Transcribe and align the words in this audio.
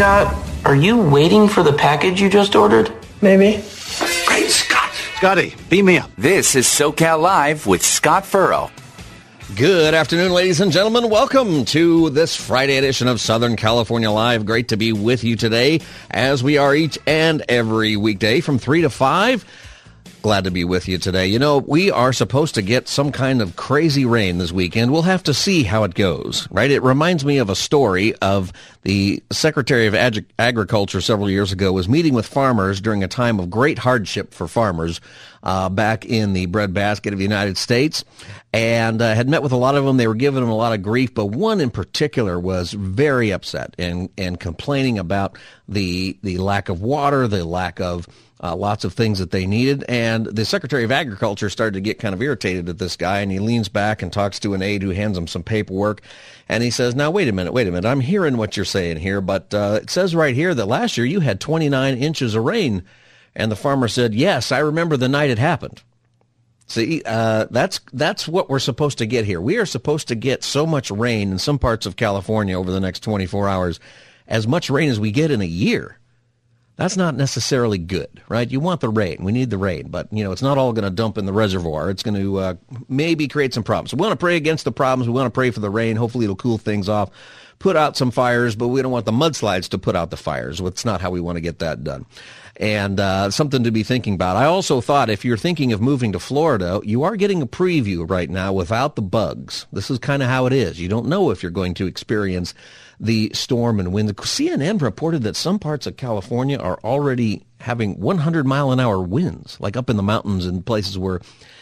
Scott, 0.00 0.34
are 0.64 0.74
you 0.74 0.96
waiting 0.96 1.46
for 1.46 1.62
the 1.62 1.74
package 1.74 2.22
you 2.22 2.30
just 2.30 2.56
ordered? 2.56 2.90
Maybe. 3.20 3.62
Great 4.26 4.48
Scott! 4.48 4.90
Scotty, 5.16 5.54
beam 5.68 5.84
me 5.84 5.98
up. 5.98 6.10
This 6.16 6.56
is 6.56 6.66
SoCal 6.66 7.20
Live 7.20 7.66
with 7.66 7.84
Scott 7.84 8.24
Furrow. 8.24 8.70
Good 9.56 9.92
afternoon, 9.92 10.32
ladies 10.32 10.62
and 10.62 10.72
gentlemen. 10.72 11.10
Welcome 11.10 11.66
to 11.66 12.08
this 12.08 12.34
Friday 12.34 12.78
edition 12.78 13.08
of 13.08 13.20
Southern 13.20 13.56
California 13.56 14.10
Live. 14.10 14.46
Great 14.46 14.68
to 14.68 14.78
be 14.78 14.94
with 14.94 15.22
you 15.22 15.36
today, 15.36 15.82
as 16.10 16.42
we 16.42 16.56
are 16.56 16.74
each 16.74 16.98
and 17.06 17.42
every 17.46 17.98
weekday 17.98 18.40
from 18.40 18.58
3 18.58 18.80
to 18.80 18.88
5. 18.88 19.44
Glad 20.22 20.44
to 20.44 20.50
be 20.50 20.64
with 20.64 20.86
you 20.86 20.98
today. 20.98 21.26
You 21.28 21.38
know, 21.38 21.58
we 21.58 21.90
are 21.90 22.12
supposed 22.12 22.54
to 22.56 22.62
get 22.62 22.88
some 22.88 23.10
kind 23.10 23.40
of 23.40 23.56
crazy 23.56 24.04
rain 24.04 24.36
this 24.36 24.52
weekend. 24.52 24.92
We'll 24.92 25.02
have 25.02 25.22
to 25.22 25.32
see 25.32 25.62
how 25.62 25.84
it 25.84 25.94
goes, 25.94 26.46
right? 26.50 26.70
It 26.70 26.82
reminds 26.82 27.24
me 27.24 27.38
of 27.38 27.48
a 27.48 27.54
story 27.56 28.14
of 28.16 28.52
the 28.82 29.22
Secretary 29.32 29.86
of 29.86 29.94
Ag- 29.94 30.26
Agriculture 30.38 31.00
several 31.00 31.30
years 31.30 31.52
ago 31.52 31.72
was 31.72 31.88
meeting 31.88 32.12
with 32.12 32.26
farmers 32.26 32.82
during 32.82 33.02
a 33.02 33.08
time 33.08 33.40
of 33.40 33.48
great 33.48 33.78
hardship 33.78 34.34
for 34.34 34.46
farmers 34.46 35.00
uh, 35.42 35.70
back 35.70 36.04
in 36.04 36.34
the 36.34 36.44
breadbasket 36.46 37.14
of 37.14 37.18
the 37.18 37.24
United 37.24 37.56
States 37.56 38.04
and 38.52 39.00
uh, 39.00 39.14
had 39.14 39.28
met 39.28 39.42
with 39.42 39.52
a 39.52 39.56
lot 39.56 39.74
of 39.74 39.86
them. 39.86 39.96
They 39.96 40.06
were 40.06 40.14
giving 40.14 40.42
them 40.42 40.50
a 40.50 40.56
lot 40.56 40.74
of 40.74 40.82
grief, 40.82 41.14
but 41.14 41.26
one 41.26 41.62
in 41.62 41.70
particular 41.70 42.38
was 42.38 42.72
very 42.72 43.30
upset 43.30 43.74
and, 43.78 44.10
and 44.18 44.38
complaining 44.38 44.98
about 44.98 45.38
the, 45.66 46.18
the 46.22 46.36
lack 46.36 46.68
of 46.68 46.82
water, 46.82 47.26
the 47.26 47.44
lack 47.44 47.80
of 47.80 48.06
uh, 48.42 48.56
lots 48.56 48.84
of 48.84 48.94
things 48.94 49.18
that 49.18 49.30
they 49.30 49.46
needed. 49.46 49.84
And 49.88 50.26
the 50.26 50.44
Secretary 50.44 50.82
of 50.84 50.90
Agriculture 50.90 51.50
started 51.50 51.74
to 51.74 51.80
get 51.80 51.98
kind 51.98 52.14
of 52.14 52.22
irritated 52.22 52.68
at 52.68 52.78
this 52.78 52.96
guy, 52.96 53.20
and 53.20 53.30
he 53.30 53.38
leans 53.38 53.68
back 53.68 54.02
and 54.02 54.12
talks 54.12 54.40
to 54.40 54.54
an 54.54 54.62
aide 54.62 54.82
who 54.82 54.90
hands 54.90 55.18
him 55.18 55.26
some 55.26 55.42
paperwork. 55.42 56.00
And 56.48 56.62
he 56.62 56.70
says, 56.70 56.94
Now, 56.94 57.10
wait 57.10 57.28
a 57.28 57.32
minute, 57.32 57.52
wait 57.52 57.68
a 57.68 57.70
minute. 57.70 57.88
I'm 57.88 58.00
hearing 58.00 58.36
what 58.36 58.56
you're 58.56 58.64
saying 58.64 58.98
here, 58.98 59.20
but 59.20 59.52
uh, 59.52 59.80
it 59.82 59.90
says 59.90 60.14
right 60.14 60.34
here 60.34 60.54
that 60.54 60.66
last 60.66 60.96
year 60.96 61.06
you 61.06 61.20
had 61.20 61.40
29 61.40 61.96
inches 61.98 62.34
of 62.34 62.44
rain. 62.44 62.82
And 63.36 63.52
the 63.52 63.56
farmer 63.56 63.88
said, 63.88 64.14
Yes, 64.14 64.50
I 64.50 64.58
remember 64.58 64.96
the 64.96 65.08
night 65.08 65.30
it 65.30 65.38
happened. 65.38 65.82
See, 66.66 67.02
uh, 67.04 67.46
that's 67.50 67.80
that's 67.92 68.28
what 68.28 68.48
we're 68.48 68.58
supposed 68.60 68.98
to 68.98 69.06
get 69.06 69.24
here. 69.24 69.40
We 69.40 69.58
are 69.58 69.66
supposed 69.66 70.08
to 70.08 70.14
get 70.14 70.44
so 70.44 70.66
much 70.66 70.90
rain 70.90 71.32
in 71.32 71.38
some 71.38 71.58
parts 71.58 71.84
of 71.84 71.96
California 71.96 72.58
over 72.58 72.70
the 72.70 72.80
next 72.80 73.00
24 73.00 73.48
hours, 73.48 73.80
as 74.28 74.46
much 74.46 74.70
rain 74.70 74.88
as 74.88 75.00
we 75.00 75.10
get 75.10 75.32
in 75.32 75.40
a 75.40 75.46
year 75.46 75.99
that's 76.80 76.96
not 76.96 77.14
necessarily 77.14 77.76
good, 77.76 78.22
right? 78.30 78.50
You 78.50 78.58
want 78.58 78.80
the 78.80 78.88
rain. 78.88 79.18
We 79.20 79.32
need 79.32 79.50
the 79.50 79.58
rain, 79.58 79.88
but 79.88 80.10
you 80.10 80.24
know, 80.24 80.32
it's 80.32 80.40
not 80.40 80.56
all 80.56 80.72
going 80.72 80.84
to 80.84 80.90
dump 80.90 81.18
in 81.18 81.26
the 81.26 81.32
reservoir. 81.32 81.90
It's 81.90 82.02
going 82.02 82.14
to 82.14 82.38
uh, 82.38 82.54
maybe 82.88 83.28
create 83.28 83.52
some 83.52 83.62
problems. 83.62 83.92
We 83.92 84.00
want 84.00 84.12
to 84.12 84.16
pray 84.16 84.36
against 84.36 84.64
the 84.64 84.72
problems. 84.72 85.06
We 85.06 85.12
want 85.12 85.26
to 85.26 85.30
pray 85.30 85.50
for 85.50 85.60
the 85.60 85.68
rain. 85.68 85.96
Hopefully 85.96 86.24
it'll 86.24 86.36
cool 86.36 86.56
things 86.56 86.88
off, 86.88 87.10
put 87.60 87.76
out 87.76 87.96
some 87.96 88.10
fires, 88.10 88.56
but 88.56 88.68
we 88.68 88.82
don't 88.82 88.90
want 88.90 89.06
the 89.06 89.12
mudslides 89.12 89.68
to 89.68 89.78
put 89.78 89.94
out 89.94 90.10
the 90.10 90.16
fires. 90.16 90.60
It's 90.60 90.84
not 90.84 91.00
how 91.00 91.10
we 91.10 91.20
want 91.20 91.36
to 91.36 91.40
get 91.40 91.60
that 91.60 91.84
done. 91.84 92.06
And 92.56 92.98
uh, 92.98 93.30
something 93.30 93.62
to 93.64 93.70
be 93.70 93.82
thinking 93.82 94.14
about. 94.14 94.36
I 94.36 94.46
also 94.46 94.80
thought 94.80 95.08
if 95.08 95.24
you're 95.24 95.36
thinking 95.36 95.72
of 95.72 95.80
moving 95.80 96.12
to 96.12 96.18
Florida, 96.18 96.80
you 96.84 97.04
are 97.04 97.16
getting 97.16 97.40
a 97.40 97.46
preview 97.46 98.08
right 98.08 98.28
now 98.28 98.52
without 98.52 98.96
the 98.96 99.02
bugs. 99.02 99.66
This 99.72 99.90
is 99.90 99.98
kind 99.98 100.22
of 100.22 100.28
how 100.28 100.46
it 100.46 100.52
is. 100.52 100.80
You 100.80 100.88
don't 100.88 101.06
know 101.06 101.30
if 101.30 101.42
you're 101.42 101.52
going 101.52 101.74
to 101.74 101.86
experience 101.86 102.52
the 102.98 103.30
storm 103.32 103.78
and 103.78 103.92
wind. 103.92 104.14
CNN 104.16 104.82
reported 104.82 105.22
that 105.22 105.36
some 105.36 105.58
parts 105.58 105.86
of 105.86 105.96
California 105.96 106.58
are 106.58 106.78
already 106.82 107.44
having 107.60 107.98
100 108.00 108.46
mile 108.46 108.72
an 108.72 108.80
hour 108.80 109.00
winds, 109.00 109.58
like 109.60 109.76
up 109.76 109.88
in 109.88 109.96
the 109.96 110.02
mountains 110.02 110.44
and 110.46 110.64
places 110.64 110.98
where, 110.98 111.20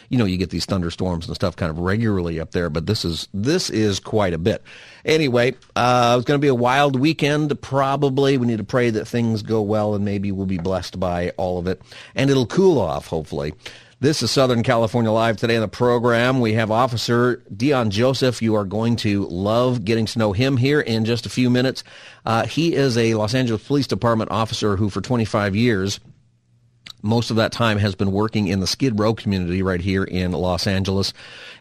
you 0.09 0.19
know, 0.19 0.25
you 0.25 0.37
get 0.37 0.51
these 0.51 0.65
thunderstorms 0.65 1.27
and 1.27 1.35
stuff 1.35 1.57
kind 1.57 1.71
of 1.71 1.79
regularly 1.79 2.41
up 2.41 2.53
there. 2.53 2.71
But 2.71 2.87
this 2.87 3.05
is 3.05 3.29
this 3.35 3.71
is 3.71 4.01
quite 4.01 4.33
a 4.33 4.39
bit. 4.39 4.63
Anyway, 5.05 5.55
uh, 5.77 6.17
it's 6.19 6.27
going 6.27 6.39
to 6.39 6.45
be 6.45 6.49
a 6.49 6.55
wild 6.55 6.99
weekend. 6.99 7.61
Probably 7.61 8.39
we 8.39 8.47
need 8.47 8.59
to 8.59 8.65
pray 8.65 8.91
that 8.91 9.07
things 9.07 9.43
go 9.43 9.63
well 9.63 9.95
and 9.95 10.05
maybe 10.05 10.33
we'll 10.33 10.47
be 10.47 10.59
blessed 10.59 10.99
by 10.99 11.31
all 11.37 11.59
of 11.59 11.67
it, 11.67 11.81
and 12.15 12.31
it'll 12.31 12.47
cool 12.47 12.79
off 12.79 13.07
hopefully. 13.09 13.55
This 14.01 14.23
is 14.23 14.31
Southern 14.31 14.63
California 14.63 15.11
Live. 15.11 15.39
Today 15.39 15.57
on 15.57 15.61
the 15.61 15.67
program, 15.67 16.39
we 16.39 16.53
have 16.53 16.71
Officer 16.71 17.43
Deon 17.53 17.89
Joseph. 17.89 18.41
You 18.41 18.55
are 18.55 18.65
going 18.65 18.95
to 18.97 19.27
love 19.27 19.85
getting 19.85 20.07
to 20.07 20.19
know 20.21 20.33
him 20.33 20.57
here 20.57 20.81
in 20.81 21.05
just 21.05 21.27
a 21.27 21.29
few 21.29 21.51
minutes. 21.51 21.83
Uh, 22.25 22.47
he 22.47 22.77
is 22.77 22.97
a 22.97 23.15
Los 23.15 23.35
Angeles 23.35 23.67
Police 23.67 23.89
Department 23.89 24.31
officer 24.31 24.77
who, 24.77 24.89
for 24.89 25.01
25 25.01 25.57
years, 25.57 25.99
most 27.03 27.31
of 27.31 27.37
that 27.37 27.53
time 27.53 27.79
has 27.79 27.95
been 27.95 28.13
working 28.13 28.49
in 28.49 28.61
the 28.61 28.67
Skid 28.67 28.99
Row 28.99 29.15
community 29.15 29.63
right 29.63 29.81
here 29.81 30.05
in 30.05 30.33
Los 30.33 30.67
Angeles. 30.67 31.13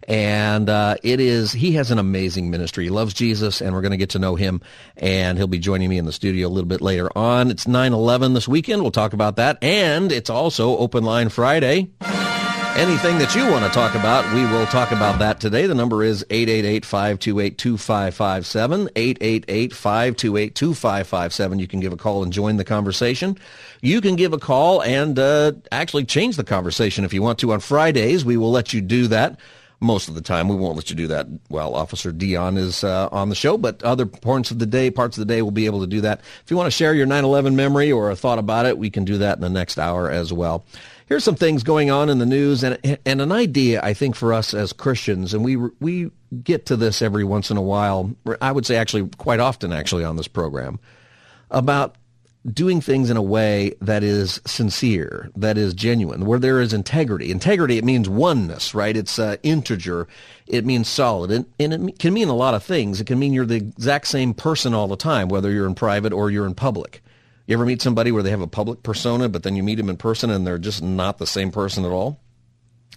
And 0.07 0.69
uh, 0.69 0.95
it 1.03 1.19
is, 1.19 1.51
he 1.51 1.73
has 1.73 1.91
an 1.91 1.99
amazing 1.99 2.49
ministry. 2.49 2.85
He 2.85 2.89
loves 2.89 3.13
Jesus, 3.13 3.61
and 3.61 3.73
we're 3.73 3.81
going 3.81 3.91
to 3.91 3.97
get 3.97 4.11
to 4.11 4.19
know 4.19 4.35
him. 4.35 4.61
And 4.95 5.37
he'll 5.37 5.47
be 5.47 5.59
joining 5.59 5.89
me 5.89 5.97
in 5.97 6.05
the 6.05 6.13
studio 6.13 6.47
a 6.47 6.49
little 6.49 6.67
bit 6.67 6.81
later 6.81 7.09
on. 7.17 7.51
It's 7.51 7.67
9 7.67 7.93
11 7.93 8.33
this 8.33 8.47
weekend. 8.47 8.81
We'll 8.81 8.91
talk 8.91 9.13
about 9.13 9.35
that. 9.35 9.57
And 9.61 10.11
it's 10.11 10.29
also 10.29 10.77
Open 10.77 11.03
Line 11.03 11.29
Friday. 11.29 11.89
Anything 12.77 13.17
that 13.17 13.33
you 13.33 13.49
want 13.49 13.65
to 13.65 13.71
talk 13.71 13.95
about, 13.95 14.31
we 14.35 14.45
will 14.45 14.67
talk 14.67 14.91
about 14.91 15.17
that 15.17 15.39
today. 15.39 15.65
The 15.65 15.73
number 15.73 16.03
is 16.03 16.23
888-528-2557, 16.25 18.91
888-528-2557. 18.93 21.59
You 21.59 21.67
can 21.67 21.79
give 21.79 21.91
a 21.91 21.97
call 21.97 22.21
and 22.21 22.31
join 22.31 22.57
the 22.57 22.63
conversation. 22.63 23.35
You 23.81 23.99
can 23.99 24.15
give 24.15 24.31
a 24.31 24.37
call 24.37 24.83
and 24.83 25.17
uh, 25.17 25.53
actually 25.71 26.05
change 26.05 26.35
the 26.35 26.43
conversation 26.43 27.03
if 27.03 27.15
you 27.15 27.23
want 27.23 27.39
to. 27.39 27.51
On 27.51 27.59
Fridays, 27.59 28.23
we 28.23 28.37
will 28.37 28.51
let 28.51 28.73
you 28.73 28.81
do 28.81 29.07
that. 29.07 29.39
Most 29.79 30.07
of 30.07 30.13
the 30.13 30.21
time, 30.21 30.47
we 30.47 30.55
won't 30.55 30.75
let 30.75 30.91
you 30.91 30.95
do 30.95 31.07
that 31.07 31.25
while 31.47 31.73
Officer 31.73 32.11
Deon 32.11 32.57
is 32.57 32.83
uh, 32.83 33.09
on 33.11 33.29
the 33.29 33.35
show, 33.35 33.57
but 33.57 33.81
other 33.83 34.05
parts 34.05 34.51
of 34.51 34.59
the 34.59 34.67
day, 34.67 34.91
parts 34.91 35.17
of 35.17 35.21
the 35.21 35.33
day, 35.33 35.41
we'll 35.41 35.49
be 35.51 35.67
able 35.67 35.81
to 35.81 35.87
do 35.87 36.01
that. 36.01 36.19
If 36.43 36.49
you 36.49 36.57
want 36.57 36.67
to 36.67 36.71
share 36.71 36.95
your 36.95 37.05
9/11 37.05 37.53
memory 37.55 37.91
or 37.91 38.09
a 38.09 38.15
thought 38.15 38.39
about 38.39 38.65
it, 38.67 38.79
we 38.79 38.89
can 38.91 39.05
do 39.05 39.17
that 39.19 39.37
in 39.37 39.41
the 39.41 39.49
next 39.49 39.77
hour 39.79 40.09
as 40.09 40.33
well 40.33 40.65
here's 41.07 41.23
some 41.23 41.35
things 41.35 41.63
going 41.63 41.89
on 41.89 42.09
in 42.09 42.19
the 42.19 42.25
news 42.25 42.63
and 42.63 42.99
and 43.05 43.21
an 43.21 43.31
idea 43.31 43.81
I 43.81 43.93
think 43.93 44.15
for 44.15 44.33
us 44.33 44.53
as 44.53 44.73
Christians, 44.73 45.33
and 45.33 45.43
we 45.43 45.55
we 45.55 46.11
get 46.43 46.65
to 46.67 46.75
this 46.75 47.01
every 47.01 47.23
once 47.23 47.49
in 47.49 47.57
a 47.57 47.61
while. 47.61 48.15
I 48.41 48.51
would 48.51 48.65
say 48.65 48.75
actually 48.75 49.09
quite 49.17 49.39
often 49.39 49.73
actually 49.73 50.03
on 50.03 50.15
this 50.15 50.27
program 50.27 50.79
about 51.49 51.95
doing 52.53 52.79
things 52.79 53.09
in 53.09 53.17
a 53.17 53.21
way 53.21 53.73
that 53.81 54.03
is 54.03 54.39
sincere, 54.45 55.29
that 55.35 55.57
is 55.57 55.73
genuine, 55.73 56.25
where 56.25 56.39
there 56.39 56.61
is 56.61 56.73
integrity. 56.73 57.31
Integrity, 57.31 57.77
it 57.77 57.83
means 57.83 58.07
oneness, 58.07 58.73
right? 58.73 58.95
It's 58.95 59.19
uh, 59.19 59.35
integer. 59.43 60.07
It 60.45 60.65
means 60.65 60.87
solid. 60.87 61.31
And, 61.31 61.45
and 61.59 61.89
it 61.89 61.99
can 61.99 62.13
mean 62.13 62.29
a 62.29 62.35
lot 62.35 62.53
of 62.53 62.63
things. 62.63 63.01
It 63.01 63.07
can 63.07 63.19
mean 63.19 63.33
you're 63.33 63.45
the 63.45 63.55
exact 63.55 64.07
same 64.07 64.33
person 64.33 64.73
all 64.73 64.87
the 64.87 64.95
time, 64.95 65.27
whether 65.27 65.51
you're 65.51 65.67
in 65.67 65.75
private 65.75 66.13
or 66.13 66.31
you're 66.31 66.45
in 66.45 66.55
public. 66.55 67.03
You 67.47 67.55
ever 67.55 67.65
meet 67.65 67.81
somebody 67.81 68.11
where 68.11 68.23
they 68.23 68.29
have 68.29 68.41
a 68.41 68.47
public 68.47 68.83
persona, 68.83 69.29
but 69.29 69.43
then 69.43 69.55
you 69.55 69.63
meet 69.63 69.75
them 69.75 69.89
in 69.89 69.95
person 69.95 70.29
and 70.29 70.45
they're 70.45 70.57
just 70.57 70.83
not 70.83 71.17
the 71.17 71.25
same 71.25 71.49
person 71.49 71.85
at 71.85 71.91
all? 71.91 72.19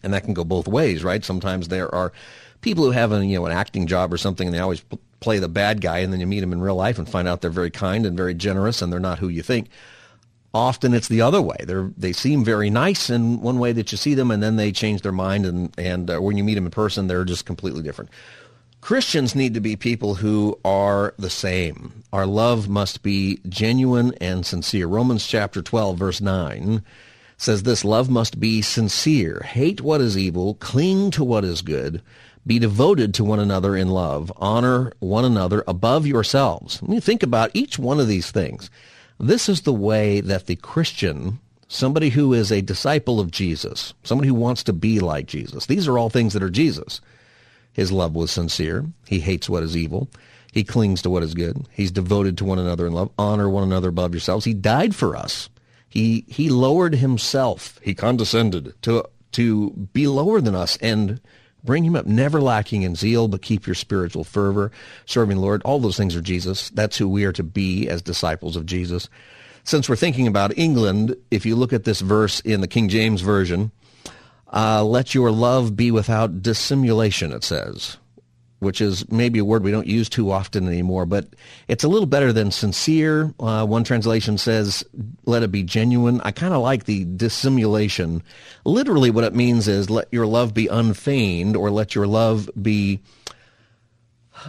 And 0.03 0.13
that 0.13 0.25
can 0.25 0.35
go 0.35 0.45
both 0.45 0.67
ways, 0.67 1.05
right? 1.05 1.25
Sometimes 1.25 1.69
there 1.69 1.95
are 1.95 2.13
people 2.61 2.85
who 2.85 2.91
have 2.91 3.13
a, 3.13 3.25
you 3.25 3.39
know, 3.39 3.47
an 3.47 3.53
acting 3.53 3.87
job 3.87 4.13
or 4.13 4.17
something 4.17 4.49
and 4.49 4.55
they 4.55 4.59
always 4.59 4.83
play 5.21 5.39
the 5.39 5.49
bad 5.49 5.81
guy 5.81 5.99
and 5.99 6.13
then 6.13 6.19
you 6.19 6.27
meet 6.27 6.41
them 6.41 6.53
in 6.53 6.61
real 6.61 6.75
life 6.75 6.99
and 6.99 7.09
find 7.09 7.29
out 7.29 7.43
they're 7.43 7.51
very 7.51 7.71
kind 7.71 8.05
and 8.05 8.17
very 8.17 8.35
generous 8.35 8.83
and 8.83 8.93
they're 8.93 8.99
not 8.99 9.21
who 9.21 9.29
you 9.29 9.43
think. 9.43 9.69
Often 10.53 10.95
it's 10.95 11.07
the 11.07 11.23
other 11.23 11.41
way. 11.41 11.59
They 11.61 11.75
they 11.97 12.13
seem 12.13 12.45
very 12.45 12.71
nice 12.71 13.09
in 13.09 13.41
one 13.41 13.61
way 13.61 13.71
that 13.71 13.93
you 13.93 13.99
see 13.99 14.15
them 14.15 14.33
and 14.33 14.43
then 14.43 14.57
they 14.57 14.73
change 14.73 15.03
their 15.03 15.13
mind 15.13 15.47
and, 15.47 15.73
and 15.79 16.11
uh, 16.11 16.19
when 16.19 16.37
you 16.37 16.43
meet 16.43 16.57
them 16.57 16.65
in 16.65 16.73
person, 16.73 17.07
they're 17.07 17.25
just 17.25 17.47
completely 17.47 17.83
different. 17.83 18.11
Christians 18.81 19.35
need 19.35 19.55
to 19.55 19.61
be 19.61 19.77
people 19.77 20.17
who 20.17 20.59
are 20.65 21.15
the 21.19 21.31
same. 21.31 22.03
Our 22.13 22.27
love 22.27 22.69
must 22.69 23.03
be 23.03 23.39
genuine 23.49 24.15
and 24.21 24.45
sincere. 24.45 24.87
Romans 24.87 25.27
chapter 25.27 25.63
12 25.63 25.99
verse 25.99 26.21
9 26.21 26.83
says 27.37 27.63
this, 27.63 27.85
love 27.85 28.11
must 28.11 28.41
be 28.41 28.63
sincere. 28.63 29.41
Hate 29.47 29.81
what 29.81 30.01
is 30.01 30.17
evil, 30.17 30.55
cling 30.55 31.11
to 31.13 31.25
what 31.25 31.45
is 31.45 31.63
good, 31.63 32.03
be 32.47 32.59
devoted 32.59 33.15
to 33.15 33.25
one 33.25 33.39
another 33.39 33.77
in 33.77 33.89
love, 33.89 34.33
honor 34.37 34.93
one 34.99 35.25
another 35.25 35.63
above 35.67 36.07
yourselves. 36.07 36.83
When 36.83 36.93
you 36.93 37.01
think 37.01 37.23
about 37.23 37.51
each 37.55 37.79
one 37.79 38.01
of 38.01 38.09
these 38.09 38.31
things, 38.31 38.71
this 39.19 39.49
is 39.49 39.63
the 39.63 39.73
way 39.73 40.21
that 40.21 40.47
the 40.47 40.57
Christian, 40.57 41.39
somebody 41.69 42.11
who 42.11 42.33
is 42.33 42.51
a 42.51 42.63
disciple 42.63 43.21
of 43.21 43.31
Jesus, 43.31 43.95
somebody 44.03 44.29
who 44.29 44.35
wants 44.35 44.63
to 44.65 44.73
be 44.73 45.01
like 45.01 45.27
Jesus, 45.27 45.67
these 45.67 45.87
are 45.87 45.99
all 45.99 46.11
things 46.11 46.33
that 46.33 46.43
are 46.43 46.51
Jesus. 46.51 47.01
His 47.73 47.93
love 47.93 48.15
was 48.15 48.31
sincere. 48.31 48.87
He 49.07 49.21
hates 49.21 49.49
what 49.49 49.63
is 49.63 49.77
evil. 49.77 50.09
He 50.53 50.65
clings 50.65 51.03
to 51.03 51.11
what 51.11 51.23
is 51.23 51.35
good. 51.35 51.67
He's 51.71 51.91
devoted 51.91 52.37
to 52.39 52.45
one 52.45 52.59
another 52.59 52.87
in 52.87 52.93
love. 52.93 53.11
Honor 53.19 53.49
one 53.49 53.63
another 53.63 53.91
above 53.91 54.13
yourselves. 54.13 54.45
He 54.45 54.55
died 54.55 54.95
for 54.95 55.17
us. 55.17 55.49
He 55.89 56.25
he 56.29 56.49
lowered 56.49 56.95
himself. 56.95 57.79
He 57.83 57.95
condescended 57.95 58.75
to 58.83 59.05
to 59.33 59.71
be 59.93 60.07
lower 60.07 60.41
than 60.41 60.55
us 60.55 60.77
and 60.79 61.21
bring 61.63 61.85
him 61.85 61.95
up, 61.95 62.07
never 62.07 62.41
lacking 62.41 62.83
in 62.83 62.95
zeal, 62.95 63.29
but 63.29 63.43
keep 63.43 63.67
your 63.67 63.75
spiritual 63.75 64.25
fervor, 64.25 64.73
serving 65.07 65.37
the 65.37 65.43
Lord. 65.43 65.63
All 65.63 65.79
those 65.79 65.97
things 65.97 66.17
are 66.17 66.23
Jesus. 66.23 66.71
That's 66.71 66.97
who 66.97 67.09
we 67.09 67.25
are 67.25 67.33
to 67.33 67.43
be 67.43 67.89
as 67.89 68.03
disciples 68.03 68.57
of 68.57 68.67
Jesus. 68.67 69.09
Since 69.65 69.89
we're 69.89 69.97
thinking 69.97 70.27
about 70.27 70.57
England, 70.57 71.15
if 71.31 71.45
you 71.45 71.55
look 71.55 71.73
at 71.73 71.85
this 71.85 72.01
verse 72.01 72.41
in 72.41 72.61
the 72.61 72.67
King 72.67 72.89
James 72.89 73.21
Version, 73.21 73.71
uh, 74.53 74.85
let 74.85 75.15
your 75.15 75.31
love 75.31 75.77
be 75.77 75.91
without 75.91 76.43
dissimulation, 76.43 77.33
it 77.33 77.45
says 77.45 77.97
which 78.61 78.81
is 78.81 79.11
maybe 79.11 79.39
a 79.39 79.45
word 79.45 79.65
we 79.65 79.71
don't 79.71 79.87
use 79.87 80.09
too 80.09 80.31
often 80.31 80.69
anymore, 80.69 81.07
but 81.07 81.27
it's 81.67 81.83
a 81.83 81.89
little 81.89 82.07
better 82.07 82.31
than 82.31 82.51
sincere. 82.51 83.35
Uh, 83.41 83.65
one 83.67 83.85
translation 83.85 84.37
says, 84.37 84.85
let 85.25 85.43
it 85.43 85.51
be 85.51 85.63
genuine. 85.63 86.21
I 86.21 86.31
kind 86.31 86.53
of 86.53 86.61
like 86.61 86.85
the 86.85 87.05
dissimulation. 87.05 88.23
Literally 88.65 89.11
what 89.11 89.25
it 89.25 89.35
means 89.35 89.67
is 89.67 89.89
let 89.89 90.09
your 90.13 90.27
love 90.27 90.53
be 90.53 90.69
unfeigned 90.69 91.57
or 91.57 91.71
let 91.71 91.95
your 91.95 92.07
love 92.07 92.51
be, 92.61 93.01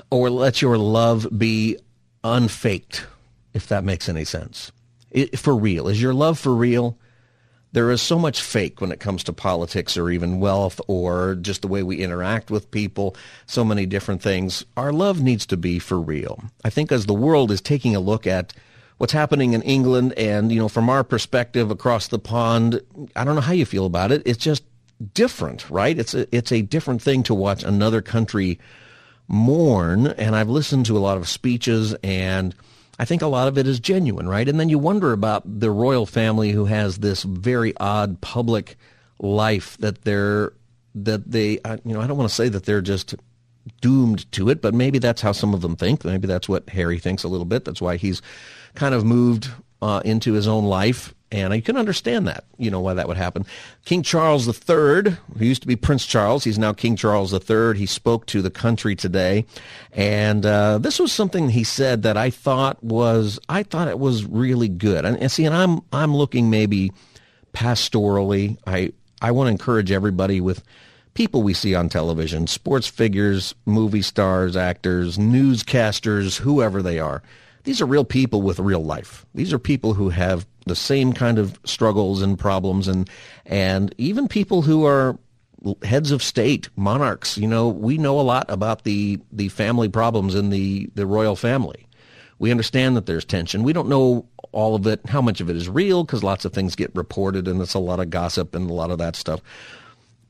or 0.10 0.30
let 0.30 0.62
your 0.62 0.78
love 0.78 1.28
be 1.38 1.78
unfaked, 2.22 3.06
if 3.54 3.68
that 3.70 3.86
makes 3.86 4.10
any 4.10 4.26
sense. 4.26 4.74
It, 5.10 5.40
for 5.40 5.56
real. 5.56 5.88
Is 5.88 6.02
your 6.02 6.14
love 6.14 6.38
for 6.38 6.54
real? 6.54 6.98
There 7.74 7.90
is 7.92 8.02
so 8.02 8.20
much 8.20 8.42
fake 8.42 8.82
when 8.82 8.92
it 8.92 9.00
comes 9.00 9.24
to 9.24 9.34
politics 9.34 9.96
or 9.96 10.10
even 10.10 10.40
wealth 10.40 10.82
or 10.88 11.36
just 11.36 11.62
the 11.62 11.68
way 11.68 11.84
we 11.84 11.98
interact 11.98 12.52
with 12.52 12.72
people, 12.72 13.16
so 13.46 13.64
many 13.64 13.86
different 13.86 14.22
things. 14.22 14.66
Our 14.76 14.92
love 14.92 15.22
needs 15.22 15.46
to 15.48 15.58
be 15.58 15.80
for 15.80 16.00
real. 16.00 16.44
I 16.66 16.70
think 16.70 16.92
as 16.92 17.06
the 17.06 17.14
world 17.14 17.52
is 17.52 17.62
taking 17.62 17.96
a 17.96 18.00
look 18.00 18.28
at 18.28 18.54
what's 18.98 19.14
happening 19.14 19.54
in 19.54 19.62
England 19.62 20.14
and, 20.18 20.52
you 20.52 20.60
know, 20.60 20.70
from 20.70 20.90
our 20.90 21.04
perspective 21.04 21.72
across 21.72 22.08
the 22.08 22.20
pond, 22.20 22.82
I 23.16 23.24
don't 23.24 23.36
know 23.36 23.42
how 23.42 23.54
you 23.54 23.66
feel 23.66 23.86
about 23.86 24.12
it. 24.12 24.22
It's 24.26 24.44
just 24.44 24.64
different, 25.14 25.70
right? 25.70 25.98
It's 25.98 26.14
a, 26.14 26.28
it's 26.36 26.52
a 26.52 26.62
different 26.62 27.02
thing 27.02 27.24
to 27.24 27.34
watch 27.34 27.64
another 27.64 28.02
country 28.02 28.60
mourn. 29.28 30.08
And 30.08 30.36
I've 30.36 30.50
listened 30.50 30.86
to 30.88 30.98
a 30.98 31.00
lot 31.00 31.18
of 31.18 31.28
speeches 31.30 31.96
and 32.04 32.54
I 33.02 33.06
think 33.06 33.24
a 33.24 33.28
lot 33.28 33.48
of 33.48 33.58
it 33.58 33.66
is 33.66 33.80
genuine, 33.80 34.30
right? 34.30 34.48
And 34.48 34.60
then 34.60 34.70
you 34.70 34.78
wonder 34.78 35.12
about 35.12 35.42
the 35.60 35.72
royal 35.72 36.06
family 36.06 36.52
who 36.52 36.66
has 36.66 37.00
this 37.00 37.24
very 37.24 37.76
odd 37.78 38.22
public 38.22 38.78
life 39.18 39.76
that 39.80 40.04
they're 40.04 40.54
that 40.94 41.32
they 41.32 41.58
uh, 41.66 41.78
you 41.84 41.96
know 41.96 42.02
I 42.02 42.06
don't 42.06 42.16
want 42.16 42.30
to 42.30 42.36
say 42.36 42.48
that 42.50 42.66
they're 42.66 42.80
just 42.80 43.16
doomed 43.82 44.32
to 44.34 44.50
it, 44.50 44.62
but 44.62 44.76
maybe 44.76 45.00
that's 45.00 45.20
how 45.24 45.32
some 45.32 45.56
of 45.56 45.62
them 45.62 45.76
think. 45.76 46.06
Maybe 46.06 46.28
that's 46.28 46.48
what 46.48 46.70
Harry 46.70 47.00
thinks 47.00 47.24
a 47.24 47.28
little 47.28 47.46
bit. 47.46 47.66
That's 47.66 47.82
why 47.82 47.98
he's 47.98 48.22
kind 48.76 48.94
of 48.94 49.04
moved 49.04 49.50
uh, 49.82 50.02
into 50.06 50.34
his 50.34 50.48
own 50.48 50.66
life 50.66 51.14
and 51.32 51.54
I 51.54 51.62
can 51.62 51.78
understand 51.78 52.28
that, 52.28 52.44
you 52.58 52.70
know, 52.70 52.82
why 52.82 52.94
that 52.94 53.08
would 53.08 53.16
happen. 53.16 53.46
King 53.86 54.04
Charles 54.04 54.48
III, 54.48 55.16
who 55.38 55.46
used 55.46 55.62
to 55.62 55.68
be 55.68 55.78
Prince 55.78 56.06
Charles, 56.06 56.44
he's 56.44 56.60
now 56.60 56.74
King 56.74 56.98
Charles 56.98 57.32
III. 57.34 57.78
He 57.78 57.86
spoke 57.86 58.26
to 58.28 58.42
the 58.42 58.50
country 58.50 58.96
today. 58.96 59.46
And 59.94 60.46
uh, 60.46 60.80
this 60.80 61.00
was 61.00 61.14
something 61.14 61.50
he 61.50 61.64
said 61.64 62.04
that 62.04 62.18
I 62.18 62.32
thought 62.32 62.84
was, 62.84 63.40
I 63.48 63.64
thought 63.64 63.88
it 63.88 64.00
was 64.00 64.26
really 64.26 64.68
good. 64.68 65.06
And, 65.06 65.18
and 65.18 65.32
see, 65.32 65.46
and 65.46 65.56
I'm, 65.56 65.80
I'm 65.94 66.14
looking 66.14 66.50
maybe 66.50 66.92
pastorally. 67.54 68.58
I, 68.68 68.92
I 69.22 69.32
want 69.32 69.48
to 69.48 69.52
encourage 69.52 69.92
everybody 69.92 70.42
with 70.42 70.62
people 71.14 71.44
we 71.44 71.54
see 71.54 71.76
on 71.76 71.88
television, 71.88 72.46
sports 72.48 72.88
figures, 72.88 73.56
movie 73.66 74.02
stars, 74.02 74.58
actors, 74.58 75.18
newscasters, 75.18 76.40
whoever 76.40 76.82
they 76.82 77.00
are 77.00 77.24
these 77.64 77.82
are 77.82 77.86
real 77.86 78.06
people 78.06 78.42
with 78.42 78.60
real 78.60 78.84
life. 78.84 79.26
These 79.34 79.54
are 79.54 79.60
people 79.60 79.94
who 79.94 80.10
have 80.10 80.46
the 80.66 80.76
same 80.76 81.14
kind 81.14 81.40
of 81.40 81.60
struggles 81.66 82.22
and 82.22 82.38
problems 82.38 82.88
and 82.88 83.10
and 83.46 83.94
even 83.98 84.28
people 84.28 84.62
who 84.62 84.86
are 84.86 85.18
heads 85.84 86.12
of 86.12 86.24
state, 86.24 86.70
monarchs, 86.76 87.38
you 87.38 87.48
know, 87.48 87.70
we 87.70 87.98
know 87.98 88.20
a 88.20 88.22
lot 88.22 88.46
about 88.50 88.84
the 88.84 89.20
the 89.32 89.50
family 89.50 89.90
problems 89.90 90.36
in 90.36 90.50
the 90.50 90.90
the 90.96 91.06
royal 91.06 91.36
family. 91.36 91.88
We 92.40 92.50
understand 92.50 92.98
that 92.98 93.06
there's 93.06 93.26
tension. 93.26 93.64
We 93.64 93.74
don't 93.74 93.90
know 93.90 94.26
all 94.52 94.76
of 94.76 94.86
it, 94.88 95.06
how 95.08 95.22
much 95.22 95.40
of 95.40 95.50
it 95.50 95.56
is 95.56 95.70
real 95.70 96.04
because 96.04 96.24
lots 96.24 96.44
of 96.44 96.54
things 96.54 96.76
get 96.76 96.94
reported 96.96 97.48
and 97.48 97.62
it's 97.62 97.76
a 97.76 97.80
lot 97.80 98.00
of 98.00 98.10
gossip 98.10 98.56
and 98.56 98.70
a 98.70 98.74
lot 98.74 98.92
of 98.92 98.98
that 98.98 99.16
stuff 99.16 99.42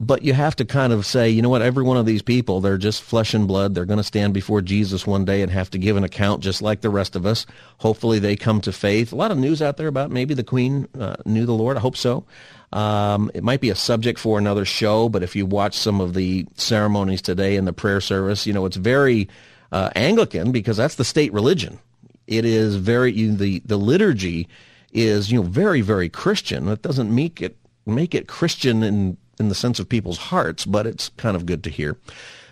but 0.01 0.23
you 0.23 0.33
have 0.33 0.55
to 0.55 0.65
kind 0.65 0.91
of 0.91 1.05
say, 1.05 1.29
you 1.29 1.43
know 1.43 1.49
what, 1.49 1.61
every 1.61 1.83
one 1.83 1.95
of 1.95 2.07
these 2.07 2.23
people, 2.23 2.59
they're 2.59 2.79
just 2.79 3.03
flesh 3.03 3.35
and 3.35 3.47
blood. 3.47 3.75
They're 3.75 3.85
going 3.85 3.97
to 3.97 4.03
stand 4.03 4.33
before 4.33 4.59
Jesus 4.59 5.05
one 5.05 5.25
day 5.25 5.43
and 5.43 5.51
have 5.51 5.69
to 5.69 5.77
give 5.77 5.95
an 5.95 6.03
account 6.03 6.41
just 6.41 6.63
like 6.63 6.81
the 6.81 6.89
rest 6.89 7.15
of 7.15 7.23
us. 7.23 7.45
Hopefully 7.77 8.17
they 8.17 8.35
come 8.35 8.61
to 8.61 8.71
faith. 8.71 9.13
A 9.13 9.15
lot 9.15 9.29
of 9.29 9.37
news 9.37 9.61
out 9.61 9.77
there 9.77 9.87
about 9.87 10.09
maybe 10.09 10.33
the 10.33 10.43
Queen 10.43 10.87
uh, 10.99 11.17
knew 11.27 11.45
the 11.45 11.53
Lord. 11.53 11.77
I 11.77 11.81
hope 11.81 11.95
so. 11.95 12.25
Um, 12.73 13.29
it 13.35 13.43
might 13.43 13.61
be 13.61 13.69
a 13.69 13.75
subject 13.75 14.17
for 14.17 14.39
another 14.39 14.65
show, 14.65 15.07
but 15.07 15.21
if 15.21 15.35
you 15.35 15.45
watch 15.45 15.77
some 15.77 16.01
of 16.01 16.15
the 16.15 16.47
ceremonies 16.55 17.21
today 17.21 17.55
in 17.55 17.65
the 17.65 17.73
prayer 17.73 18.01
service, 18.01 18.47
you 18.47 18.53
know, 18.53 18.65
it's 18.65 18.77
very 18.77 19.29
uh, 19.71 19.91
Anglican 19.95 20.51
because 20.51 20.77
that's 20.77 20.95
the 20.95 21.05
state 21.05 21.31
religion. 21.31 21.77
It 22.25 22.43
is 22.43 22.75
very, 22.75 23.11
you, 23.13 23.35
the, 23.35 23.61
the 23.65 23.77
liturgy 23.77 24.47
is, 24.93 25.31
you 25.31 25.43
know, 25.43 25.47
very, 25.47 25.81
very 25.81 26.09
Christian. 26.09 26.65
That 26.65 26.81
doesn't 26.81 27.13
make 27.13 27.39
it, 27.39 27.55
make 27.85 28.15
it 28.15 28.27
Christian 28.27 28.81
in 28.81 29.17
in 29.41 29.49
the 29.49 29.55
sense 29.55 29.79
of 29.79 29.89
people's 29.89 30.17
hearts, 30.17 30.65
but 30.65 30.87
it's 30.87 31.09
kind 31.17 31.35
of 31.35 31.45
good 31.45 31.65
to 31.65 31.69
hear. 31.69 31.97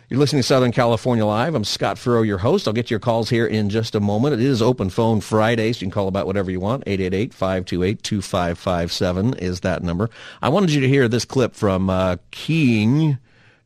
You're 0.09 0.19
listening 0.19 0.41
to 0.41 0.47
Southern 0.47 0.71
California 0.71 1.23
Live. 1.23 1.53
I'm 1.53 1.63
Scott 1.63 1.99
Furrow, 1.99 2.23
your 2.23 2.39
host. 2.39 2.67
I'll 2.67 2.73
get 2.73 2.89
your 2.89 2.99
calls 2.99 3.29
here 3.29 3.45
in 3.45 3.69
just 3.69 3.93
a 3.93 3.99
moment. 3.99 4.33
It 4.33 4.39
is 4.39 4.59
open 4.59 4.89
phone 4.89 5.21
Friday, 5.21 5.71
so 5.71 5.81
you 5.81 5.85
can 5.85 5.91
call 5.91 6.07
about 6.07 6.25
whatever 6.25 6.49
you 6.49 6.59
want. 6.59 6.83
888-528-2557 6.85 9.39
is 9.39 9.59
that 9.59 9.83
number. 9.83 10.09
I 10.41 10.49
wanted 10.49 10.71
you 10.71 10.81
to 10.81 10.87
hear 10.87 11.07
this 11.07 11.25
clip 11.25 11.53
from 11.53 11.91
uh, 11.91 12.15
King 12.31 13.19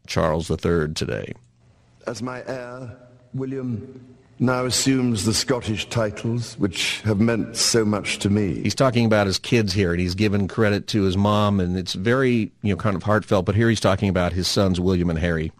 Charles 0.06 0.52
III 0.52 0.90
today. 0.94 1.32
As 2.06 2.22
my 2.22 2.44
heir, 2.46 2.98
William 3.34 4.13
now 4.44 4.66
assumes 4.66 5.24
the 5.24 5.34
Scottish 5.34 5.88
titles, 5.90 6.56
which 6.60 7.00
have 7.02 7.20
meant 7.20 7.56
so 7.56 7.86
much 7.86 8.20
to 8.20 8.30
me. 8.30 8.62
He's 8.62 8.76
talking 8.76 9.06
about 9.06 9.26
his 9.26 9.40
kids 9.40 9.72
here, 9.72 9.92
and 9.92 10.02
he's 10.02 10.16
given 10.16 10.48
credit 10.48 10.88
to 10.88 11.04
his 11.04 11.16
mom, 11.16 11.60
and 11.60 11.78
it's 11.78 11.94
very, 11.94 12.52
you 12.62 12.74
know, 12.74 12.76
kind 12.76 12.96
of 12.96 13.04
heartfelt. 13.04 13.46
But 13.46 13.56
here 13.56 13.70
he's 13.70 13.80
talking 13.80 14.10
about 14.10 14.34
his 14.34 14.48
sons, 14.48 14.80
William 14.80 15.10
and 15.10 15.18
Harry. 15.18 15.52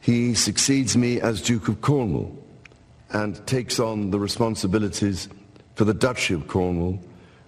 He 0.00 0.34
succeeds 0.34 0.96
me 0.96 1.20
as 1.20 1.42
Duke 1.42 1.66
of 1.66 1.80
Cornwall 1.80 2.36
and 3.10 3.44
takes 3.46 3.80
on 3.80 4.10
the 4.10 4.18
responsibilities 4.18 5.28
for 5.74 5.84
the 5.84 5.94
Duchy 5.94 6.34
of 6.34 6.46
Cornwall, 6.46 7.00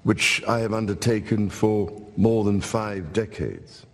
which 0.02 0.42
I 0.48 0.60
have 0.60 0.72
undertaken 0.72 1.48
for 1.48 1.92
more 2.16 2.44
than 2.44 2.60
five 2.60 3.12
decades. 3.12 3.86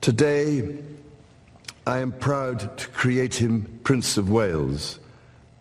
Today, 0.00 0.78
I 1.86 2.00
am 2.00 2.10
proud 2.10 2.76
to 2.78 2.88
create 2.88 3.36
him 3.36 3.80
Prince 3.84 4.16
of 4.16 4.28
Wales, 4.28 4.98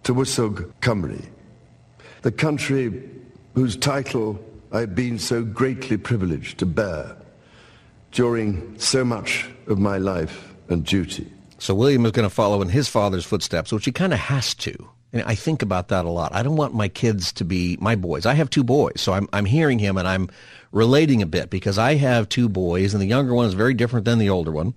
Tywysog 0.03 0.73
Cymru, 0.81 1.23
the 2.23 2.31
country 2.31 3.07
whose 3.53 3.77
title 3.77 4.43
I 4.71 4.79
have 4.79 4.95
been 4.95 5.19
so 5.19 5.43
greatly 5.43 5.97
privileged 5.97 6.57
to 6.59 6.65
bear 6.65 7.15
during 8.11 8.77
so 8.79 9.05
much 9.05 9.47
of 9.67 9.77
my 9.77 9.99
life 9.99 10.55
and 10.67 10.83
duty. 10.83 11.31
So 11.59 11.75
William 11.75 12.03
is 12.07 12.11
going 12.11 12.27
to 12.27 12.33
follow 12.33 12.63
in 12.63 12.69
his 12.69 12.87
father's 12.87 13.23
footsteps, 13.23 13.71
which 13.71 13.85
he 13.85 13.91
kind 13.91 14.11
of 14.11 14.19
has 14.19 14.55
to. 14.55 14.75
And 15.13 15.21
I 15.27 15.35
think 15.35 15.61
about 15.61 15.89
that 15.89 16.05
a 16.05 16.09
lot. 16.09 16.33
I 16.33 16.41
don't 16.41 16.55
want 16.55 16.73
my 16.73 16.87
kids 16.87 17.31
to 17.33 17.45
be 17.45 17.77
my 17.79 17.95
boys. 17.95 18.25
I 18.25 18.33
have 18.33 18.49
two 18.49 18.63
boys, 18.63 18.99
so 18.99 19.13
I'm, 19.13 19.29
I'm 19.31 19.45
hearing 19.45 19.77
him 19.77 19.95
and 19.95 20.07
I'm 20.07 20.29
relating 20.71 21.21
a 21.21 21.27
bit 21.27 21.51
because 21.51 21.77
I 21.77 21.95
have 21.95 22.27
two 22.27 22.49
boys, 22.49 22.95
and 22.95 23.01
the 23.01 23.07
younger 23.07 23.35
one 23.35 23.45
is 23.45 23.53
very 23.53 23.75
different 23.75 24.05
than 24.05 24.17
the 24.17 24.31
older 24.31 24.51
one. 24.51 24.73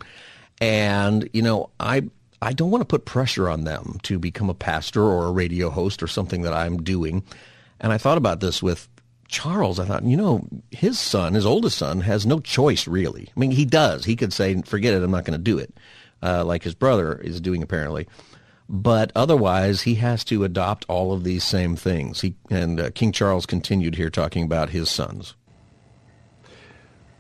And, 0.61 1.29
you 1.33 1.43
know, 1.43 1.71
I 1.79 2.09
I 2.41 2.53
don't 2.53 2.71
want 2.71 2.83
to 2.83 2.87
put 2.87 3.05
pressure 3.05 3.49
on 3.49 3.65
them 3.65 3.99
to 4.05 4.19
become 4.19 4.49
a 4.49 4.55
pastor 4.55 5.03
or 5.03 5.27
a 5.27 5.33
radio 5.33 5.71
host 5.71 6.03
or 6.03 6.07
something 6.07 6.43
that 6.43 6.53
I'm 6.53 6.83
doing. 6.83 7.25
And 7.81 7.93
I 7.93 7.99
thought 7.99 8.19
about 8.19 8.41
this 8.41 8.63
with 8.63 8.89
Charles. 9.27 9.79
I 9.79 9.85
thought, 9.85 10.05
you 10.05 10.17
know, 10.17 10.47
his 10.71 10.99
son, 10.99 11.35
his 11.35 11.47
oldest 11.47 11.79
son, 11.79 12.01
has 12.01 12.27
no 12.27 12.41
choice 12.41 12.87
really. 12.87 13.29
I 13.37 13.41
mean, 13.41 13.51
he 13.51 13.65
does. 13.65 14.05
He 14.05 14.17
could 14.17 14.33
say, 14.33 14.61
forget 14.63 14.95
it, 14.95 15.03
I'm 15.03 15.11
not 15.11 15.25
going 15.25 15.39
to 15.39 15.43
do 15.43 15.59
it, 15.59 15.75
uh, 16.23 16.45
like 16.45 16.63
his 16.63 16.75
brother 16.75 17.19
is 17.19 17.41
doing 17.41 17.63
apparently. 17.63 18.07
But 18.69 19.13
otherwise, 19.15 19.83
he 19.83 19.95
has 19.97 20.25
to 20.25 20.45
adopt 20.45 20.85
all 20.89 21.13
of 21.13 21.25
these 21.25 21.43
same 21.43 21.75
things. 21.75 22.21
He, 22.21 22.35
and 22.51 22.79
uh, 22.79 22.91
King 22.91 23.13
Charles 23.13 23.47
continued 23.47 23.95
here 23.95 24.11
talking 24.11 24.45
about 24.45 24.71
his 24.71 24.91
sons. 24.91 25.35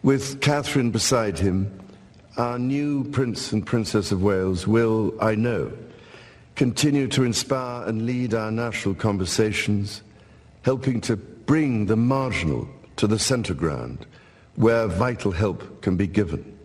With 0.02 0.40
Catherine 0.40 0.90
beside 0.90 1.38
him, 1.38 1.87
our 2.38 2.58
new 2.58 3.02
Prince 3.10 3.52
and 3.52 3.66
Princess 3.66 4.12
of 4.12 4.22
Wales 4.22 4.66
will, 4.66 5.12
I 5.20 5.34
know, 5.34 5.72
continue 6.54 7.08
to 7.08 7.24
inspire 7.24 7.84
and 7.86 8.06
lead 8.06 8.32
our 8.32 8.52
national 8.52 8.94
conversations, 8.94 10.02
helping 10.62 11.00
to 11.02 11.16
bring 11.16 11.86
the 11.86 11.96
marginal 11.96 12.68
to 12.96 13.08
the 13.08 13.18
centre 13.18 13.54
ground 13.54 14.06
where 14.54 14.86
vital 14.86 15.32
help 15.32 15.82
can 15.82 15.96
be 15.96 16.06
given. 16.06 16.56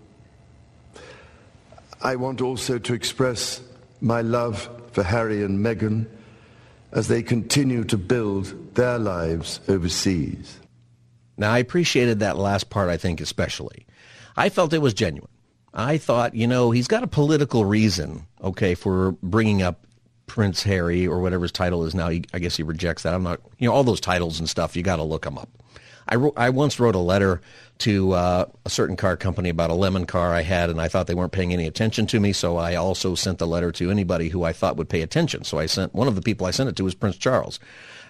I 2.01 2.17
want 2.17 2.41
also 2.41 2.77
to 2.77 2.93
express 2.93 3.61
my 3.99 4.21
love 4.21 4.69
for 4.91 5.03
Harry 5.03 5.43
and 5.43 5.59
Meghan 5.59 6.05
as 6.91 7.07
they 7.07 7.23
continue 7.23 7.83
to 7.85 7.97
build 7.97 8.75
their 8.75 8.99
lives 8.99 9.59
overseas. 9.67 10.59
Now, 11.37 11.51
I 11.51 11.57
appreciated 11.57 12.19
that 12.19 12.37
last 12.37 12.69
part, 12.69 12.89
I 12.89 12.97
think, 12.97 13.21
especially. 13.21 13.87
I 14.37 14.49
felt 14.49 14.73
it 14.73 14.79
was 14.79 14.93
genuine. 14.93 15.32
I 15.73 15.97
thought, 15.97 16.35
you 16.35 16.47
know, 16.47 16.71
he's 16.71 16.87
got 16.87 17.03
a 17.03 17.07
political 17.07 17.65
reason, 17.65 18.27
okay, 18.43 18.75
for 18.75 19.13
bringing 19.23 19.61
up 19.61 19.87
Prince 20.27 20.63
Harry 20.63 21.07
or 21.07 21.19
whatever 21.19 21.43
his 21.43 21.51
title 21.51 21.83
is 21.83 21.95
now. 21.95 22.09
He, 22.09 22.23
I 22.33 22.39
guess 22.39 22.55
he 22.55 22.63
rejects 22.63 23.03
that. 23.03 23.13
I'm 23.13 23.23
not, 23.23 23.41
you 23.57 23.67
know, 23.67 23.73
all 23.73 23.83
those 23.83 24.01
titles 24.01 24.39
and 24.39 24.47
stuff, 24.47 24.75
you 24.75 24.83
got 24.83 24.97
to 24.97 25.03
look 25.03 25.23
them 25.23 25.37
up. 25.37 25.49
I, 26.07 26.15
wrote, 26.15 26.33
I 26.35 26.49
once 26.49 26.79
wrote 26.79 26.95
a 26.95 26.99
letter 26.99 27.41
to 27.79 28.11
uh, 28.11 28.45
a 28.65 28.69
certain 28.69 28.97
car 28.97 29.17
company 29.17 29.49
about 29.49 29.69
a 29.69 29.73
lemon 29.73 30.05
car 30.05 30.33
I 30.33 30.41
had, 30.41 30.69
and 30.69 30.79
I 30.79 30.89
thought 30.89 31.07
they 31.07 31.13
weren't 31.15 31.31
paying 31.31 31.53
any 31.53 31.65
attention 31.65 32.05
to 32.07 32.19
me, 32.19 32.33
so 32.33 32.57
I 32.57 32.75
also 32.75 33.15
sent 33.15 33.39
the 33.39 33.47
letter 33.47 33.71
to 33.73 33.89
anybody 33.89 34.29
who 34.29 34.43
I 34.43 34.53
thought 34.53 34.77
would 34.77 34.89
pay 34.89 35.01
attention. 35.01 35.43
So 35.43 35.59
I 35.59 35.65
sent 35.65 35.93
one 35.93 36.07
of 36.07 36.15
the 36.15 36.21
people 36.21 36.45
I 36.45 36.51
sent 36.51 36.69
it 36.69 36.75
to 36.75 36.83
was 36.83 36.93
Prince 36.93 37.17
Charles. 37.17 37.59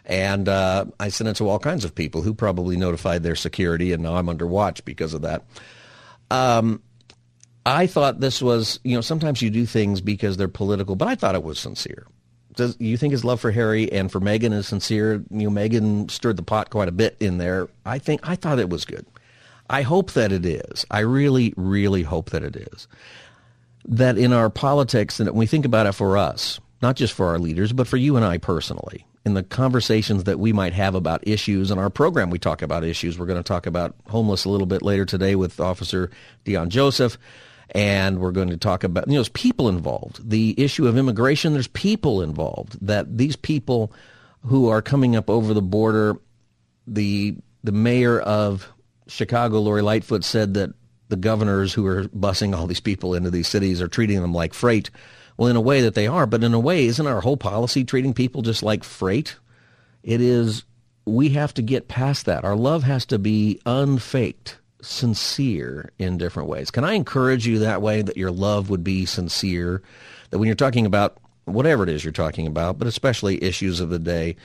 And 0.06 0.50
uh, 0.50 0.86
I 1.00 1.10
sent 1.10 1.30
it 1.30 1.36
to 1.38 1.48
all 1.48 1.60
kinds 1.60 1.86
of 1.86 1.96
people 1.96 2.24
who 2.24 2.34
probably 2.34 2.76
notified 2.76 3.24
their 3.24 3.36
security, 3.36 3.94
and 3.94 4.04
now 4.04 4.16
I'm 4.16 4.28
under 4.28 4.48
watch 4.48 4.84
because 4.84 5.14
of 5.14 5.22
that. 5.22 5.44
Um, 6.30 6.82
I 7.66 7.88
thought 7.88 8.20
this 8.20 8.42
was, 8.42 8.80
you 8.84 8.96
know, 8.96 9.02
sometimes 9.02 9.42
you 9.42 9.50
do 9.50 9.66
things 9.66 10.02
because 10.02 10.38
they're 10.38 10.48
political, 10.48 10.96
but 10.96 11.08
I 11.08 11.16
thought 11.16 11.36
it 11.36 11.44
was 11.44 11.60
sincere. 11.60 12.06
Does 12.56 12.76
you 12.80 12.98
think 12.98 13.12
his 13.12 13.24
love 13.24 13.40
for 13.40 13.52
Harry 13.52 13.92
and 13.92 14.12
for 14.12 14.20
Meghan 14.20 14.54
is 14.54 14.68
sincere? 14.68 15.24
You 15.32 15.50
know, 15.50 15.62
Meghan 15.62 16.12
stirred 16.12 16.38
the 16.38 16.44
pot 16.44 16.70
quite 16.70 16.88
a 16.90 16.92
bit 16.92 17.16
in 17.20 17.38
there. 17.38 17.70
I 17.86 18.00
think 18.00 18.28
I 18.28 18.36
thought 18.36 18.60
it 18.60 18.70
was 18.70 18.86
good. 18.86 19.06
I 19.70 19.82
hope 19.82 20.12
that 20.12 20.32
it 20.32 20.46
is. 20.46 20.86
I 20.92 21.00
really, 21.00 21.54
really 21.56 22.04
hope 22.04 22.30
that 22.32 22.44
it 22.44 22.56
is. 22.56 22.88
That 23.86 24.18
in 24.18 24.34
our 24.34 24.50
politics, 24.50 25.20
and 25.20 25.30
when 25.30 25.40
we 25.40 25.48
think 25.48 25.66
about 25.66 25.88
it 25.88 25.94
for 25.94 26.18
us, 26.18 26.60
not 26.82 26.96
just 26.96 27.14
for 27.14 27.28
our 27.28 27.40
leaders, 27.40 27.74
but 27.74 27.88
for 27.88 27.98
you 27.98 28.18
and 28.18 28.26
I 28.26 28.38
personally, 28.38 29.06
in 29.26 29.34
the 29.34 29.44
conversations 29.44 30.26
that 30.26 30.38
we 30.40 30.52
might 30.52 30.74
have 30.74 30.96
about 30.96 31.26
issues. 31.28 31.72
In 31.72 31.80
our 31.80 31.90
program, 31.90 32.30
we 32.30 32.40
talk 32.40 32.62
about 32.62 32.84
issues. 32.84 33.18
We're 33.18 33.26
going 33.26 33.40
to 33.40 33.44
talk 33.44 33.66
about 33.66 33.96
homeless 34.10 34.46
a 34.46 34.50
little 34.50 34.68
bit 34.68 34.82
later 34.82 35.06
today 35.06 35.36
with 35.36 35.60
Officer 35.60 36.12
Deon 36.46 36.68
Joseph. 36.68 37.18
And 37.74 38.20
we're 38.20 38.32
going 38.32 38.50
to 38.50 38.58
talk 38.58 38.84
about, 38.84 39.08
you 39.08 39.14
know, 39.14 39.20
there's 39.20 39.30
people 39.30 39.68
involved. 39.68 40.30
The 40.30 40.54
issue 40.58 40.88
of 40.88 40.98
immigration, 40.98 41.54
there's 41.54 41.68
people 41.68 42.22
involved. 42.22 42.78
That 42.86 43.18
these 43.18 43.36
people 43.36 43.92
who 44.46 44.70
are 44.70 44.82
coming 44.82 45.16
up 45.16 45.30
over 45.30 45.54
the 45.54 45.62
border, 45.62 46.18
the 46.86 47.36
the 47.64 47.72
mayor 47.72 48.20
of 48.20 48.72
Chicago, 49.08 49.60
Lori 49.60 49.82
Lightfoot, 49.82 50.24
said 50.24 50.54
that 50.56 50.74
the 51.10 51.16
governors 51.16 51.74
who 51.74 51.86
are 51.86 52.06
busing 52.06 52.56
all 52.56 52.68
these 52.68 52.80
people 52.80 53.14
into 53.14 53.32
these 53.32 53.48
cities 53.48 53.82
are 53.82 53.88
treating 53.88 54.22
them 54.22 54.34
like 54.34 54.54
freight. 54.54 54.90
Well, 55.38 55.50
in 55.50 55.56
a 55.56 55.62
way 55.62 55.82
that 55.82 55.96
they 55.96 56.08
are, 56.08 56.26
but 56.26 56.44
in 56.44 56.54
a 56.54 56.60
way, 56.60 56.86
isn't 56.86 57.08
our 57.08 57.22
whole 57.22 57.38
policy 57.38 57.84
treating 57.84 58.14
people 58.14 58.42
just 58.42 58.64
like 58.64 58.84
freight? 58.84 59.36
It 60.04 60.22
is, 60.22 60.64
we 61.06 61.30
have 61.30 61.54
to 61.56 61.62
get 61.62 61.88
past 61.88 62.26
that. 62.26 62.44
Our 62.44 62.56
love 62.56 62.84
has 62.84 63.06
to 63.08 63.18
be 63.18 63.60
unfaked, 63.66 64.58
sincere 64.84 65.92
in 65.98 66.18
different 66.18 66.50
ways. 66.50 66.72
Can 66.72 66.84
I 66.84 66.94
encourage 66.94 67.48
you 67.48 67.60
that 67.60 67.82
way, 67.82 68.02
that 68.02 68.18
your 68.18 68.32
love 68.32 68.70
would 68.70 68.84
be 68.84 69.06
sincere? 69.06 69.82
That 70.30 70.40
when 70.40 70.48
you're 70.48 70.56
talking 70.56 70.86
about 70.86 71.18
whatever 71.46 71.84
it 71.84 71.90
is 71.90 72.04
you're 72.04 72.12
talking 72.12 72.48
about, 72.48 72.78
but 72.78 72.88
especially 72.88 73.44
issues 73.44 73.80
of 73.80 73.90
the 73.90 74.00
day, 74.00 74.36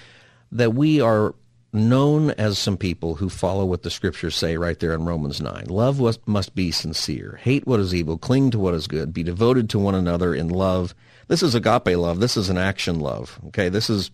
that 0.53 0.75
we 0.75 1.01
are 1.01 1.35
known 1.73 2.31
as 2.33 2.59
some 2.59 2.77
people 2.77 3.17
who 3.17 3.29
follow 3.29 3.65
what 3.65 3.83
the 3.83 3.91
scriptures 3.91 4.35
say 4.35 4.57
right 4.57 4.79
there 4.81 4.95
in 4.95 5.05
Romans 5.05 5.41
9. 5.41 5.67
Love 5.67 6.01
was, 6.01 6.19
must 6.27 6.55
be 6.55 6.71
sincere. 6.71 7.39
Hate 7.43 7.67
what 7.67 7.81
is 7.81 7.95
evil. 7.95 8.17
Cling 8.17 8.51
to 8.53 8.59
what 8.59 8.75
is 8.75 8.87
good. 8.87 9.13
Be 9.13 9.23
devoted 9.23 9.69
to 9.71 9.79
one 9.79 9.95
another 9.95 10.35
in 10.35 10.49
love. 10.49 10.95
This 11.29 11.43
is 11.43 11.55
agape 11.55 11.97
love. 11.97 12.21
This 12.21 12.37
is 12.37 12.49
an 12.49 12.57
action 12.57 13.01
love. 13.01 13.39
Okay. 13.49 13.69
This 13.69 13.91
is, 13.91 14.11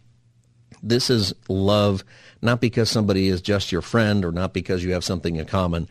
this 0.88 1.11
is 1.11 1.35
love 1.49 2.05
not 2.43 2.61
because 2.61 2.91
somebody 2.91 3.29
is 3.29 3.41
just 3.41 3.73
your 3.73 3.83
friend 3.83 4.25
or 4.25 4.31
not 4.31 4.53
because 4.53 4.85
you 4.85 4.93
have 4.93 5.05
something 5.05 5.37
in 5.37 5.47
common. 5.47 5.88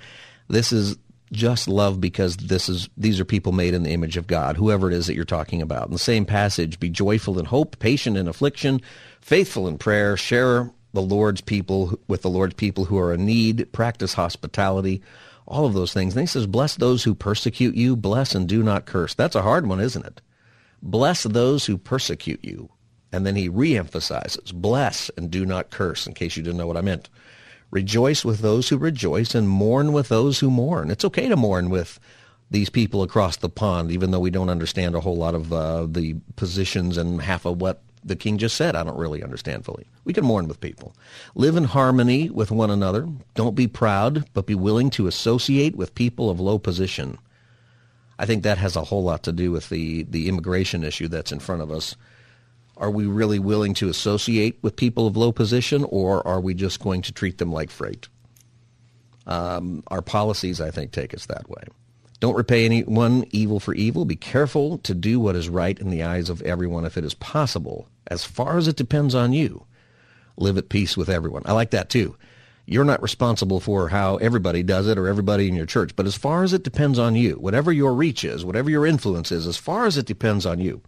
This 0.48 0.72
is 0.72 0.98
just 1.32 1.68
love 1.68 2.00
because 2.00 2.38
this 2.38 2.70
is 2.70 2.90
these 2.96 3.20
are 3.20 3.26
people 3.26 3.52
made 3.52 3.74
in 3.74 3.84
the 3.84 3.92
image 3.92 4.18
of 4.18 4.28
God, 4.28 4.56
whoever 4.56 4.90
it 4.90 4.94
is 4.94 5.08
that 5.08 5.16
you're 5.16 5.26
talking 5.26 5.62
about. 5.62 5.88
In 5.88 5.94
the 5.94 6.00
same 6.00 6.26
passage, 6.26 6.80
be 6.80 6.90
joyful 6.90 7.40
in 7.40 7.46
hope, 7.46 7.80
patient 7.80 8.18
in 8.18 8.28
affliction, 8.28 8.82
faithful 9.20 9.68
in 9.68 9.78
prayer, 9.78 10.16
share 10.16 10.72
the 10.94 11.02
Lord's 11.02 11.42
people 11.42 12.00
with 12.08 12.22
the 12.22 12.30
Lord's 12.30 12.54
people 12.54 12.86
who 12.86 13.00
are 13.00 13.14
in 13.14 13.26
need, 13.26 13.68
practice 13.72 14.14
hospitality, 14.14 15.02
all 15.48 15.66
of 15.66 15.74
those 15.74 15.92
things. 15.92 16.14
And 16.14 16.22
he 16.22 16.28
says, 16.28 16.46
bless 16.46 16.76
those 16.76 17.04
who 17.04 17.16
persecute 17.16 17.76
you, 17.76 17.96
bless 17.96 18.36
and 18.36 18.48
do 18.48 18.62
not 18.62 18.86
curse. 18.86 19.16
That's 19.16 19.36
a 19.36 19.42
hard 19.42 19.66
one, 19.68 19.80
isn't 19.80 20.06
it? 20.06 20.22
Bless 20.84 21.24
those 21.24 21.66
who 21.66 21.78
persecute 21.78 22.44
you. 22.44 22.70
And 23.14 23.26
then 23.26 23.36
he 23.36 23.50
reemphasizes, 23.50 24.52
bless 24.54 25.10
and 25.16 25.30
do 25.30 25.46
not 25.46 25.70
curse, 25.70 26.08
in 26.08 26.14
case 26.14 26.36
you 26.36 26.44
didn't 26.44 26.58
know 26.58 26.68
what 26.68 26.78
I 26.78 26.82
meant. 26.82 27.10
Rejoice 27.70 28.26
with 28.26 28.40
those 28.40 28.70
who 28.70 28.78
rejoice 28.78 29.36
and 29.36 29.48
mourn 29.48 29.94
with 29.94 30.10
those 30.10 30.40
who 30.40 30.50
mourn. 30.50 30.92
It's 30.92 31.06
okay 31.06 31.30
to 31.30 31.36
mourn 31.36 31.70
with 31.70 32.00
these 32.50 32.70
people 32.70 33.04
across 33.04 33.38
the 33.38 33.50
pond, 33.50 33.92
even 33.92 34.12
though 34.12 34.20
we 34.20 34.32
don't 34.32 34.50
understand 34.50 34.96
a 34.96 35.00
whole 35.00 35.16
lot 35.16 35.36
of 35.36 35.54
uh, 35.54 35.86
the 35.86 36.16
positions 36.36 36.98
and 36.98 37.22
half 37.22 37.46
of 37.46 37.62
what 37.62 37.82
the 38.04 38.16
king 38.16 38.38
just 38.38 38.56
said, 38.56 38.76
I 38.76 38.84
don't 38.84 38.98
really 38.98 39.24
understand 39.24 39.64
fully. 39.64 39.86
We 40.04 40.14
can 40.14 40.26
mourn 40.26 40.48
with 40.48 40.60
people. 40.60 40.96
Live 41.36 41.56
in 41.56 41.64
harmony 41.66 42.30
with 42.30 42.52
one 42.52 42.70
another. 42.70 43.08
Don't 43.36 43.56
be 43.56 43.68
proud, 43.68 44.26
but 44.34 44.46
be 44.46 44.56
willing 44.56 44.90
to 44.92 45.08
associate 45.08 45.76
with 45.76 45.96
people 45.96 46.30
of 46.30 46.40
low 46.40 46.60
position. 46.60 47.18
I 48.20 48.26
think 48.26 48.44
that 48.44 48.58
has 48.58 48.76
a 48.76 48.84
whole 48.84 49.04
lot 49.04 49.24
to 49.24 49.32
do 49.32 49.52
with 49.52 49.70
the, 49.70 50.04
the 50.04 50.28
immigration 50.28 50.84
issue 50.84 51.08
that's 51.08 51.32
in 51.32 51.40
front 51.40 51.62
of 51.62 51.72
us. 51.72 51.96
Are 52.84 52.92
we 52.92 53.06
really 53.06 53.40
willing 53.40 53.74
to 53.76 53.88
associate 53.88 54.60
with 54.62 54.76
people 54.76 55.08
of 55.08 55.16
low 55.16 55.32
position, 55.32 55.86
or 55.86 56.28
are 56.28 56.42
we 56.42 56.54
just 56.54 56.82
going 56.82 57.02
to 57.04 57.14
treat 57.14 57.38
them 57.38 57.50
like 57.50 57.72
freight? 57.72 58.10
Um, 59.26 59.84
our 59.88 60.02
policies, 60.02 60.60
I 60.60 60.70
think, 60.70 60.92
take 60.92 61.14
us 61.14 61.26
that 61.28 61.50
way. 61.50 61.64
Don't 62.20 62.36
repay 62.36 62.66
anyone 62.66 63.24
evil 63.32 63.62
for 63.62 63.74
evil. 63.74 64.04
Be 64.04 64.18
careful 64.18 64.80
to 64.80 64.94
do 64.94 65.22
what 65.22 65.38
is 65.38 65.48
right 65.48 65.80
in 65.80 65.92
the 65.92 66.04
eyes 66.04 66.30
of 66.30 66.42
everyone 66.42 66.84
if 66.84 66.98
it 66.98 67.06
is 67.06 67.14
possible. 67.14 67.88
As 68.08 68.26
far 68.26 68.58
as 68.58 68.68
it 68.68 68.76
depends 68.76 69.16
on 69.16 69.32
you, 69.32 69.66
live 70.36 70.58
at 70.58 70.68
peace 70.68 70.98
with 70.98 71.08
everyone. 71.08 71.44
I 71.46 71.54
like 71.54 71.72
that 71.72 71.90
too. 71.90 72.18
You're 72.66 72.84
not 72.84 73.02
responsible 73.02 73.62
for 73.62 73.88
how 73.88 74.18
everybody 74.18 74.62
does 74.62 74.90
it 74.90 74.98
or 74.98 75.08
everybody 75.08 75.48
in 75.48 75.56
your 75.56 75.66
church, 75.66 75.96
but 75.96 76.06
as 76.06 76.16
far 76.16 76.44
as 76.44 76.52
it 76.52 76.64
depends 76.64 77.00
on 77.00 77.16
you, 77.16 77.36
whatever 77.36 77.72
your 77.72 77.94
reach 77.94 78.26
is, 78.26 78.44
whatever 78.44 78.70
your 78.70 78.86
influence 78.86 79.32
is, 79.32 79.48
as 79.48 79.56
far 79.56 79.86
as 79.86 79.96
it 79.96 80.06
depends 80.06 80.46
on 80.46 80.60
you, 80.60 80.82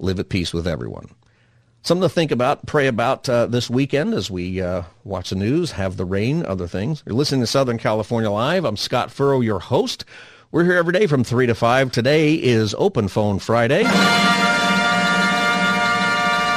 live 0.00 0.18
at 0.18 0.28
peace 0.28 0.52
with 0.52 0.66
everyone. 0.66 1.06
Something 1.82 2.02
to 2.02 2.14
think 2.14 2.30
about, 2.30 2.66
pray 2.66 2.88
about 2.88 3.26
uh, 3.28 3.46
this 3.46 3.70
weekend 3.70 4.12
as 4.12 4.30
we 4.30 4.60
uh, 4.60 4.82
watch 5.04 5.30
the 5.30 5.36
news, 5.36 5.70
have 5.72 5.96
the 5.96 6.04
rain, 6.04 6.44
other 6.44 6.66
things. 6.66 7.02
You're 7.06 7.14
listening 7.14 7.40
to 7.40 7.46
Southern 7.46 7.78
California 7.78 8.30
Live. 8.30 8.66
I'm 8.66 8.76
Scott 8.76 9.10
Furrow, 9.10 9.40
your 9.40 9.60
host. 9.60 10.04
We're 10.52 10.64
here 10.64 10.74
every 10.74 10.92
day 10.92 11.06
from 11.06 11.24
3 11.24 11.46
to 11.46 11.54
5. 11.54 11.90
Today 11.90 12.34
is 12.34 12.74
Open 12.76 13.08
Phone 13.08 13.38
Friday. 13.38 13.84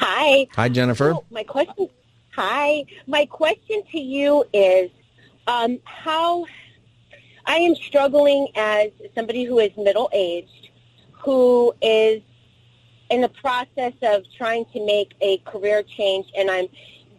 Hi. 0.00 0.46
Hi, 0.56 0.70
Jennifer. 0.70 1.12
So 1.12 1.24
my 1.30 1.42
question, 1.42 1.90
hi. 2.34 2.86
My 3.06 3.26
question 3.26 3.82
to 3.92 4.00
you 4.00 4.44
is 4.54 4.90
um, 5.46 5.78
how 5.84 6.46
I 7.44 7.56
am 7.56 7.74
struggling 7.74 8.48
as 8.56 8.92
somebody 9.14 9.44
who 9.44 9.58
is 9.58 9.70
middle-aged 9.76 10.70
who 11.12 11.74
is 11.82 12.22
in 13.10 13.20
the 13.20 13.28
process 13.28 13.92
of 14.00 14.24
trying 14.38 14.64
to 14.72 14.86
make 14.86 15.12
a 15.20 15.36
career 15.38 15.82
change 15.82 16.26
and 16.34 16.50
I'm 16.50 16.68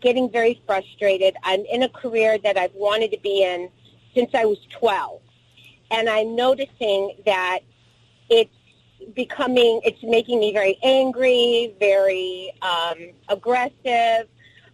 getting 0.01 0.31
very 0.31 0.59
frustrated. 0.65 1.35
I'm 1.43 1.63
in 1.65 1.83
a 1.83 1.89
career 1.89 2.39
that 2.39 2.57
I've 2.57 2.73
wanted 2.73 3.11
to 3.11 3.19
be 3.19 3.43
in 3.43 3.69
since 4.15 4.31
I 4.33 4.45
was 4.45 4.57
12. 4.79 5.21
And 5.91 6.09
I'm 6.09 6.35
noticing 6.35 7.15
that 7.27 7.59
it's 8.27 8.49
becoming, 9.15 9.81
it's 9.83 10.01
making 10.03 10.39
me 10.39 10.53
very 10.53 10.77
angry, 10.83 11.75
very 11.79 12.51
um, 12.61 12.97
aggressive. 13.29 14.27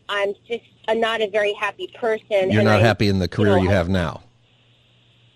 I'm 0.10 0.34
just 0.48 0.64
not 0.90 1.22
a 1.22 1.30
very 1.30 1.54
happy 1.54 1.92
person. 1.96 2.52
You're 2.52 2.64
not 2.64 2.80
I, 2.80 2.84
happy 2.84 3.10
in 3.10 3.20
the 3.20 3.28
career 3.28 3.58
you, 3.58 3.58
know, 3.58 3.64
you 3.64 3.70
have 3.70 3.90
now. 3.90 4.24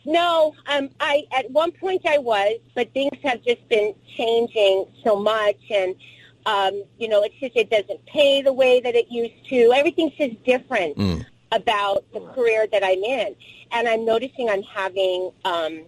No, 0.05 0.55
um, 0.67 0.89
I 0.99 1.25
at 1.31 1.49
one 1.51 1.71
point 1.71 2.01
I 2.07 2.17
was, 2.17 2.59
but 2.75 2.91
things 2.93 3.17
have 3.23 3.43
just 3.43 3.67
been 3.69 3.93
changing 4.17 4.85
so 5.03 5.15
much, 5.15 5.59
and 5.69 5.95
um, 6.45 6.83
you 6.97 7.07
know, 7.07 7.21
it's 7.23 7.35
just 7.39 7.55
it 7.55 7.69
doesn't 7.69 8.03
pay 8.07 8.41
the 8.41 8.53
way 8.53 8.79
that 8.81 8.95
it 8.95 9.07
used 9.11 9.47
to. 9.49 9.73
Everything's 9.73 10.13
just 10.13 10.43
different 10.43 10.97
mm. 10.97 11.25
about 11.51 12.05
the 12.13 12.21
career 12.33 12.65
that 12.71 12.83
I'm 12.83 13.03
in, 13.03 13.35
and 13.71 13.87
I'm 13.87 14.05
noticing 14.05 14.49
I'm 14.49 14.63
having 14.63 15.31
um, 15.45 15.81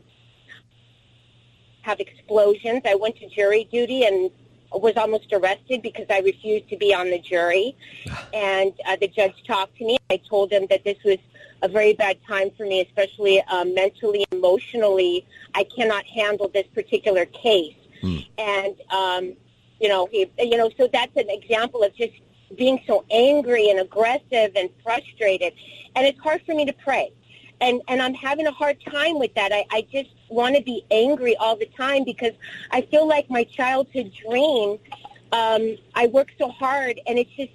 have 1.84 2.00
explosions. 2.00 2.82
I 2.86 2.96
went 2.96 3.16
to 3.18 3.30
jury 3.30 3.70
duty, 3.72 4.04
and 4.04 4.32
was 4.74 4.98
almost 4.98 5.32
arrested 5.32 5.82
because 5.82 6.08
I 6.10 6.20
refused 6.20 6.70
to 6.70 6.78
be 6.78 6.94
on 6.94 7.10
the 7.10 7.20
jury. 7.20 7.76
And 8.34 8.74
uh, 8.88 8.96
the 8.96 9.08
judge 9.08 9.36
talked 9.46 9.78
to 9.78 9.86
me. 9.86 9.98
I 10.10 10.18
told 10.18 10.52
him 10.52 10.66
that 10.70 10.84
this 10.84 10.98
was 11.06 11.18
a 11.62 11.68
very 11.68 11.94
bad 11.94 12.18
time 12.28 12.50
for 12.58 12.66
me, 12.66 12.82
especially 12.82 13.42
uh, 13.42 13.66
mentally, 13.66 14.26
emotionally. 14.32 15.26
I 15.54 15.64
cannot 15.64 16.06
handle 16.06 16.50
this 16.50 16.68
particular 16.74 17.26
case. 17.26 17.76
Mm. 18.02 18.28
And, 18.38 18.76
um, 18.90 19.38
you 19.80 19.90
know, 19.90 20.08
he, 20.12 20.30
you 20.40 20.58
know, 20.58 20.70
so 20.78 20.90
that's 20.92 21.16
an 21.16 21.30
example 21.30 21.84
of 21.84 21.96
just 21.96 22.14
being 22.58 22.82
so 22.86 23.06
angry 23.12 23.70
and 23.70 23.80
aggressive 23.80 24.52
and 24.56 24.70
frustrated. 24.84 25.54
And 25.96 26.06
it's 26.06 26.20
hard 26.20 26.42
for 26.46 26.54
me 26.56 26.66
to 26.66 26.74
pray. 26.74 27.12
And, 27.64 27.82
and 27.88 28.02
I'm 28.02 28.14
having 28.14 28.46
a 28.46 28.52
hard 28.52 28.78
time 28.84 29.18
with 29.18 29.34
that. 29.36 29.54
I, 29.54 29.66
I 29.72 29.88
just 29.90 30.10
want 30.28 30.58
to 30.58 30.62
be 30.62 30.84
angry 30.92 31.38
all 31.38 31.56
the 31.56 31.66
time 31.78 32.04
because 32.04 32.34
I 32.72 32.82
feel 32.82 33.08
like 33.08 33.30
my 33.30 33.46
childhood 33.46 34.12
dream, 34.14 34.78
um, 35.32 35.78
I 35.96 36.08
work 36.08 36.32
so 36.38 36.50
hard 36.50 37.00
and 37.08 37.18
it's 37.18 37.32
just, 37.32 37.54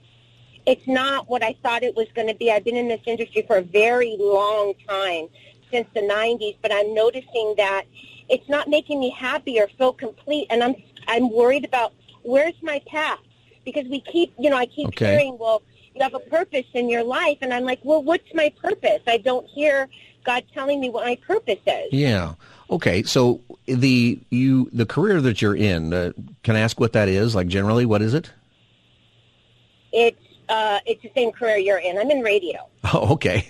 it's 0.64 0.86
not 0.86 1.28
what 1.28 1.42
I 1.42 1.54
thought 1.62 1.82
it 1.82 1.94
was 1.94 2.06
going 2.14 2.26
to 2.26 2.34
be. 2.34 2.50
I've 2.50 2.64
been 2.64 2.76
in 2.76 2.88
this 2.88 3.02
industry 3.06 3.44
for 3.46 3.56
a 3.56 3.62
very 3.62 4.16
long 4.18 4.72
time, 4.88 5.28
since 5.70 5.86
the 5.94 6.00
90s, 6.00 6.56
but 6.62 6.72
I'm 6.72 6.94
noticing 6.94 7.54
that 7.58 7.84
it's 8.30 8.48
not 8.48 8.68
making 8.68 9.00
me 9.00 9.10
happy 9.10 9.60
or 9.60 9.68
feel 9.76 9.92
complete. 9.92 10.46
And 10.48 10.62
I'm, 10.62 10.74
I'm 11.06 11.30
worried 11.30 11.66
about 11.66 11.92
where's 12.22 12.54
my 12.62 12.80
path? 12.86 13.20
Because 13.64 13.86
we 13.88 14.00
keep, 14.00 14.32
you 14.38 14.48
know, 14.48 14.56
I 14.56 14.64
keep 14.64 14.88
okay. 14.88 15.10
hearing, 15.10 15.36
well, 15.38 15.62
you 15.98 16.04
have 16.04 16.14
a 16.14 16.20
purpose 16.20 16.66
in 16.74 16.88
your 16.88 17.02
life. 17.02 17.38
And 17.40 17.52
I'm 17.52 17.64
like, 17.64 17.80
well, 17.82 18.02
what's 18.02 18.32
my 18.34 18.52
purpose? 18.60 19.02
I 19.06 19.18
don't 19.18 19.46
hear 19.46 19.88
God 20.24 20.44
telling 20.54 20.80
me 20.80 20.90
what 20.90 21.04
my 21.04 21.16
purpose 21.16 21.58
is. 21.66 21.92
Yeah. 21.92 22.34
Okay. 22.70 23.02
So 23.02 23.40
the 23.66 24.20
you 24.30 24.68
the 24.72 24.86
career 24.86 25.20
that 25.20 25.42
you're 25.42 25.56
in, 25.56 25.92
uh, 25.92 26.12
can 26.42 26.56
I 26.56 26.60
ask 26.60 26.78
what 26.78 26.92
that 26.92 27.08
is? 27.08 27.34
Like 27.34 27.48
generally, 27.48 27.86
what 27.86 28.02
is 28.02 28.14
it? 28.14 28.30
It's 29.92 30.20
uh, 30.48 30.80
it's 30.86 31.02
the 31.02 31.10
same 31.14 31.32
career 31.32 31.56
you're 31.56 31.78
in. 31.78 31.98
I'm 31.98 32.10
in 32.10 32.20
radio. 32.20 32.68
Oh, 32.90 33.14
okay. 33.14 33.46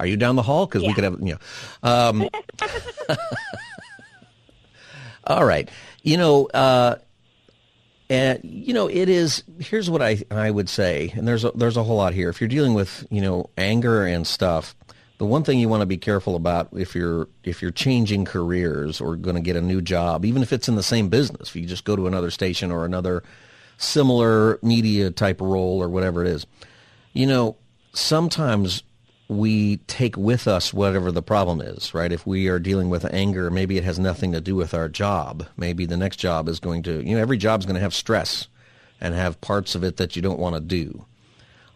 Are 0.00 0.06
you 0.06 0.16
down 0.16 0.34
the 0.34 0.42
hall? 0.42 0.66
Because 0.66 0.82
yeah. 0.82 0.88
we 0.88 0.94
could 0.94 1.04
have, 1.04 1.20
you 1.20 1.34
know. 1.34 1.88
Um, 1.88 2.28
all 5.24 5.44
right. 5.44 5.70
You 6.02 6.16
know, 6.16 6.46
uh, 6.46 6.96
and 8.10 8.40
you 8.42 8.74
know, 8.74 8.88
it 8.88 9.08
is. 9.08 9.44
Here's 9.60 9.88
what 9.88 10.02
I 10.02 10.22
I 10.30 10.50
would 10.50 10.68
say, 10.68 11.12
and 11.14 11.26
there's 11.26 11.44
a, 11.44 11.52
there's 11.54 11.76
a 11.76 11.84
whole 11.84 11.96
lot 11.96 12.12
here. 12.12 12.28
If 12.28 12.40
you're 12.40 12.48
dealing 12.48 12.74
with 12.74 13.06
you 13.08 13.22
know 13.22 13.48
anger 13.56 14.04
and 14.04 14.26
stuff, 14.26 14.74
the 15.18 15.24
one 15.24 15.44
thing 15.44 15.60
you 15.60 15.68
want 15.68 15.82
to 15.82 15.86
be 15.86 15.96
careful 15.96 16.34
about 16.34 16.68
if 16.72 16.94
you're 16.94 17.28
if 17.44 17.62
you're 17.62 17.70
changing 17.70 18.24
careers 18.24 19.00
or 19.00 19.14
going 19.14 19.36
to 19.36 19.40
get 19.42 19.54
a 19.54 19.60
new 19.60 19.80
job, 19.80 20.24
even 20.24 20.42
if 20.42 20.52
it's 20.52 20.68
in 20.68 20.74
the 20.74 20.82
same 20.82 21.08
business, 21.08 21.50
if 21.50 21.56
you 21.56 21.66
just 21.66 21.84
go 21.84 21.94
to 21.94 22.08
another 22.08 22.30
station 22.32 22.72
or 22.72 22.84
another 22.84 23.22
similar 23.78 24.58
media 24.60 25.10
type 25.10 25.40
role 25.40 25.80
or 25.80 25.88
whatever 25.88 26.24
it 26.24 26.28
is, 26.28 26.46
you 27.12 27.26
know, 27.26 27.56
sometimes 27.92 28.82
we 29.30 29.76
take 29.86 30.16
with 30.16 30.48
us 30.48 30.74
whatever 30.74 31.12
the 31.12 31.22
problem 31.22 31.60
is, 31.60 31.94
right? 31.94 32.10
If 32.10 32.26
we 32.26 32.48
are 32.48 32.58
dealing 32.58 32.90
with 32.90 33.04
anger, 33.14 33.48
maybe 33.48 33.78
it 33.78 33.84
has 33.84 33.96
nothing 33.96 34.32
to 34.32 34.40
do 34.40 34.56
with 34.56 34.74
our 34.74 34.88
job. 34.88 35.46
Maybe 35.56 35.86
the 35.86 35.96
next 35.96 36.16
job 36.16 36.48
is 36.48 36.58
going 36.58 36.82
to, 36.82 37.00
you 37.00 37.14
know, 37.14 37.22
every 37.22 37.38
job 37.38 37.60
is 37.60 37.66
going 37.66 37.76
to 37.76 37.80
have 37.80 37.94
stress 37.94 38.48
and 39.00 39.14
have 39.14 39.40
parts 39.40 39.76
of 39.76 39.84
it 39.84 39.98
that 39.98 40.16
you 40.16 40.20
don't 40.20 40.40
want 40.40 40.56
to 40.56 40.60
do. 40.60 41.06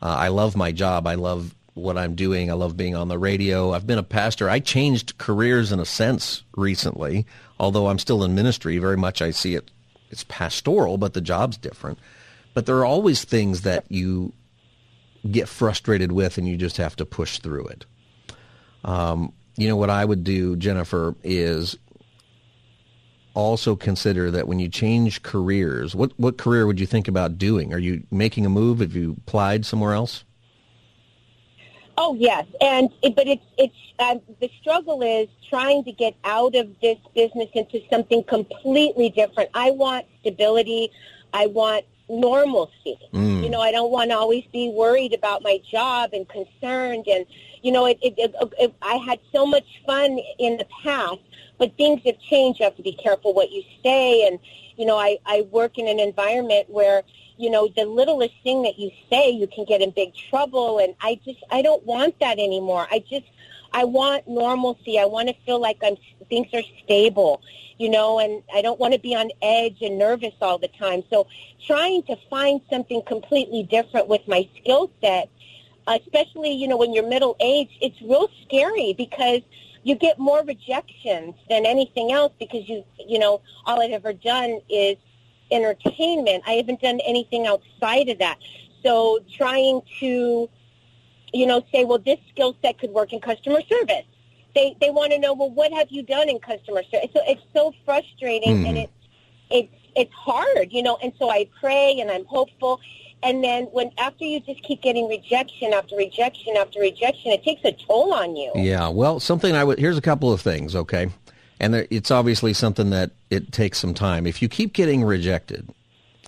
Uh, 0.02 0.16
I 0.18 0.28
love 0.28 0.56
my 0.56 0.72
job. 0.72 1.06
I 1.06 1.14
love 1.14 1.54
what 1.74 1.96
I'm 1.96 2.16
doing. 2.16 2.50
I 2.50 2.54
love 2.54 2.76
being 2.76 2.96
on 2.96 3.06
the 3.06 3.18
radio. 3.18 3.72
I've 3.72 3.86
been 3.86 3.98
a 3.98 4.02
pastor. 4.02 4.50
I 4.50 4.58
changed 4.58 5.18
careers 5.18 5.70
in 5.70 5.78
a 5.78 5.84
sense 5.84 6.42
recently, 6.56 7.24
although 7.60 7.86
I'm 7.86 8.00
still 8.00 8.24
in 8.24 8.34
ministry. 8.34 8.78
Very 8.78 8.96
much 8.96 9.22
I 9.22 9.30
see 9.30 9.54
it, 9.54 9.70
it's 10.10 10.24
pastoral, 10.24 10.98
but 10.98 11.14
the 11.14 11.20
job's 11.20 11.56
different. 11.56 12.00
But 12.52 12.66
there 12.66 12.78
are 12.78 12.84
always 12.84 13.24
things 13.24 13.60
that 13.60 13.84
you 13.88 14.32
get 15.30 15.48
frustrated 15.48 16.12
with 16.12 16.38
and 16.38 16.46
you 16.46 16.56
just 16.56 16.76
have 16.76 16.96
to 16.96 17.04
push 17.04 17.38
through 17.38 17.66
it. 17.68 17.86
Um, 18.84 19.32
you 19.56 19.68
know, 19.68 19.76
what 19.76 19.90
I 19.90 20.04
would 20.04 20.24
do, 20.24 20.56
Jennifer, 20.56 21.14
is 21.22 21.78
also 23.34 23.74
consider 23.74 24.30
that 24.30 24.46
when 24.46 24.58
you 24.58 24.68
change 24.68 25.22
careers, 25.22 25.94
what, 25.94 26.12
what 26.18 26.38
career 26.38 26.66
would 26.66 26.78
you 26.78 26.86
think 26.86 27.08
about 27.08 27.38
doing? 27.38 27.72
Are 27.72 27.78
you 27.78 28.04
making 28.10 28.46
a 28.46 28.50
move? 28.50 28.80
Have 28.80 28.94
you 28.94 29.16
applied 29.26 29.64
somewhere 29.64 29.94
else? 29.94 30.24
Oh 31.96 32.14
yes, 32.14 32.44
and 32.60 32.90
it, 33.02 33.14
but 33.14 33.28
it's 33.28 33.44
it's 33.56 33.76
um, 34.00 34.20
the 34.40 34.50
struggle 34.60 35.00
is 35.02 35.28
trying 35.48 35.84
to 35.84 35.92
get 35.92 36.16
out 36.24 36.56
of 36.56 36.68
this 36.82 36.98
business 37.14 37.48
into 37.54 37.80
something 37.88 38.24
completely 38.24 39.10
different. 39.10 39.50
I 39.54 39.70
want 39.70 40.06
stability. 40.20 40.90
I 41.32 41.46
want 41.46 41.84
normalcy. 42.08 42.98
Mm. 43.12 43.42
You 43.42 43.50
know, 43.50 43.60
I 43.60 43.72
don't 43.72 43.90
want 43.90 44.10
to 44.10 44.16
always 44.16 44.44
be 44.52 44.68
worried 44.68 45.14
about 45.14 45.42
my 45.42 45.60
job 45.70 46.10
and 46.12 46.28
concerned. 46.28 47.06
And 47.08 47.26
you 47.62 47.72
know, 47.72 47.86
it, 47.86 47.98
it, 48.02 48.14
it, 48.18 48.34
it, 48.58 48.74
I 48.82 48.96
had 48.96 49.20
so 49.32 49.46
much 49.46 49.64
fun 49.86 50.18
in 50.38 50.58
the 50.58 50.66
past, 50.82 51.20
but 51.58 51.76
things 51.76 52.02
have 52.04 52.18
changed. 52.20 52.60
You 52.60 52.64
have 52.64 52.76
to 52.76 52.82
be 52.82 52.92
careful 52.92 53.32
what 53.32 53.50
you 53.50 53.62
say. 53.82 54.26
And 54.26 54.38
you 54.76 54.86
know, 54.86 54.98
I 54.98 55.18
I 55.26 55.42
work 55.50 55.78
in 55.78 55.88
an 55.88 55.98
environment 55.98 56.68
where 56.68 57.02
you 57.36 57.50
know 57.50 57.68
the 57.68 57.84
littlest 57.84 58.34
thing 58.42 58.62
that 58.62 58.78
you 58.78 58.90
say, 59.10 59.30
you 59.30 59.46
can 59.46 59.64
get 59.64 59.80
in 59.80 59.90
big 59.90 60.12
trouble. 60.30 60.78
And 60.78 60.94
I 61.00 61.20
just 61.24 61.42
I 61.50 61.62
don't 61.62 61.84
want 61.84 62.18
that 62.20 62.38
anymore. 62.38 62.86
I 62.90 62.98
just 62.98 63.26
I 63.74 63.84
want 63.84 64.28
normalcy. 64.28 64.98
I 65.00 65.04
want 65.04 65.28
to 65.28 65.34
feel 65.44 65.60
like 65.60 65.78
I'm 65.82 65.96
things 66.28 66.46
are 66.54 66.62
stable, 66.84 67.42
you 67.76 67.90
know, 67.90 68.20
and 68.20 68.42
I 68.54 68.62
don't 68.62 68.78
want 68.78 68.94
to 68.94 69.00
be 69.00 69.14
on 69.14 69.30
edge 69.42 69.82
and 69.82 69.98
nervous 69.98 70.32
all 70.40 70.58
the 70.58 70.68
time. 70.68 71.02
So 71.10 71.26
trying 71.66 72.04
to 72.04 72.16
find 72.30 72.60
something 72.70 73.02
completely 73.02 73.64
different 73.64 74.06
with 74.08 74.26
my 74.28 74.48
skill 74.56 74.90
set, 75.02 75.28
especially, 75.88 76.52
you 76.52 76.68
know, 76.68 76.76
when 76.76 76.94
you're 76.94 77.06
middle 77.06 77.36
aged, 77.40 77.76
it's 77.80 78.00
real 78.00 78.30
scary 78.44 78.94
because 78.96 79.42
you 79.82 79.96
get 79.96 80.18
more 80.18 80.42
rejections 80.44 81.34
than 81.50 81.66
anything 81.66 82.12
else 82.12 82.32
because 82.38 82.68
you, 82.68 82.84
you 83.06 83.18
know, 83.18 83.42
all 83.66 83.82
I've 83.82 83.90
ever 83.90 84.12
done 84.12 84.60
is 84.70 84.96
entertainment. 85.50 86.44
I 86.46 86.52
haven't 86.52 86.80
done 86.80 87.00
anything 87.06 87.46
outside 87.46 88.08
of 88.08 88.18
that. 88.18 88.38
So 88.82 89.18
trying 89.36 89.82
to 90.00 90.48
you 91.34 91.46
know, 91.46 91.62
say, 91.72 91.84
well, 91.84 91.98
this 91.98 92.18
skill 92.30 92.56
set 92.62 92.78
could 92.78 92.90
work 92.90 93.12
in 93.12 93.20
customer 93.20 93.60
service. 93.68 94.04
They 94.54 94.76
they 94.80 94.90
want 94.90 95.12
to 95.12 95.18
know, 95.18 95.34
well, 95.34 95.50
what 95.50 95.72
have 95.72 95.88
you 95.90 96.02
done 96.02 96.28
in 96.28 96.38
customer 96.38 96.82
service? 96.84 97.10
So 97.12 97.20
it's 97.26 97.42
so 97.52 97.74
frustrating, 97.84 98.58
mm. 98.58 98.68
and 98.68 98.78
it's 98.78 98.92
it's 99.50 99.74
it's 99.96 100.12
hard, 100.12 100.72
you 100.72 100.82
know. 100.82 100.96
And 101.02 101.12
so 101.18 101.30
I 101.30 101.48
pray 101.60 101.98
and 102.00 102.10
I'm 102.10 102.24
hopeful, 102.24 102.80
and 103.24 103.42
then 103.42 103.64
when 103.64 103.90
after 103.98 104.24
you 104.24 104.38
just 104.40 104.62
keep 104.62 104.80
getting 104.80 105.08
rejection 105.08 105.72
after 105.72 105.96
rejection 105.96 106.56
after 106.56 106.80
rejection, 106.80 107.32
it 107.32 107.42
takes 107.42 107.64
a 107.64 107.72
toll 107.72 108.14
on 108.14 108.36
you. 108.36 108.52
Yeah. 108.54 108.88
Well, 108.88 109.18
something 109.18 109.56
I 109.56 109.64
would 109.64 109.80
here's 109.80 109.98
a 109.98 110.02
couple 110.02 110.32
of 110.32 110.40
things, 110.40 110.76
okay, 110.76 111.10
and 111.58 111.74
there, 111.74 111.88
it's 111.90 112.12
obviously 112.12 112.54
something 112.54 112.90
that 112.90 113.10
it 113.30 113.50
takes 113.50 113.78
some 113.78 113.92
time. 113.92 114.24
If 114.24 114.40
you 114.40 114.48
keep 114.48 114.72
getting 114.72 115.02
rejected, 115.02 115.68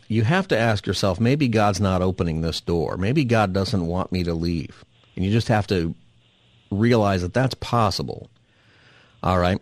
you 0.09 0.25
have 0.25 0.49
to 0.49 0.59
ask 0.59 0.85
yourself, 0.85 1.21
maybe 1.21 1.47
God's 1.47 1.81
not 1.81 2.03
opening 2.03 2.41
this 2.41 2.61
door. 2.61 2.97
Maybe 2.97 3.25
God 3.25 3.53
doesn't 3.53 3.87
want 3.87 4.11
me 4.11 4.25
to 4.25 4.35
leave. 4.35 4.85
And 5.17 5.25
you 5.25 5.33
just 5.33 5.49
have 5.49 5.67
to 5.69 5.95
realize 6.71 7.23
that 7.23 7.35
that's 7.35 7.55
possible. 7.55 8.29
All 9.23 9.39
right. 9.39 9.61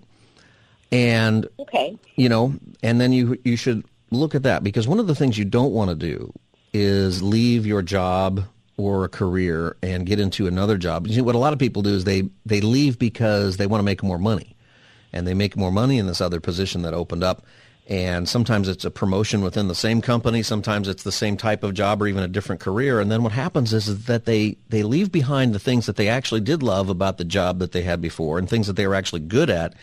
And 0.92 1.48
okay. 1.58 1.96
you 2.16 2.28
know, 2.28 2.54
and 2.82 3.00
then 3.00 3.12
you 3.12 3.38
you 3.44 3.56
should 3.56 3.84
look 4.10 4.34
at 4.34 4.42
that 4.44 4.62
because 4.62 4.86
one 4.86 5.00
of 5.00 5.06
the 5.06 5.14
things 5.14 5.38
you 5.38 5.44
don't 5.44 5.72
want 5.72 5.90
to 5.90 5.96
do 5.96 6.32
is 6.72 7.22
leave 7.22 7.66
your 7.66 7.82
job 7.82 8.44
or 8.76 9.04
a 9.04 9.08
career 9.08 9.76
and 9.82 10.06
get 10.06 10.18
into 10.18 10.46
another 10.46 10.76
job. 10.76 11.06
You 11.06 11.18
know, 11.18 11.24
what 11.24 11.34
a 11.34 11.38
lot 11.38 11.52
of 11.52 11.58
people 11.58 11.82
do 11.82 11.90
is 11.90 12.04
they 12.04 12.28
they 12.44 12.60
leave 12.60 12.98
because 12.98 13.56
they 13.56 13.66
want 13.66 13.80
to 13.80 13.84
make 13.84 14.02
more 14.02 14.18
money. 14.18 14.56
And 15.12 15.28
they 15.28 15.34
make 15.34 15.56
more 15.56 15.70
money 15.70 15.98
in 15.98 16.08
this 16.08 16.20
other 16.20 16.40
position 16.40 16.82
that 16.82 16.92
opened 16.92 17.22
up 17.22 17.46
and 17.86 18.26
sometimes 18.26 18.66
it's 18.68 18.86
a 18.86 18.90
promotion 18.90 19.42
within 19.42 19.68
the 19.68 19.74
same 19.74 20.00
company. 20.00 20.42
Sometimes 20.42 20.88
it's 20.88 21.02
the 21.02 21.12
same 21.12 21.36
type 21.36 21.62
of 21.62 21.74
job 21.74 22.00
or 22.00 22.06
even 22.06 22.22
a 22.22 22.28
different 22.28 22.62
career. 22.62 22.98
And 22.98 23.10
then 23.12 23.22
what 23.22 23.32
happens 23.32 23.74
is, 23.74 24.06
that 24.06 24.24
they 24.24 24.56
they 24.70 24.82
leave 24.82 25.12
behind 25.12 25.54
the 25.54 25.58
things 25.58 25.84
that 25.86 25.96
they 25.96 26.08
actually 26.08 26.40
did 26.40 26.62
love 26.62 26.88
about 26.88 27.18
the 27.18 27.24
job 27.24 27.58
that 27.58 27.72
they 27.72 27.82
had 27.82 28.00
before 28.00 28.38
and 28.38 28.48
things 28.48 28.66
that 28.66 28.76
they 28.76 28.86
were 28.86 28.94
actually 28.94 29.20
good 29.20 29.50
at. 29.50 29.74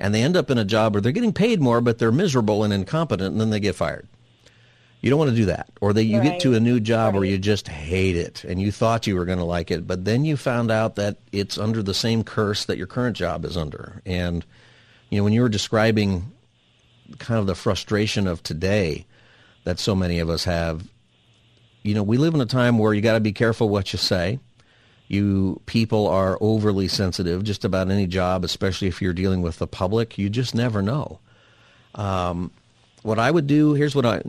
And 0.00 0.12
they 0.12 0.22
end 0.22 0.36
up 0.36 0.50
in 0.50 0.58
a 0.58 0.64
job 0.64 0.94
where 0.94 1.00
they're 1.00 1.12
getting 1.12 1.32
paid 1.32 1.60
more 1.60 1.80
but 1.80 1.98
they're 1.98 2.10
miserable 2.10 2.64
and 2.64 2.72
incompetent 2.72 3.32
and 3.32 3.40
then 3.40 3.50
they 3.50 3.60
get 3.60 3.76
fired. 3.76 4.08
You 5.00 5.10
don't 5.10 5.18
want 5.18 5.30
to 5.30 5.36
do 5.36 5.44
that. 5.44 5.70
Or 5.80 5.92
that 5.92 6.04
you 6.04 6.18
right. 6.18 6.32
get 6.32 6.40
to 6.40 6.54
a 6.54 6.60
new 6.60 6.80
job 6.80 7.12
right. 7.12 7.20
where 7.20 7.28
you 7.28 7.38
just 7.38 7.68
hate 7.68 8.16
it 8.16 8.42
and 8.42 8.60
you 8.60 8.72
thought 8.72 9.06
you 9.06 9.14
were 9.14 9.26
going 9.26 9.38
to 9.38 9.44
like 9.44 9.70
it 9.70 9.86
but 9.86 10.04
then 10.04 10.24
you 10.24 10.36
found 10.36 10.72
out 10.72 10.96
that 10.96 11.18
it's 11.30 11.56
under 11.56 11.84
the 11.84 11.94
same 11.94 12.24
curse 12.24 12.64
that 12.64 12.78
your 12.78 12.88
current 12.88 13.16
job 13.16 13.44
is 13.44 13.56
under. 13.56 14.02
And 14.04 14.44
you 15.10 15.18
know 15.18 15.24
when 15.24 15.32
you 15.32 15.42
were 15.42 15.48
describing 15.48 16.32
kind 17.18 17.40
of 17.40 17.46
the 17.46 17.54
frustration 17.54 18.26
of 18.26 18.42
today 18.42 19.06
that 19.64 19.78
so 19.78 19.94
many 19.94 20.18
of 20.18 20.28
us 20.30 20.44
have. 20.44 20.88
You 21.82 21.94
know, 21.94 22.02
we 22.02 22.16
live 22.16 22.34
in 22.34 22.40
a 22.40 22.46
time 22.46 22.78
where 22.78 22.94
you 22.94 23.02
got 23.02 23.12
to 23.14 23.20
be 23.20 23.32
careful 23.32 23.68
what 23.68 23.92
you 23.92 23.98
say. 23.98 24.38
You 25.08 25.60
people 25.66 26.06
are 26.06 26.38
overly 26.40 26.88
sensitive 26.88 27.44
just 27.44 27.64
about 27.64 27.90
any 27.90 28.06
job, 28.06 28.42
especially 28.42 28.88
if 28.88 29.02
you're 29.02 29.12
dealing 29.12 29.42
with 29.42 29.58
the 29.58 29.66
public. 29.66 30.16
You 30.16 30.30
just 30.30 30.54
never 30.54 30.80
know. 30.80 31.20
Um, 31.94 32.50
what 33.02 33.18
I 33.18 33.30
would 33.30 33.46
do 33.46 33.74
here's 33.74 33.94
what 33.94 34.06
I 34.06 34.22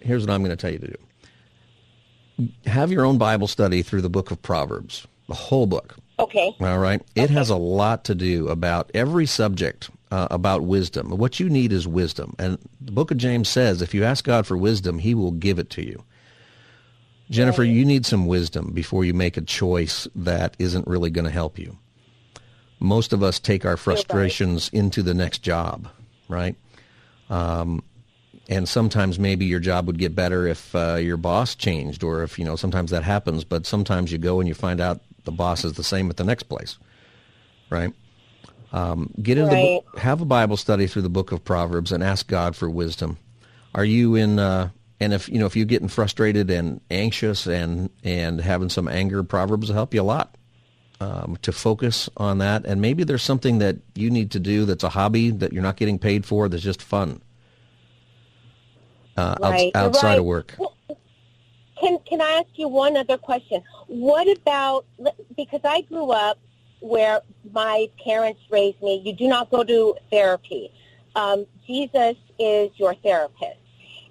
here's 0.00 0.26
what 0.26 0.32
I'm 0.32 0.42
going 0.42 0.56
to 0.56 0.56
tell 0.56 0.70
you 0.70 0.78
to 0.78 0.86
do. 0.86 2.48
Have 2.66 2.92
your 2.92 3.04
own 3.04 3.18
Bible 3.18 3.48
study 3.48 3.82
through 3.82 4.02
the 4.02 4.10
book 4.10 4.30
of 4.30 4.40
Proverbs, 4.42 5.06
the 5.28 5.34
whole 5.34 5.66
book. 5.66 5.96
Okay. 6.18 6.54
All 6.60 6.78
right. 6.78 7.00
It 7.14 7.24
okay. 7.24 7.34
has 7.34 7.48
a 7.50 7.56
lot 7.56 8.04
to 8.04 8.14
do 8.14 8.48
about 8.48 8.90
every 8.94 9.26
subject 9.26 9.90
uh, 10.10 10.28
about 10.30 10.62
wisdom. 10.62 11.10
What 11.10 11.40
you 11.40 11.48
need 11.48 11.72
is 11.72 11.86
wisdom. 11.86 12.34
And 12.38 12.58
the 12.80 12.92
book 12.92 13.10
of 13.10 13.16
James 13.16 13.48
says 13.48 13.82
if 13.82 13.94
you 13.94 14.04
ask 14.04 14.24
God 14.24 14.46
for 14.46 14.56
wisdom, 14.56 14.98
he 14.98 15.14
will 15.14 15.32
give 15.32 15.58
it 15.58 15.70
to 15.70 15.84
you. 15.84 16.02
Jennifer, 17.30 17.62
you 17.62 17.84
need 17.84 18.06
some 18.06 18.26
wisdom 18.26 18.72
before 18.72 19.04
you 19.04 19.12
make 19.12 19.36
a 19.36 19.42
choice 19.42 20.08
that 20.14 20.56
isn't 20.58 20.86
really 20.86 21.10
going 21.10 21.26
to 21.26 21.30
help 21.30 21.58
you. 21.58 21.76
Most 22.80 23.12
of 23.12 23.22
us 23.22 23.38
take 23.38 23.66
our 23.66 23.76
frustrations 23.76 24.70
into 24.72 25.02
the 25.02 25.12
next 25.12 25.40
job, 25.40 25.88
right? 26.28 26.56
Um, 27.28 27.82
and 28.48 28.66
sometimes 28.66 29.18
maybe 29.18 29.44
your 29.44 29.60
job 29.60 29.86
would 29.86 29.98
get 29.98 30.14
better 30.14 30.46
if 30.46 30.74
uh, 30.74 30.94
your 30.94 31.18
boss 31.18 31.54
changed 31.54 32.02
or 32.02 32.22
if, 32.22 32.38
you 32.38 32.46
know, 32.46 32.56
sometimes 32.56 32.90
that 32.92 33.02
happens, 33.02 33.44
but 33.44 33.66
sometimes 33.66 34.10
you 34.10 34.16
go 34.16 34.40
and 34.40 34.48
you 34.48 34.54
find 34.54 34.80
out 34.80 35.00
the 35.24 35.32
boss 35.32 35.64
is 35.64 35.74
the 35.74 35.84
same 35.84 36.08
at 36.08 36.16
the 36.16 36.24
next 36.24 36.44
place, 36.44 36.78
right? 37.68 37.92
Um, 38.72 39.12
get 39.22 39.38
into 39.38 39.52
right. 39.52 39.80
the, 39.94 40.00
have 40.00 40.20
a 40.20 40.26
Bible 40.26 40.56
study 40.56 40.86
through 40.86 41.02
the 41.02 41.08
book 41.08 41.32
of 41.32 41.44
Proverbs 41.44 41.90
and 41.90 42.02
ask 42.04 42.26
God 42.26 42.54
for 42.54 42.68
wisdom. 42.68 43.18
Are 43.74 43.84
you 43.84 44.14
in? 44.14 44.38
Uh, 44.38 44.70
and 45.00 45.12
if 45.12 45.28
you 45.28 45.38
know 45.38 45.46
if 45.46 45.56
you're 45.56 45.64
getting 45.64 45.88
frustrated 45.88 46.50
and 46.50 46.80
anxious 46.90 47.46
and 47.46 47.90
and 48.04 48.40
having 48.40 48.68
some 48.68 48.88
anger, 48.88 49.22
Proverbs 49.22 49.68
will 49.68 49.74
help 49.74 49.94
you 49.94 50.02
a 50.02 50.04
lot 50.04 50.36
um, 51.00 51.38
to 51.42 51.52
focus 51.52 52.08
on 52.16 52.38
that. 52.38 52.64
And 52.66 52.80
maybe 52.80 53.04
there's 53.04 53.22
something 53.22 53.58
that 53.58 53.76
you 53.94 54.10
need 54.10 54.30
to 54.32 54.40
do 54.40 54.64
that's 54.64 54.84
a 54.84 54.88
hobby 54.88 55.30
that 55.30 55.52
you're 55.52 55.62
not 55.62 55.76
getting 55.76 55.98
paid 55.98 56.26
for 56.26 56.48
that's 56.48 56.62
just 56.62 56.82
fun 56.82 57.20
uh, 59.16 59.36
right. 59.40 59.70
out, 59.74 59.86
outside 59.86 60.08
right. 60.10 60.18
of 60.18 60.24
work. 60.24 60.54
Well, 60.58 60.76
can 61.80 61.98
can 62.00 62.20
I 62.20 62.42
ask 62.44 62.58
you 62.58 62.68
one 62.68 62.96
other 62.96 63.18
question? 63.18 63.62
What 63.86 64.28
about 64.36 64.84
because 65.36 65.60
I 65.64 65.82
grew 65.82 66.10
up 66.10 66.38
where 66.80 67.20
my 67.52 67.88
parents 68.04 68.40
raised 68.50 68.80
me, 68.82 69.02
you 69.04 69.12
do 69.12 69.28
not 69.28 69.50
go 69.50 69.64
to 69.64 69.96
therapy. 70.10 70.72
Um, 71.14 71.46
Jesus 71.66 72.16
is 72.38 72.70
your 72.76 72.94
therapist. 72.94 73.58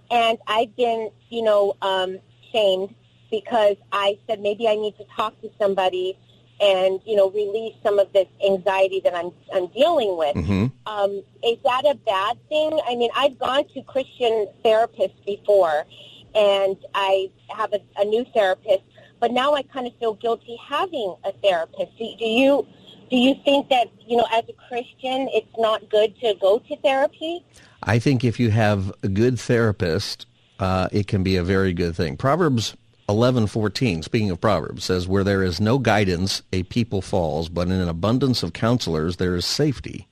And 0.10 0.38
I've 0.48 0.76
been, 0.76 1.10
you 1.30 1.44
know, 1.44 1.76
um, 1.82 2.20
shamed 2.52 2.94
because 3.30 3.76
I 3.92 4.18
said 4.28 4.40
maybe 4.40 4.68
I 4.68 4.76
need 4.76 4.98
to 4.98 5.06
talk 5.16 5.40
to 5.42 5.50
somebody 5.60 6.18
and, 6.60 7.00
you 7.06 7.16
know, 7.16 7.30
release 7.30 7.76
some 7.84 8.00
of 8.00 8.12
this 8.14 8.28
anxiety 8.46 9.00
that 9.04 9.16
I'm, 9.16 9.32
I'm 9.54 9.68
dealing 9.68 10.18
with. 10.18 10.36
Mm-hmm. 10.36 10.66
Um, 10.88 11.22
is 11.44 11.58
that 11.64 11.86
a 11.86 11.96
bad 11.96 12.38
thing? 12.50 12.80
I 12.88 12.96
mean, 12.96 13.12
I've 13.16 13.38
gone 13.38 13.66
to 13.74 13.82
Christian 13.84 14.48
therapists 14.66 15.24
before 15.26 15.86
and 16.34 16.78
I 16.96 17.30
have 17.50 17.74
a, 17.74 17.80
a 17.98 18.06
new 18.06 18.26
therapist 18.34 18.84
but 19.20 19.32
now 19.32 19.54
I 19.54 19.64
kind 19.64 19.88
of 19.88 19.94
feel 19.98 20.14
guilty 20.14 20.58
having 20.68 21.16
a 21.24 21.32
therapist. 21.32 21.98
Do, 21.98 22.06
do 22.20 22.26
you 22.26 22.68
do 23.10 23.18
you 23.18 23.36
think 23.46 23.70
that 23.70 23.88
you 24.06 24.18
know 24.18 24.28
as 24.32 24.44
a 24.50 24.54
Christian 24.68 25.30
it's 25.34 25.58
not 25.58 25.90
good 25.90 26.20
to 26.20 26.36
go 26.40 26.60
to 26.60 26.76
therapy? 26.78 27.46
I 27.84 28.00
think 28.00 28.24
if 28.24 28.40
you 28.40 28.50
have 28.50 28.92
a 29.04 29.08
good 29.08 29.40
therapist, 29.40 30.26
uh, 30.60 30.90
it 30.92 31.08
can 31.08 31.24
be 31.24 31.36
a 31.36 31.44
very 31.44 31.74
good 31.74 31.96
thing. 31.96 32.18
Proverbs 32.18 32.76
eleven 33.08 33.48
fourteen, 33.48 34.04
speaking 34.04 34.32
of 34.32 34.42
Proverbs, 34.42 34.84
says, 34.84 35.08
"Where 35.08 35.24
there 35.24 35.44
is 35.44 35.62
no 35.62 35.78
guidance, 35.78 36.42
a 36.52 36.64
people 36.64 37.02
falls, 37.02 37.50
but 37.50 37.68
in 37.68 37.74
an 37.74 37.90
abundance 37.90 38.44
of 38.44 38.54
counselors 38.54 39.18
there 39.18 39.36
is 39.36 39.46
safety." 39.46 40.08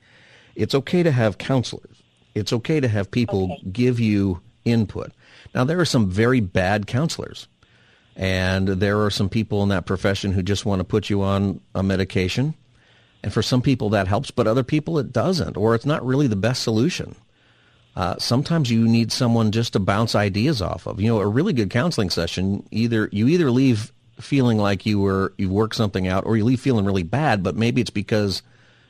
It's 0.56 0.74
okay 0.74 1.04
to 1.04 1.12
have 1.12 1.38
counselors. 1.38 2.02
It's 2.34 2.54
okay 2.54 2.80
to 2.80 2.88
have 2.88 3.12
people 3.12 3.46
okay. 3.46 3.62
give 3.72 4.00
you 4.00 4.42
input. 4.64 5.12
Now 5.54 5.64
there 5.64 5.80
are 5.80 5.86
some 5.86 6.10
very 6.10 6.40
bad 6.40 6.88
counselors. 6.88 7.48
And 8.16 8.68
there 8.68 9.04
are 9.04 9.10
some 9.10 9.30
people 9.30 9.62
in 9.64 9.70
that 9.70 9.86
profession 9.86 10.32
who 10.32 10.42
just 10.42 10.66
want 10.66 10.80
to 10.80 10.86
put 10.86 11.10
you 11.10 11.22
on 11.22 11.60
a 11.74 11.84
medication. 11.84 12.54
And 13.24 13.34
for 13.34 13.42
some 13.42 13.62
people 13.62 13.90
that 13.90 14.08
helps, 14.08 14.32
but 14.32 14.48
other 14.48 14.64
people 14.64 15.00
it 15.00 15.12
doesn't, 15.12 15.58
or 15.58 15.76
it's 15.76 15.86
not 15.86 16.06
really 16.06 16.28
the 16.28 16.36
best 16.36 16.62
solution. 16.64 17.16
Uh, 17.96 18.16
sometimes 18.20 18.70
you 18.70 18.88
need 18.88 19.12
someone 19.12 19.52
just 19.52 19.74
to 19.74 19.80
bounce 19.80 20.16
ideas 20.16 20.62
off 20.62 20.86
of. 20.86 21.00
You 21.00 21.08
know, 21.08 21.20
a 21.20 21.28
really 21.28 21.54
good 21.54 21.70
counseling 21.70 22.10
session, 22.10 22.68
either 22.72 23.10
you 23.12 23.28
either 23.28 23.50
leave 23.50 23.92
feeling 24.20 24.58
like 24.58 24.86
you 24.86 25.00
were 25.00 25.34
you 25.38 25.50
worked 25.50 25.76
something 25.76 26.08
out, 26.08 26.26
or 26.26 26.38
you 26.38 26.44
leave 26.44 26.60
feeling 26.60 26.86
really 26.86 27.04
bad, 27.04 27.42
but 27.42 27.56
maybe 27.56 27.82
it's 27.82 27.90
because 27.90 28.42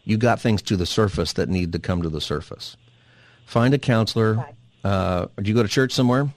you 0.03 0.17
got 0.17 0.39
things 0.39 0.61
to 0.63 0.75
the 0.75 0.85
surface 0.85 1.33
that 1.33 1.49
need 1.49 1.71
to 1.73 1.79
come 1.79 2.01
to 2.01 2.09
the 2.09 2.21
surface. 2.21 2.77
Find 3.45 3.73
a 3.73 3.79
counselor. 3.79 4.45
Uh, 4.83 5.27
do 5.41 5.49
you 5.49 5.55
go 5.55 5.63
to 5.63 5.69
church 5.69 5.91
somewhere? 5.91 6.29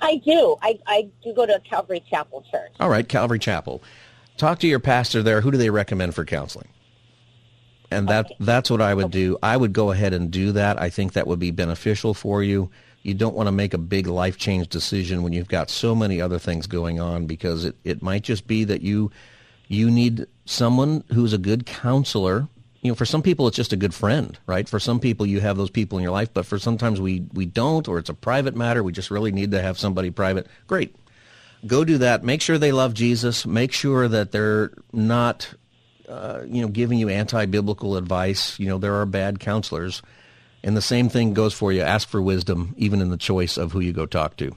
I 0.00 0.16
do. 0.24 0.56
I, 0.62 0.78
I 0.86 1.08
do 1.22 1.32
go 1.34 1.46
to 1.46 1.60
Calvary 1.68 2.02
Chapel 2.08 2.44
Church. 2.50 2.72
All 2.80 2.88
right, 2.88 3.08
Calvary 3.08 3.38
Chapel. 3.38 3.82
Talk 4.36 4.58
to 4.60 4.66
your 4.66 4.80
pastor 4.80 5.22
there. 5.22 5.40
Who 5.40 5.50
do 5.50 5.58
they 5.58 5.70
recommend 5.70 6.14
for 6.14 6.24
counseling? 6.24 6.68
And 7.90 8.08
that 8.08 8.26
okay. 8.26 8.36
that's 8.40 8.70
what 8.70 8.80
I 8.80 8.94
would 8.94 9.10
do. 9.10 9.38
I 9.42 9.56
would 9.56 9.72
go 9.72 9.92
ahead 9.92 10.12
and 10.12 10.30
do 10.30 10.52
that. 10.52 10.80
I 10.80 10.90
think 10.90 11.12
that 11.12 11.26
would 11.26 11.38
be 11.38 11.52
beneficial 11.52 12.14
for 12.14 12.42
you. 12.42 12.70
You 13.02 13.14
don't 13.14 13.36
want 13.36 13.46
to 13.46 13.52
make 13.52 13.72
a 13.72 13.78
big 13.78 14.08
life 14.08 14.36
change 14.36 14.68
decision 14.68 15.22
when 15.22 15.32
you've 15.32 15.48
got 15.48 15.70
so 15.70 15.94
many 15.94 16.20
other 16.20 16.40
things 16.40 16.66
going 16.66 16.98
on 16.98 17.26
because 17.26 17.64
it, 17.64 17.76
it 17.84 18.02
might 18.02 18.24
just 18.24 18.48
be 18.48 18.64
that 18.64 18.82
you 18.82 19.12
you 19.68 19.90
need 19.90 20.26
someone 20.44 21.04
who's 21.12 21.32
a 21.32 21.38
good 21.38 21.66
counselor 21.66 22.48
you 22.86 22.92
know, 22.92 22.96
for 22.96 23.04
some 23.04 23.22
people 23.22 23.46
it's 23.46 23.56
just 23.56 23.72
a 23.72 23.76
good 23.76 23.92
friend, 23.92 24.38
right? 24.46 24.68
For 24.68 24.80
some 24.80 25.00
people 25.00 25.26
you 25.26 25.40
have 25.40 25.56
those 25.56 25.70
people 25.70 25.98
in 25.98 26.02
your 26.02 26.12
life, 26.12 26.32
but 26.32 26.46
for 26.46 26.58
sometimes 26.58 27.00
we 27.00 27.26
we 27.34 27.44
don't, 27.44 27.86
or 27.88 27.98
it's 27.98 28.08
a 28.08 28.14
private 28.14 28.56
matter. 28.56 28.82
We 28.82 28.92
just 28.92 29.10
really 29.10 29.32
need 29.32 29.50
to 29.50 29.60
have 29.60 29.78
somebody 29.78 30.10
private. 30.10 30.46
Great, 30.66 30.96
go 31.66 31.84
do 31.84 31.98
that. 31.98 32.24
Make 32.24 32.40
sure 32.40 32.56
they 32.56 32.72
love 32.72 32.94
Jesus. 32.94 33.44
Make 33.44 33.72
sure 33.72 34.08
that 34.08 34.32
they're 34.32 34.72
not, 34.92 35.52
uh, 36.08 36.42
you 36.46 36.62
know, 36.62 36.68
giving 36.68 36.98
you 36.98 37.08
anti-biblical 37.08 37.96
advice. 37.96 38.58
You 38.58 38.68
know, 38.68 38.78
there 38.78 38.94
are 38.94 39.06
bad 39.06 39.40
counselors, 39.40 40.02
and 40.62 40.76
the 40.76 40.82
same 40.82 41.08
thing 41.08 41.34
goes 41.34 41.52
for 41.52 41.72
you. 41.72 41.82
Ask 41.82 42.08
for 42.08 42.22
wisdom, 42.22 42.74
even 42.78 43.00
in 43.00 43.10
the 43.10 43.16
choice 43.16 43.58
of 43.58 43.72
who 43.72 43.80
you 43.80 43.92
go 43.92 44.06
talk 44.06 44.36
to. 44.38 44.56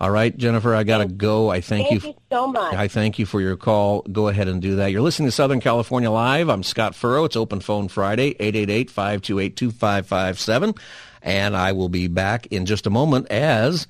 All 0.00 0.10
right, 0.10 0.34
Jennifer, 0.34 0.74
I 0.74 0.84
got 0.84 0.98
to 0.98 1.06
go. 1.06 1.50
I 1.50 1.60
thank, 1.60 1.88
thank 1.88 2.02
you, 2.02 2.10
you 2.10 2.14
so 2.32 2.46
much. 2.46 2.72
I 2.72 2.88
thank 2.88 3.18
you 3.18 3.26
for 3.26 3.42
your 3.42 3.56
call. 3.56 4.00
Go 4.02 4.28
ahead 4.28 4.48
and 4.48 4.62
do 4.62 4.76
that. 4.76 4.92
You're 4.92 5.02
listening 5.02 5.28
to 5.28 5.32
Southern 5.32 5.60
California 5.60 6.10
Live. 6.10 6.48
I'm 6.48 6.62
Scott 6.62 6.94
Furrow. 6.94 7.26
It's 7.26 7.36
Open 7.36 7.60
Phone 7.60 7.88
Friday, 7.88 8.32
888-528-2557. 8.34 10.78
And 11.20 11.54
I 11.54 11.72
will 11.72 11.90
be 11.90 12.08
back 12.08 12.46
in 12.46 12.64
just 12.64 12.86
a 12.86 12.90
moment 12.90 13.30
as 13.30 13.86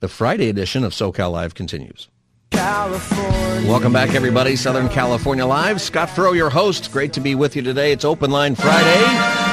the 0.00 0.08
Friday 0.08 0.50
edition 0.50 0.84
of 0.84 0.92
SoCal 0.92 1.32
Live 1.32 1.54
continues. 1.54 2.08
California. 2.50 3.66
Welcome 3.66 3.94
back, 3.94 4.14
everybody. 4.14 4.56
Southern 4.56 4.90
California 4.90 5.46
Live. 5.46 5.80
Scott 5.80 6.10
Furrow, 6.10 6.32
your 6.32 6.50
host. 6.50 6.92
Great 6.92 7.14
to 7.14 7.20
be 7.20 7.34
with 7.34 7.56
you 7.56 7.62
today. 7.62 7.90
It's 7.90 8.04
Open 8.04 8.30
Line 8.30 8.54
Friday. 8.54 9.43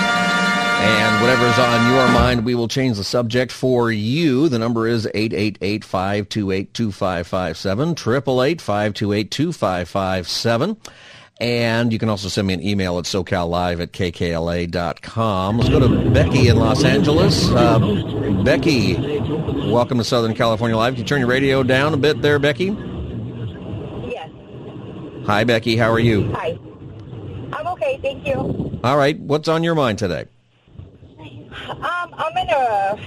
And 0.83 1.21
whatever's 1.21 1.59
on 1.59 1.91
your 1.93 2.07
mind, 2.09 2.43
we 2.43 2.55
will 2.55 2.67
change 2.67 2.97
the 2.97 3.03
subject 3.03 3.51
for 3.51 3.91
you. 3.91 4.49
The 4.49 4.57
number 4.57 4.87
is 4.87 5.05
888-528-2557, 5.13 7.95
888-528-2557. 7.95 10.77
And 11.39 11.93
you 11.93 11.99
can 11.99 12.09
also 12.09 12.27
send 12.29 12.47
me 12.47 12.53
an 12.55 12.63
email 12.63 12.97
at 12.99 13.05
socallive 13.05 13.79
at 13.81 13.91
kkla.com. 13.93 15.57
Let's 15.57 15.69
go 15.69 15.79
to 15.79 16.09
Becky 16.11 16.47
in 16.47 16.57
Los 16.57 16.83
Angeles. 16.83 17.47
Uh, 17.49 17.79
Becky, 18.43 18.95
welcome 19.71 19.97
to 19.99 20.03
Southern 20.03 20.33
California 20.35 20.75
Live. 20.77 20.93
Can 20.93 21.01
you 21.01 21.07
turn 21.07 21.19
your 21.19 21.29
radio 21.29 21.63
down 21.63 21.93
a 21.93 21.97
bit 21.97 22.21
there, 22.21 22.37
Becky? 22.39 22.75
Yes. 24.07 24.29
Hi, 25.25 25.43
Becky. 25.43 25.75
How 25.77 25.91
are 25.91 25.99
you? 25.99 26.31
Hi. 26.33 26.57
I'm 27.53 27.67
okay, 27.67 27.99
thank 28.01 28.25
you. 28.25 28.79
All 28.83 28.97
right. 28.97 29.19
What's 29.19 29.47
on 29.47 29.63
your 29.63 29.75
mind 29.75 29.99
today? 29.99 30.25
Um, 31.51 32.13
I'm 32.17 32.37
in 32.37 32.49
a. 32.49 32.97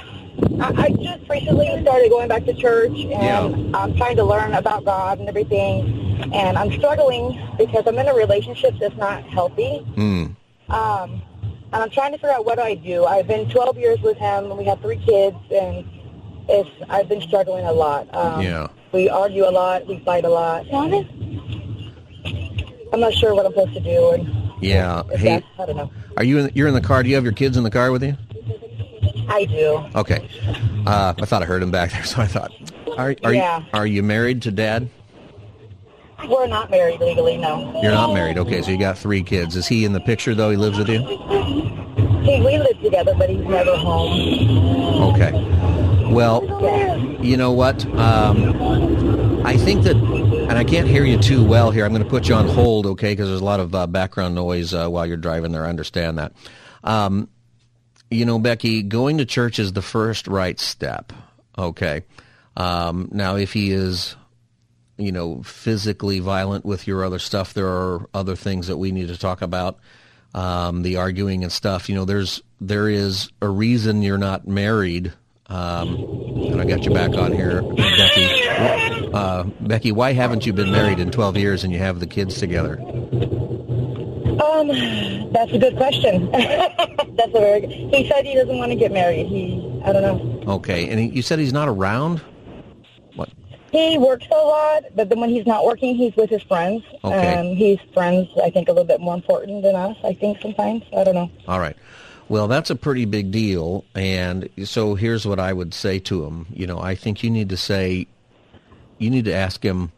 I, 0.60 0.84
I 0.84 0.88
just 0.90 1.28
recently 1.28 1.80
started 1.82 2.10
going 2.10 2.28
back 2.28 2.44
to 2.44 2.54
church, 2.54 2.90
and 2.90 3.10
yeah. 3.10 3.40
I'm 3.74 3.96
trying 3.96 4.16
to 4.16 4.24
learn 4.24 4.54
about 4.54 4.84
God 4.84 5.18
and 5.20 5.28
everything. 5.28 6.32
And 6.32 6.58
I'm 6.58 6.72
struggling 6.72 7.40
because 7.58 7.84
I'm 7.86 7.98
in 7.98 8.06
a 8.08 8.14
relationship 8.14 8.74
that's 8.78 8.96
not 8.96 9.24
healthy. 9.24 9.84
Mm. 9.96 10.36
Um, 10.68 11.22
and 11.72 11.82
I'm 11.82 11.90
trying 11.90 12.12
to 12.12 12.18
figure 12.18 12.30
out 12.30 12.44
what 12.46 12.56
do 12.56 12.62
I 12.62 12.74
do. 12.74 13.04
I've 13.04 13.26
been 13.26 13.48
12 13.48 13.78
years 13.78 14.00
with 14.00 14.16
him, 14.16 14.44
and 14.44 14.58
we 14.58 14.64
have 14.64 14.80
three 14.80 14.98
kids, 14.98 15.36
and 15.50 15.88
it's 16.48 16.70
I've 16.88 17.08
been 17.08 17.20
struggling 17.22 17.64
a 17.64 17.72
lot. 17.72 18.12
Um, 18.14 18.42
yeah. 18.42 18.68
We 18.92 19.08
argue 19.08 19.44
a 19.48 19.50
lot. 19.50 19.86
We 19.86 19.98
fight 20.00 20.24
a 20.24 20.28
lot. 20.28 20.66
I'm 22.92 23.00
not 23.00 23.12
sure 23.12 23.34
what 23.34 23.44
I'm 23.44 23.52
supposed 23.52 23.74
to 23.74 23.80
do. 23.80 24.10
And 24.12 24.62
yeah. 24.62 25.02
Hey, 25.16 25.42
I 25.58 25.66
don't 25.66 25.76
know. 25.76 25.90
Are 26.16 26.24
you 26.24 26.38
in, 26.38 26.50
you're 26.54 26.68
in 26.68 26.74
the 26.74 26.80
car? 26.80 27.02
Do 27.02 27.08
you 27.08 27.16
have 27.16 27.24
your 27.24 27.32
kids 27.32 27.56
in 27.56 27.64
the 27.64 27.70
car 27.70 27.90
with 27.90 28.04
you? 28.04 28.16
I 29.28 29.44
do. 29.44 29.84
Okay. 29.94 30.28
Uh, 30.86 31.14
I 31.18 31.24
thought 31.26 31.42
I 31.42 31.44
heard 31.44 31.62
him 31.62 31.70
back 31.70 31.92
there, 31.92 32.04
so 32.04 32.20
I 32.20 32.26
thought, 32.26 32.52
are, 32.96 33.14
are, 33.24 33.34
yeah. 33.34 33.60
you, 33.60 33.66
are 33.72 33.86
you 33.86 34.02
married 34.02 34.42
to 34.42 34.50
dad? 34.50 34.88
We're 36.28 36.46
not 36.46 36.70
married 36.70 37.00
legally, 37.00 37.36
no. 37.36 37.80
You're 37.82 37.92
not 37.92 38.14
married. 38.14 38.38
Okay, 38.38 38.62
so 38.62 38.70
you 38.70 38.78
got 38.78 38.96
three 38.96 39.22
kids. 39.22 39.56
Is 39.56 39.66
he 39.66 39.84
in 39.84 39.92
the 39.92 40.00
picture, 40.00 40.34
though? 40.34 40.50
He 40.50 40.56
lives 40.56 40.78
with 40.78 40.88
you? 40.88 41.00
He, 42.22 42.40
we 42.40 42.56
live 42.56 42.80
together, 42.80 43.14
but 43.14 43.28
he's 43.28 43.44
never 43.44 43.76
home. 43.76 45.12
Okay. 45.14 45.32
Well, 46.10 46.44
you 47.22 47.36
know 47.36 47.52
what? 47.52 47.84
Um, 47.96 49.44
I 49.44 49.58
think 49.58 49.82
that, 49.84 49.96
and 49.96 50.52
I 50.52 50.64
can't 50.64 50.88
hear 50.88 51.04
you 51.04 51.18
too 51.18 51.44
well 51.44 51.70
here. 51.70 51.84
I'm 51.84 51.92
going 51.92 52.04
to 52.04 52.08
put 52.08 52.28
you 52.28 52.34
on 52.34 52.48
hold, 52.48 52.86
okay? 52.86 53.12
Because 53.12 53.28
there's 53.28 53.42
a 53.42 53.44
lot 53.44 53.60
of 53.60 53.74
uh, 53.74 53.86
background 53.86 54.34
noise 54.34 54.72
uh, 54.72 54.88
while 54.88 55.04
you're 55.04 55.18
driving 55.18 55.52
there. 55.52 55.66
I 55.66 55.68
understand 55.68 56.18
that. 56.18 56.32
Um, 56.82 57.28
you 58.14 58.24
know, 58.24 58.38
Becky, 58.38 58.82
going 58.82 59.18
to 59.18 59.24
church 59.24 59.58
is 59.58 59.72
the 59.72 59.82
first 59.82 60.26
right 60.28 60.58
step. 60.58 61.12
Okay. 61.58 62.04
Um, 62.56 63.08
now, 63.12 63.36
if 63.36 63.52
he 63.52 63.72
is, 63.72 64.16
you 64.96 65.12
know, 65.12 65.42
physically 65.42 66.20
violent 66.20 66.64
with 66.64 66.86
your 66.86 67.04
other 67.04 67.18
stuff, 67.18 67.54
there 67.54 67.66
are 67.66 68.08
other 68.14 68.36
things 68.36 68.68
that 68.68 68.76
we 68.76 68.92
need 68.92 69.08
to 69.08 69.18
talk 69.18 69.42
about. 69.42 69.78
Um, 70.32 70.82
the 70.82 70.96
arguing 70.96 71.44
and 71.44 71.52
stuff. 71.52 71.88
You 71.88 71.94
know, 71.94 72.04
there's 72.04 72.42
there 72.60 72.88
is 72.88 73.30
a 73.40 73.48
reason 73.48 74.02
you're 74.02 74.18
not 74.18 74.48
married. 74.48 75.12
Um, 75.46 75.94
and 75.96 76.60
I 76.60 76.64
got 76.64 76.84
you 76.84 76.92
back 76.92 77.14
on 77.14 77.32
here, 77.32 77.62
Becky. 77.62 78.48
Uh, 79.12 79.44
Becky, 79.60 79.92
why 79.92 80.12
haven't 80.12 80.46
you 80.46 80.52
been 80.52 80.72
married 80.72 80.98
in 80.98 81.10
12 81.10 81.36
years 81.36 81.64
and 81.64 81.72
you 81.72 81.78
have 81.78 82.00
the 82.00 82.06
kids 82.06 82.40
together? 82.40 82.76
Um, 84.54 85.32
that's 85.32 85.52
a 85.52 85.58
good 85.58 85.76
question. 85.76 86.30
that's 86.32 87.34
a 87.34 87.40
very. 87.40 87.60
Good, 87.60 87.70
he 87.70 88.08
said 88.08 88.24
he 88.24 88.34
doesn't 88.34 88.56
want 88.56 88.70
to 88.70 88.76
get 88.76 88.92
married. 88.92 89.26
He, 89.26 89.82
I 89.84 89.92
don't 89.92 90.02
know. 90.02 90.54
Okay, 90.54 90.88
and 90.88 91.00
he, 91.00 91.06
you 91.06 91.22
said 91.22 91.38
he's 91.38 91.52
not 91.52 91.68
around. 91.68 92.20
What? 93.14 93.30
He 93.72 93.98
works 93.98 94.26
a 94.30 94.34
lot, 94.34 94.84
but 94.94 95.08
then 95.08 95.20
when 95.20 95.30
he's 95.30 95.46
not 95.46 95.64
working, 95.64 95.96
he's 95.96 96.14
with 96.14 96.30
his 96.30 96.42
friends. 96.42 96.84
Okay. 97.02 97.34
Um, 97.34 97.56
he's 97.56 97.78
friends. 97.92 98.28
I 98.42 98.50
think 98.50 98.68
a 98.68 98.72
little 98.72 98.86
bit 98.86 99.00
more 99.00 99.14
important 99.14 99.62
than 99.62 99.74
us. 99.74 99.96
I 100.04 100.14
think 100.14 100.40
sometimes. 100.40 100.84
I 100.96 101.04
don't 101.04 101.14
know. 101.14 101.30
All 101.48 101.58
right. 101.58 101.76
Well, 102.28 102.48
that's 102.48 102.70
a 102.70 102.76
pretty 102.76 103.04
big 103.04 103.30
deal, 103.30 103.84
and 103.94 104.48
so 104.64 104.94
here's 104.94 105.26
what 105.26 105.38
I 105.38 105.52
would 105.52 105.74
say 105.74 105.98
to 106.00 106.24
him. 106.24 106.46
You 106.50 106.66
know, 106.66 106.78
I 106.78 106.94
think 106.94 107.22
you 107.22 107.30
need 107.30 107.50
to 107.50 107.56
say, 107.56 108.06
you 108.98 109.10
need 109.10 109.26
to 109.26 109.34
ask 109.34 109.62
him. 109.62 109.92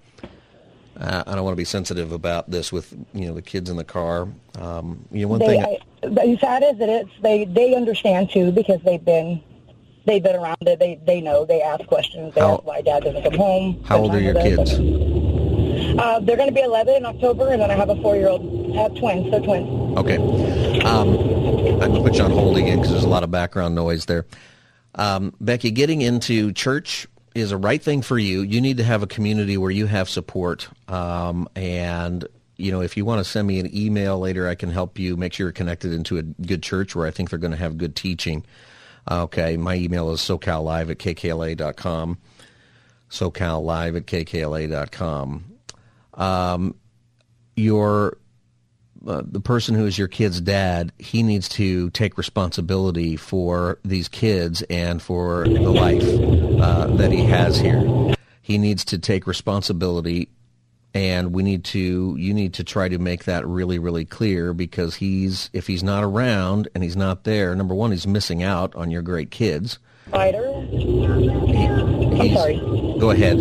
Uh, 0.98 1.24
I 1.26 1.34
don't 1.34 1.44
want 1.44 1.52
to 1.52 1.60
be 1.60 1.64
sensitive 1.64 2.12
about 2.12 2.50
this 2.50 2.72
with 2.72 2.92
you 3.12 3.26
know 3.26 3.34
the 3.34 3.42
kids 3.42 3.68
in 3.68 3.76
the 3.76 3.84
car. 3.84 4.28
Um, 4.58 5.04
you 5.10 5.22
know, 5.22 5.28
one 5.28 5.40
they, 5.40 5.46
thing. 5.46 5.62
I, 5.62 5.78
the 6.08 6.38
sad 6.40 6.62
is 6.62 6.78
that 6.78 6.88
it's 6.88 7.10
they 7.20 7.44
they 7.44 7.74
understand 7.74 8.30
too 8.30 8.50
because 8.50 8.80
they've 8.82 9.04
been 9.04 9.42
they've 10.06 10.22
been 10.22 10.36
around 10.36 10.56
it. 10.62 10.78
They 10.78 10.98
they 11.06 11.20
know. 11.20 11.44
They 11.44 11.60
ask 11.60 11.86
questions. 11.86 12.34
They 12.34 12.40
How- 12.40 12.54
ask 12.54 12.64
why 12.64 12.80
dad 12.80 13.04
doesn't 13.04 13.22
come 13.22 13.34
home. 13.34 13.82
how 13.84 13.98
old 13.98 14.14
are 14.14 14.20
your 14.20 14.34
kids? 14.34 14.72
Uh, 15.98 16.20
they're 16.20 16.36
going 16.36 16.48
to 16.48 16.54
be 16.54 16.60
11 16.60 16.94
in 16.94 17.06
October, 17.06 17.48
and 17.48 17.60
then 17.60 17.70
I 17.70 17.74
have 17.74 17.88
a 17.88 17.96
four-year-old. 18.02 18.76
I 18.76 18.82
have 18.82 18.94
twins, 18.96 19.30
so 19.30 19.40
twins. 19.40 19.98
Okay. 19.98 20.16
Um, 20.82 21.08
I'm 21.08 21.78
going 21.78 21.94
to 21.94 22.00
put 22.02 22.14
you 22.16 22.24
on 22.24 22.30
hold 22.30 22.56
again 22.56 22.76
because 22.78 22.90
there's 22.90 23.04
a 23.04 23.08
lot 23.08 23.22
of 23.22 23.30
background 23.30 23.74
noise 23.74 24.04
there. 24.06 24.26
Um, 24.94 25.34
Becky, 25.40 25.70
getting 25.70 26.02
into 26.02 26.52
church 26.52 27.06
is 27.36 27.52
a 27.52 27.56
right 27.56 27.82
thing 27.82 28.02
for 28.02 28.18
you. 28.18 28.42
You 28.42 28.60
need 28.60 28.78
to 28.78 28.84
have 28.84 29.02
a 29.02 29.06
community 29.06 29.56
where 29.56 29.70
you 29.70 29.86
have 29.86 30.08
support. 30.08 30.68
Um, 30.88 31.48
and, 31.54 32.26
you 32.56 32.72
know, 32.72 32.80
if 32.80 32.96
you 32.96 33.04
want 33.04 33.24
to 33.24 33.30
send 33.30 33.46
me 33.46 33.60
an 33.60 33.74
email 33.76 34.18
later, 34.18 34.48
I 34.48 34.54
can 34.54 34.70
help 34.70 34.98
you 34.98 35.16
make 35.16 35.34
sure 35.34 35.46
you're 35.46 35.52
connected 35.52 35.92
into 35.92 36.18
a 36.18 36.22
good 36.22 36.62
church 36.62 36.96
where 36.96 37.06
I 37.06 37.10
think 37.10 37.30
they're 37.30 37.38
going 37.38 37.52
to 37.52 37.58
have 37.58 37.76
good 37.76 37.94
teaching. 37.94 38.44
Okay. 39.10 39.56
My 39.56 39.74
email 39.74 40.10
is 40.10 40.20
socallive 40.20 40.90
at 40.90 40.98
kkla.com. 40.98 42.18
Socallive 43.10 43.96
at 43.96 44.06
kkla.com. 44.06 45.44
Um, 46.14 46.74
your 47.54 48.18
uh, 49.06 49.22
the 49.24 49.40
person 49.40 49.74
who 49.74 49.86
is 49.86 49.98
your 49.98 50.08
kid's 50.08 50.40
dad, 50.40 50.92
he 50.98 51.22
needs 51.22 51.48
to 51.50 51.90
take 51.90 52.18
responsibility 52.18 53.16
for 53.16 53.78
these 53.84 54.08
kids 54.08 54.62
and 54.62 55.00
for 55.00 55.44
the 55.44 55.70
life 55.70 56.02
uh, 56.60 56.86
that 56.96 57.12
he 57.12 57.24
has 57.24 57.58
here. 57.58 58.14
He 58.42 58.58
needs 58.58 58.84
to 58.86 58.98
take 58.98 59.26
responsibility, 59.26 60.28
and 60.94 61.32
we 61.32 61.42
need 61.42 61.64
to. 61.64 62.16
You 62.18 62.32
need 62.32 62.54
to 62.54 62.64
try 62.64 62.88
to 62.88 62.98
make 62.98 63.24
that 63.24 63.46
really, 63.46 63.78
really 63.78 64.04
clear 64.04 64.54
because 64.54 64.96
he's 64.96 65.50
if 65.52 65.66
he's 65.66 65.82
not 65.82 66.04
around 66.04 66.68
and 66.74 66.84
he's 66.84 66.96
not 66.96 67.24
there. 67.24 67.54
Number 67.54 67.74
one, 67.74 67.90
he's 67.90 68.06
missing 68.06 68.42
out 68.42 68.74
on 68.76 68.90
your 68.90 69.02
great 69.02 69.30
kids. 69.30 69.78
Fighter. 70.10 70.46
I'm 70.46 72.20
I'm 72.20 72.34
sorry. 72.34 72.58
Go 73.00 73.10
ahead. 73.10 73.38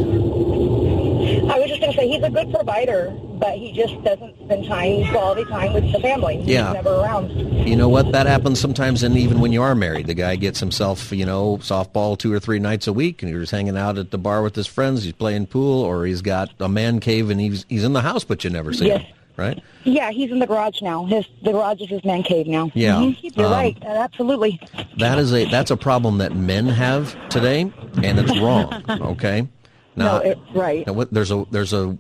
I 1.48 1.60
was 1.60 1.68
just 1.70 1.80
going 1.80 1.92
to 1.94 1.98
say 1.98 2.08
he's 2.08 2.24
a 2.24 2.30
good 2.30 2.52
provider, 2.52 3.12
but 3.40 3.58
he 3.58 3.72
just 3.72 4.02
doesn't 4.04 4.36
spend 4.46 4.66
time, 4.68 5.06
quality 5.12 5.44
time 5.46 5.74
with 5.74 5.92
the 5.92 6.00
family. 6.00 6.38
Yeah. 6.44 6.66
He's 6.68 6.74
never 6.74 6.96
around. 6.96 7.30
You 7.68 7.76
know 7.76 7.88
what? 7.90 8.12
That 8.12 8.26
happens 8.26 8.60
sometimes, 8.60 9.04
and 9.04 9.16
even 9.18 9.40
when 9.40 9.52
you 9.54 9.62
are 9.62 9.76
married, 9.76 10.08
the 10.08 10.14
guy 10.16 10.36
gets 10.38 10.60
himself, 10.60 11.12
you 11.12 11.26
know, 11.26 11.58
softball 11.58 12.18
two 12.18 12.34
or 12.34 12.40
three 12.40 12.60
nights 12.60 12.88
a 12.88 12.94
week, 12.94 13.22
and 13.24 13.34
he's 13.36 13.52
hanging 13.52 13.78
out 13.78 13.98
at 13.98 14.12
the 14.12 14.18
bar 14.18 14.42
with 14.42 14.56
his 14.56 14.68
friends. 14.68 15.04
He's 15.04 15.14
playing 15.14 15.48
pool, 15.48 15.82
or 15.84 16.06
he's 16.06 16.22
got 16.22 16.50
a 16.60 16.68
man 16.70 17.00
cave, 17.00 17.30
and 17.30 17.40
he's 17.40 17.66
he's 17.70 17.84
in 17.84 17.94
the 17.94 18.02
house, 18.02 18.24
but 18.24 18.44
you 18.44 18.50
never 18.50 18.74
see 18.74 18.88
Yes. 18.88 19.02
him, 19.02 19.16
right? 19.38 19.64
Yeah, 19.84 20.12
he's 20.12 20.32
in 20.32 20.40
the 20.40 20.48
garage 20.48 20.82
now. 20.82 21.06
His 21.06 21.26
the 21.44 21.52
garage 21.52 21.82
is 21.82 21.90
his 21.90 22.04
man 22.04 22.24
cave 22.24 22.48
now. 22.48 22.72
Yeah. 22.74 22.96
Mhm. 22.96 23.36
You're 23.38 23.46
Um, 23.48 23.52
right. 23.52 23.78
Uh, 23.84 23.90
absolutely. 23.90 24.60
That 24.98 25.20
is 25.20 25.32
a 25.34 25.46
that's 25.46 25.70
a 25.72 25.78
problem 25.78 26.18
that 26.20 26.36
men 26.36 26.66
have 26.68 27.16
today, 27.30 27.72
and 28.04 28.20
it's 28.20 28.38
wrong. 28.40 28.74
Okay. 28.90 29.48
Now, 29.96 30.18
no, 30.18 30.24
it, 30.24 30.40
right. 30.54 30.86
now 30.86 30.94
what, 30.94 31.14
there's 31.14 31.32
a 31.32 31.46
there's 31.52 31.74
a, 31.74 31.98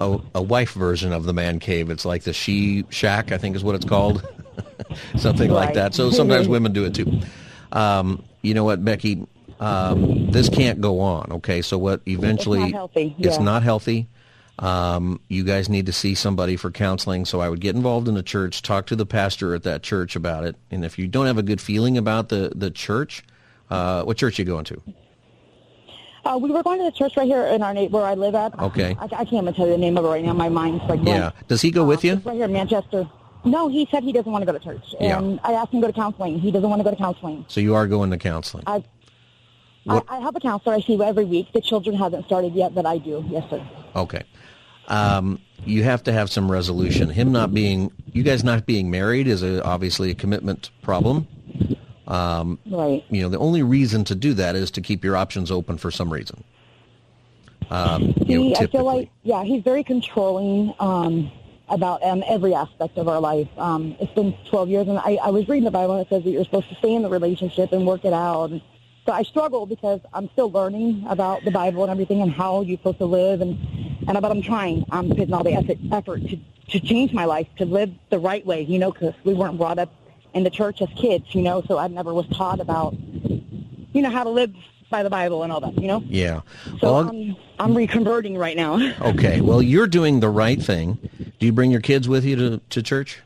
a 0.00 0.18
a 0.34 0.42
wife 0.42 0.72
version 0.72 1.12
of 1.12 1.24
the 1.24 1.32
man 1.32 1.60
cave. 1.60 1.90
It's 1.90 2.04
like 2.04 2.24
the 2.24 2.32
she 2.32 2.84
shack, 2.90 3.32
I 3.32 3.38
think 3.38 3.54
is 3.54 3.62
what 3.62 3.74
it's 3.74 3.84
called, 3.84 4.26
something 5.16 5.50
like 5.50 5.74
that. 5.74 5.94
So 5.94 6.10
sometimes 6.10 6.48
women 6.56 6.72
do 6.72 6.84
it 6.84 6.94
too. 6.94 7.20
Um, 7.72 8.24
you 8.42 8.54
know 8.54 8.64
what, 8.64 8.84
Becky? 8.84 9.26
Um, 9.60 10.30
this 10.30 10.48
can't 10.48 10.80
go 10.80 11.00
on. 11.00 11.32
Okay, 11.32 11.62
so 11.62 11.78
what? 11.78 12.00
Eventually, 12.06 12.62
it's 12.62 12.72
not 12.72 12.78
healthy, 12.78 13.16
It's 13.18 13.36
yeah. 13.38 13.42
not 13.42 13.62
healthy. 13.62 14.08
Um, 14.58 15.20
you 15.28 15.44
guys 15.44 15.68
need 15.68 15.86
to 15.86 15.92
see 15.92 16.14
somebody 16.14 16.56
for 16.56 16.70
counseling. 16.70 17.26
So 17.26 17.40
I 17.40 17.48
would 17.48 17.60
get 17.60 17.76
involved 17.76 18.08
in 18.08 18.14
the 18.14 18.22
church, 18.22 18.62
talk 18.62 18.86
to 18.86 18.96
the 18.96 19.04
pastor 19.04 19.54
at 19.54 19.64
that 19.64 19.82
church 19.82 20.16
about 20.16 20.44
it. 20.44 20.56
And 20.70 20.84
if 20.84 20.98
you 20.98 21.08
don't 21.08 21.26
have 21.26 21.36
a 21.38 21.42
good 21.42 21.60
feeling 21.60 21.98
about 21.98 22.28
the 22.28 22.52
the 22.54 22.70
church, 22.70 23.22
uh, 23.70 24.02
what 24.02 24.16
church 24.16 24.38
you 24.38 24.44
going 24.44 24.64
to? 24.64 24.82
Uh, 26.26 26.36
we 26.38 26.50
were 26.50 26.62
going 26.62 26.78
to 26.78 26.84
the 26.84 26.90
church 26.92 27.16
right 27.16 27.26
here 27.26 27.46
in 27.46 27.62
our 27.62 27.74
where 27.74 28.04
I 28.04 28.14
live 28.14 28.34
at. 28.34 28.58
Okay. 28.58 28.96
I, 28.98 29.04
I 29.04 29.08
can't 29.08 29.32
even 29.34 29.54
tell 29.54 29.66
you 29.66 29.72
the 29.72 29.78
name 29.78 29.96
of 29.96 30.04
it 30.04 30.08
right 30.08 30.24
now. 30.24 30.32
My 30.32 30.48
mind's 30.48 30.82
like 30.84 31.00
blank. 31.00 31.18
Yeah. 31.18 31.30
Does 31.46 31.62
he 31.62 31.70
go 31.70 31.84
with 31.84 32.04
you? 32.04 32.16
Right 32.24 32.34
here 32.34 32.46
in 32.46 32.52
Manchester. 32.52 33.08
No, 33.44 33.68
he 33.68 33.86
said 33.92 34.02
he 34.02 34.12
doesn't 34.12 34.30
want 34.32 34.42
to 34.42 34.46
go 34.46 34.58
to 34.58 34.64
church, 34.64 34.82
Yeah. 34.98 35.18
and 35.18 35.38
I 35.44 35.52
asked 35.52 35.72
him 35.72 35.80
to 35.80 35.86
go 35.86 35.92
to 35.92 35.96
counseling. 35.96 36.40
He 36.40 36.50
doesn't 36.50 36.68
want 36.68 36.80
to 36.80 36.84
go 36.84 36.90
to 36.90 36.96
counseling. 36.96 37.44
So 37.46 37.60
you 37.60 37.76
are 37.76 37.86
going 37.86 38.10
to 38.10 38.18
counseling. 38.18 38.64
I, 38.66 38.82
I, 39.88 40.02
I 40.08 40.18
have 40.18 40.34
a 40.34 40.40
counselor 40.40 40.74
I 40.74 40.80
see 40.80 41.00
every 41.00 41.24
week. 41.24 41.52
The 41.52 41.60
children 41.60 41.94
haven't 41.94 42.26
started 42.26 42.54
yet, 42.54 42.74
but 42.74 42.86
I 42.86 42.98
do. 42.98 43.24
Yes, 43.28 43.48
sir. 43.48 43.64
Okay. 43.94 44.24
Um, 44.88 45.40
you 45.64 45.84
have 45.84 46.02
to 46.04 46.12
have 46.12 46.28
some 46.28 46.50
resolution. 46.50 47.08
Him 47.08 47.30
not 47.30 47.54
being, 47.54 47.92
you 48.12 48.24
guys 48.24 48.42
not 48.42 48.66
being 48.66 48.90
married 48.90 49.28
is 49.28 49.44
a, 49.44 49.62
obviously 49.64 50.10
a 50.10 50.14
commitment 50.14 50.70
problem. 50.82 51.28
Um, 52.06 52.58
Right. 52.66 53.04
you 53.10 53.22
know, 53.22 53.28
the 53.28 53.38
only 53.38 53.62
reason 53.62 54.04
to 54.04 54.14
do 54.14 54.34
that 54.34 54.54
is 54.54 54.70
to 54.72 54.80
keep 54.80 55.04
your 55.04 55.16
options 55.16 55.50
open 55.50 55.76
for 55.76 55.90
some 55.90 56.12
reason. 56.12 56.44
Um, 57.70 58.14
you 58.26 58.50
know, 58.50 58.56
I 58.56 58.66
feel 58.66 58.84
like, 58.84 59.10
yeah, 59.22 59.42
he's 59.42 59.62
very 59.62 59.82
controlling 59.82 60.72
um, 60.78 61.30
about 61.68 62.02
um, 62.04 62.22
every 62.28 62.54
aspect 62.54 62.96
of 62.96 63.08
our 63.08 63.20
life. 63.20 63.48
Um, 63.58 63.96
it's 63.98 64.12
been 64.12 64.34
12 64.48 64.68
years, 64.68 64.88
and 64.88 64.98
I, 64.98 65.18
I 65.22 65.30
was 65.30 65.48
reading 65.48 65.64
the 65.64 65.72
Bible, 65.72 65.94
and 65.94 66.06
it 66.06 66.08
says 66.08 66.22
that 66.22 66.30
you're 66.30 66.44
supposed 66.44 66.68
to 66.68 66.76
stay 66.76 66.94
in 66.94 67.02
the 67.02 67.10
relationship 67.10 67.72
and 67.72 67.84
work 67.86 68.04
it 68.04 68.12
out. 68.12 68.50
And 68.50 68.60
so 69.04 69.12
I 69.12 69.22
struggle 69.22 69.66
because 69.66 70.00
I'm 70.12 70.28
still 70.30 70.50
learning 70.50 71.04
about 71.08 71.44
the 71.44 71.50
Bible 71.50 71.82
and 71.82 71.90
everything 71.90 72.22
and 72.22 72.30
how 72.30 72.62
you're 72.62 72.78
supposed 72.78 72.98
to 72.98 73.06
live, 73.06 73.40
and 73.40 73.58
and 74.08 74.20
but 74.20 74.30
I'm 74.30 74.42
trying. 74.42 74.84
I'm 74.90 75.08
putting 75.08 75.32
all 75.32 75.42
the 75.42 75.54
effort, 75.54 75.78
effort 75.90 76.22
to 76.28 76.38
to 76.70 76.80
change 76.80 77.12
my 77.12 77.24
life 77.24 77.46
to 77.58 77.64
live 77.64 77.92
the 78.10 78.18
right 78.18 78.44
way, 78.44 78.62
you 78.62 78.78
know, 78.78 78.90
because 78.92 79.14
we 79.24 79.34
weren't 79.34 79.56
brought 79.56 79.78
up 79.78 79.92
in 80.36 80.44
the 80.44 80.50
church 80.50 80.82
as 80.82 80.88
kids, 80.96 81.34
you 81.34 81.40
know, 81.42 81.62
so 81.66 81.78
I 81.78 81.88
never 81.88 82.12
was 82.12 82.26
taught 82.28 82.60
about, 82.60 82.94
you 82.94 84.02
know, 84.02 84.10
how 84.10 84.22
to 84.22 84.30
live 84.30 84.54
by 84.90 85.02
the 85.02 85.10
Bible 85.10 85.42
and 85.42 85.50
all 85.50 85.60
that, 85.60 85.80
you 85.80 85.88
know. 85.88 86.04
yeah. 86.06 86.42
So 86.80 86.92
Well, 86.92 87.08
I'm 87.08 87.36
I'm 87.58 87.74
reconverting 87.74 88.38
right 88.38 88.56
now. 88.56 88.78
okay. 89.00 89.40
Well, 89.40 89.62
you're 89.62 89.86
doing 89.86 90.20
the 90.20 90.28
right 90.28 90.62
thing. 90.62 90.98
Do 91.38 91.46
you 91.46 91.52
bring 91.52 91.70
your 91.70 91.80
kids 91.80 92.06
with 92.06 92.24
you 92.24 92.36
to, 92.36 92.60
to 92.68 92.82
church? 92.82 93.20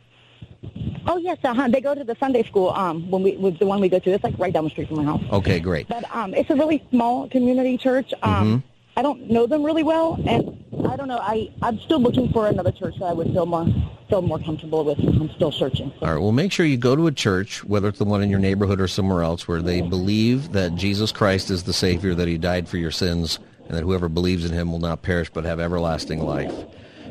Oh 1.07 1.17
yes, 1.17 1.39
uh-huh. 1.43 1.69
they 1.69 1.81
go 1.81 1.95
to 1.95 2.05
the 2.05 2.17
Sunday 2.21 2.45
school. 2.45 2.71
Um, 2.71 3.11
when 3.11 3.23
we 3.23 3.37
with 3.37 3.59
the 3.59 3.67
one 3.67 3.81
we 3.81 3.89
go 3.89 3.99
to, 3.99 4.11
it's 4.11 4.23
like 4.23 4.39
right 4.39 4.53
down 4.53 4.65
the 4.65 4.71
street 4.71 4.89
from 4.89 4.99
my 4.99 5.05
house. 5.05 5.23
Okay, 5.33 5.59
great. 5.59 5.89
But 5.89 6.05
um, 6.15 6.33
it's 6.35 6.51
a 6.51 6.55
really 6.55 6.87
small 6.91 7.29
community 7.29 7.77
church. 7.77 8.15
Um, 8.23 8.33
Mm-hmm. 8.33 8.67
I 8.97 9.03
don't 9.03 9.31
know 9.31 9.47
them 9.47 9.63
really 9.63 9.85
well, 9.85 10.19
and 10.27 10.63
I 10.87 10.97
don't 10.97 11.09
know. 11.09 11.19
I 11.19 11.51
I'm 11.63 11.79
still 11.81 12.01
looking 12.01 12.31
for 12.33 12.49
another 12.49 12.73
church 12.73 12.97
that 12.99 13.07
I 13.07 13.13
would 13.13 13.29
feel 13.29 13.47
more 13.47 13.67
feel 14.11 14.21
more 14.23 14.39
comfortable 14.41 14.85
with. 14.85 14.99
I'm 14.99 15.31
still 15.31 15.53
searching. 15.53 15.93
All 16.03 16.13
right. 16.13 16.21
Well, 16.21 16.33
make 16.33 16.53
sure 16.53 16.67
you 16.67 16.77
go 16.77 16.95
to 16.97 17.07
a 17.07 17.13
church, 17.13 17.65
whether 17.65 17.89
it's 17.89 17.99
the 17.99 18.05
one 18.05 18.23
in 18.23 18.29
your 18.29 18.41
neighborhood 18.41 18.81
or 18.81 18.89
somewhere 18.89 19.23
else, 19.23 19.49
where 19.49 19.63
they 19.63 19.81
believe 19.81 20.53
that 20.53 20.75
Jesus 20.75 21.13
Christ 21.13 21.51
is 21.51 21.63
the 21.63 21.73
Savior, 21.73 22.15
that 22.15 22.29
He 22.29 22.37
died 22.37 22.69
for 22.69 22.77
your 22.77 22.91
sins, 22.91 23.39
and 23.69 23.77
that 23.79 23.83
whoever 23.83 24.09
believes 24.09 24.45
in 24.45 24.53
Him 24.53 24.73
will 24.73 24.81
not 24.81 25.03
perish 25.03 25.31
but 25.31 25.45
have 25.45 25.61
everlasting 25.61 26.21
life. 26.23 26.53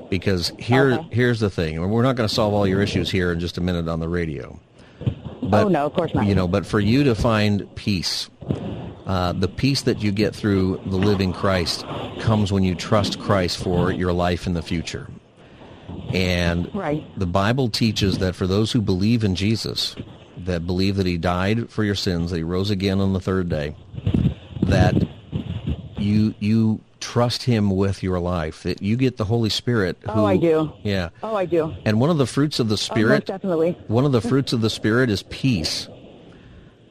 Because 0.10 0.52
here, 0.60 0.94
Okay. 0.94 1.08
here's 1.12 1.40
the 1.40 1.50
thing: 1.50 1.80
we're 1.90 2.04
not 2.04 2.16
going 2.16 2.28
to 2.28 2.34
solve 2.34 2.54
all 2.54 2.68
your 2.68 2.82
issues 2.82 3.10
here 3.10 3.32
in 3.32 3.40
just 3.40 3.58
a 3.58 3.62
minute 3.62 3.88
on 3.88 4.00
the 4.00 4.10
radio. 4.10 4.60
But, 5.42 5.66
oh 5.66 5.70
no, 5.70 5.86
of 5.86 5.94
course 5.94 6.14
not. 6.14 6.26
You 6.28 6.36
know, 6.36 6.48
but 6.48 6.66
for 6.66 6.80
you 6.80 7.04
to 7.06 7.16
find 7.16 7.74
peace, 7.76 8.30
uh, 9.06 9.34
the 9.34 9.48
peace 9.48 9.84
that 9.84 10.02
you 10.02 10.12
get 10.12 10.36
through 10.36 10.82
the 10.86 10.98
living 10.98 11.32
Christ 11.32 11.86
comes 12.20 12.52
when 12.52 12.64
you 12.64 12.76
trust 12.76 13.20
Christ 13.20 13.58
for 13.58 13.92
your 13.92 14.12
life 14.12 14.46
in 14.48 14.54
the 14.54 14.62
future. 14.62 15.08
And 16.14 16.74
right. 16.74 17.04
the 17.18 17.28
Bible 17.28 17.70
teaches 17.70 18.18
that 18.18 18.36
for 18.36 18.48
those 18.48 18.72
who 18.72 18.82
believe 18.82 19.24
in 19.24 19.36
Jesus, 19.36 19.96
that 20.38 20.66
believe 20.66 20.96
that 20.96 21.06
he 21.06 21.18
died 21.18 21.70
for 21.70 21.84
your 21.84 21.96
sins, 21.96 22.32
that 22.32 22.38
he 22.38 22.44
rose 22.44 22.70
again 22.70 23.00
on 23.00 23.14
the 23.14 23.20
third 23.20 23.50
day, 23.50 23.76
that 24.64 24.96
you 25.98 26.34
you 26.40 26.82
trust 27.00 27.44
him 27.44 27.70
with 27.72 28.04
your 28.04 28.20
life. 28.20 28.64
That 28.64 28.82
you 28.82 28.98
get 28.98 29.18
the 29.18 29.26
Holy 29.26 29.50
Spirit. 29.50 29.98
Oh, 30.08 30.14
who, 30.14 30.22
oh, 30.22 30.26
I 30.26 30.38
do. 30.38 30.72
Yeah. 30.84 31.10
Oh, 31.24 31.36
I 31.36 31.46
do. 31.46 31.74
And 31.86 32.00
one 32.00 32.10
of 32.10 32.18
the 32.18 32.26
fruits 32.26 32.60
of 32.60 32.70
the 32.70 32.74
oh, 32.74 32.78
Spirit, 32.78 33.24
oh, 33.24 33.34
definitely. 33.34 33.78
One 33.88 34.06
of 34.06 34.12
the 34.12 34.22
fruits 34.30 34.54
of 34.54 34.62
the 34.62 34.70
Spirit 34.70 35.10
is 35.10 35.24
peace, 35.24 35.88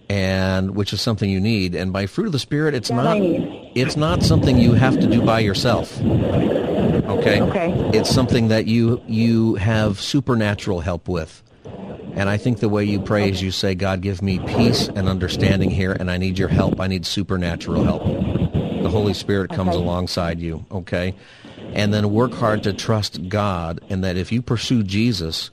and 0.09 0.75
which 0.75 0.93
is 0.93 1.01
something 1.01 1.29
you 1.29 1.41
need. 1.41 1.75
And 1.75 1.93
by 1.93 2.07
fruit 2.07 2.27
of 2.27 2.33
the 2.33 2.39
Spirit, 2.39 2.75
it's 2.75 2.89
that 2.89 2.97
not 2.97 3.17
it's 3.21 3.97
not 3.97 4.23
something 4.23 4.59
you 4.59 4.75
have 4.75 4.99
to 5.01 5.07
do 5.07 5.23
by 5.23 5.41
yourself. 5.41 5.99
Okay. 7.09 7.41
Okay. 7.41 7.73
It's 7.93 8.11
something 8.11 8.49
that 8.49 8.67
you 8.67 9.03
you 9.07 9.55
have 9.57 10.01
supernatural 10.01 10.81
help 10.81 11.09
with. 11.09 11.43
And 12.15 12.29
I 12.29 12.37
think 12.37 12.59
the 12.59 12.69
way 12.69 12.85
you 12.85 13.01
pray 13.01 13.23
okay. 13.23 13.31
is 13.31 13.43
you 13.43 13.51
say, 13.51 13.75
God, 13.75 14.01
give 14.01 14.23
me 14.23 14.41
peace 14.41 14.89
and 14.89 15.09
understanding 15.09 15.71
here, 15.71 15.93
and 15.93 16.11
I 16.11 16.17
need 16.17 16.39
your 16.39 16.49
help. 16.49 16.81
I 16.81 16.89
need 16.89 17.07
supernatural 17.07 17.85
help. 17.85 18.03
The 18.83 18.89
Holy 18.91 19.15
Spirit 19.15 19.51
comes 19.51 19.71
okay. 19.71 19.79
alongside 19.79 20.41
you, 20.41 20.65
okay? 20.73 21.15
And 21.75 21.95
then 21.95 22.11
work 22.11 22.33
hard 22.33 22.65
to 22.65 22.73
trust 22.73 23.29
God, 23.29 23.81
and 23.89 24.03
that 24.03 24.17
if 24.17 24.33
you 24.33 24.43
pursue 24.43 24.83
Jesus, 24.83 25.51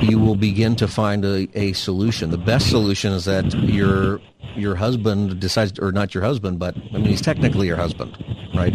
you 0.00 0.18
will 0.18 0.36
begin 0.36 0.76
to 0.76 0.86
find 0.86 1.24
a, 1.24 1.48
a 1.54 1.72
solution. 1.72 2.30
The 2.30 2.38
best 2.38 2.68
solution 2.70 3.12
is 3.12 3.24
that 3.24 3.52
your 3.54 4.20
your 4.54 4.76
husband 4.76 5.40
decides, 5.40 5.78
or 5.78 5.92
not 5.92 6.14
your 6.14 6.22
husband, 6.22 6.58
but 6.58 6.76
I 6.76 6.98
mean, 6.98 7.06
he's 7.06 7.22
technically 7.22 7.66
your 7.66 7.76
husband, 7.76 8.16
right? 8.54 8.74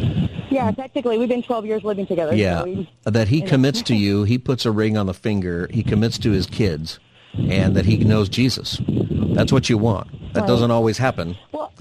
Yeah, 0.49 0.71
technically, 0.71 1.17
we've 1.17 1.29
been 1.29 1.43
12 1.43 1.65
years 1.65 1.83
living 1.83 2.07
together. 2.07 2.35
Yeah, 2.35 2.59
so 2.59 2.65
we, 2.65 2.89
that 3.03 3.27
he 3.27 3.41
commits 3.41 3.81
to 3.83 3.95
you. 3.95 4.23
He 4.23 4.37
puts 4.37 4.65
a 4.65 4.71
ring 4.71 4.97
on 4.97 5.05
the 5.05 5.13
finger. 5.13 5.67
He 5.71 5.83
commits 5.83 6.17
to 6.19 6.31
his 6.31 6.47
kids, 6.47 6.99
and 7.37 7.75
that 7.75 7.85
he 7.85 7.97
knows 7.97 8.29
Jesus. 8.29 8.81
That's 8.87 9.51
what 9.51 9.69
you 9.69 9.77
want. 9.77 10.09
That 10.33 10.41
right. 10.41 10.47
doesn't 10.47 10.71
always 10.71 10.97
happen. 10.97 11.37
Well, 11.51 11.73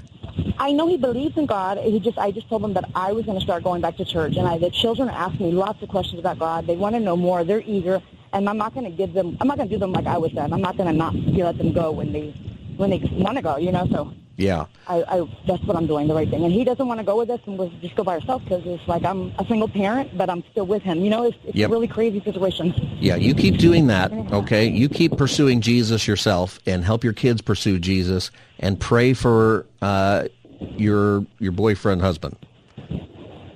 I 0.59 0.73
know 0.73 0.87
he 0.89 0.97
believes 0.97 1.37
in 1.37 1.47
God. 1.47 1.79
He 1.79 2.01
just, 2.01 2.19
I 2.19 2.31
just 2.31 2.49
told 2.49 2.65
him 2.65 2.75
that 2.75 2.85
I 2.95 3.13
was 3.13 3.25
going 3.25 3.39
to 3.39 3.45
start 3.45 3.63
going 3.63 3.81
back 3.81 3.97
to 3.97 4.05
church, 4.05 4.37
and 4.37 4.47
I, 4.47 4.59
the 4.59 4.71
children 4.71 5.09
ask 5.09 5.39
me 5.41 5.53
lots 5.53 5.83
of 5.83 5.89
questions 5.89 6.19
about 6.19 6.39
God. 6.39 6.67
They 6.67 6.77
want 6.77 6.95
to 6.95 7.01
know 7.01 7.17
more. 7.17 7.45
They're 7.45 7.63
eager, 7.63 8.03
and 8.33 8.49
I'm 8.49 8.59
not 8.59 8.75
going 8.75 8.85
to 8.85 8.97
give 8.97 9.13
them. 9.13 9.37
I'm 9.41 9.49
not 9.49 9.57
going 9.57 9.69
to 9.69 9.75
do 9.75 9.79
them 9.79 9.93
like 9.93 10.07
I 10.07 10.19
was 10.19 10.33
done. 10.33 10.53
I'm 10.53 10.61
not 10.61 10.77
going 10.77 10.91
to 10.91 10.97
not 10.97 11.15
let 11.15 11.59
them 11.59 11.73
go 11.73 11.93
when 11.93 12.13
they 12.13 12.31
when 12.77 12.91
they 12.91 12.99
want 13.13 13.37
to 13.37 13.43
go. 13.43 13.57
You 13.57 13.73
know, 13.73 13.87
so. 13.91 14.13
Yeah. 14.37 14.67
I, 14.87 15.03
I 15.09 15.29
that's 15.47 15.63
what 15.65 15.77
I'm 15.77 15.87
doing, 15.87 16.09
the 16.09 16.15
right 16.15 16.29
thing. 16.29 16.45
And 16.45 16.53
he 16.53 16.63
doesn't 16.63 16.87
want 16.87 17.01
to 17.01 17.05
go 17.05 17.17
with 17.17 17.31
us 17.31 17.41
and 17.47 17.59
we'll 17.59 17.71
just 17.81 17.97
go 17.97 18.05
by 18.05 18.15
ourselves 18.15 18.45
because 18.45 18.63
it's 18.67 18.87
like 18.87 19.05
I'm 19.05 19.33
a 19.39 19.47
single 19.47 19.69
parent, 19.69 20.17
but 20.17 20.29
I'm 20.29 20.45
still 20.51 20.67
with 20.67 20.83
him. 20.83 21.01
You 21.01 21.11
know, 21.11 21.25
it's, 21.25 21.39
it's 21.45 21.57
yep. 21.57 21.71
a 21.71 21.73
really 21.73 21.89
crazy 21.89 22.21
situation. 22.21 22.75
Yeah, 23.01 23.17
you 23.17 23.35
keep 23.35 23.57
doing 23.57 23.87
that, 23.87 24.13
okay? 24.33 24.67
You 24.67 24.89
keep 24.89 25.17
pursuing 25.17 25.61
Jesus 25.61 26.07
yourself 26.07 26.61
and 26.67 26.85
help 26.85 27.03
your 27.03 27.15
kids 27.15 27.41
pursue 27.41 27.79
Jesus 27.79 28.31
and 28.59 28.79
pray 28.79 29.15
for 29.15 29.67
uh, 29.81 30.29
your 30.77 31.27
your 31.39 31.53
boyfriend 31.53 32.03
husband. 32.03 32.37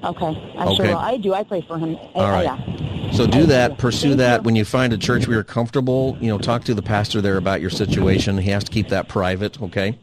Okay, 0.03 0.55
I 0.57 0.64
okay. 0.64 0.77
sure 0.77 0.87
will. 0.87 0.97
I 0.97 1.19
do. 1.19 1.35
I 1.35 1.45
pray 1.45 1.61
for 1.61 1.79
him. 1.79 1.97
All 2.14 2.23
I, 2.23 2.33
right. 2.33 2.45
yeah. 2.45 3.12
So 3.12 3.27
do 3.27 3.45
that. 3.47 3.77
Pursue 3.77 4.14
that. 4.14 4.45
When 4.45 4.57
you 4.57 4.64
find 4.64 4.93
a 4.93 4.99
church 4.99 5.27
where 5.27 5.35
you're 5.35 5.45
comfortable, 5.45 6.16
you 6.21 6.29
know, 6.29 6.38
talk 6.38 6.64
to 6.64 6.75
the 6.75 6.83
pastor 6.83 7.21
there 7.21 7.37
about 7.37 7.61
your 7.61 7.71
situation. 7.71 8.38
He 8.38 8.51
has 8.51 8.64
to 8.64 8.71
keep 8.71 8.88
that 8.88 9.09
private, 9.09 9.61
okay? 9.61 9.99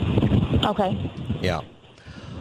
Okay. 0.00 1.10
Yeah. 1.40 1.60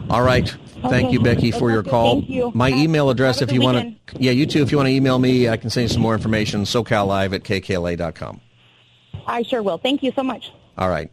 All 0.10 0.22
right. 0.22 0.48
Thank 0.84 1.08
Okay. 1.08 1.10
you, 1.12 1.20
Becky, 1.20 1.52
for 1.52 1.72
your 1.72 1.84
call. 1.84 2.16
Thank 2.20 2.30
you. 2.30 2.52
My 2.54 2.70
email 2.70 3.10
address, 3.10 3.42
if 3.42 3.52
you 3.52 3.62
want 3.62 3.98
to, 4.14 4.20
yeah, 4.22 4.32
you 4.32 4.46
too. 4.46 4.62
If 4.62 4.72
you 4.72 4.78
want 4.78 4.88
to 4.88 4.94
email 4.94 5.18
me, 5.20 5.50
I 5.50 5.58
can 5.58 5.70
send 5.70 5.84
you 5.84 5.94
some 5.94 6.02
more 6.02 6.14
information. 6.14 6.62
SoCalLive 6.64 7.34
at 7.34 7.44
kkla.com. 7.44 8.42
I 9.26 9.42
sure 9.42 9.62
will. 9.64 9.78
Thank 9.78 10.04
you 10.04 10.12
so 10.16 10.24
much. 10.24 10.52
All 10.78 10.90
right. 10.90 11.12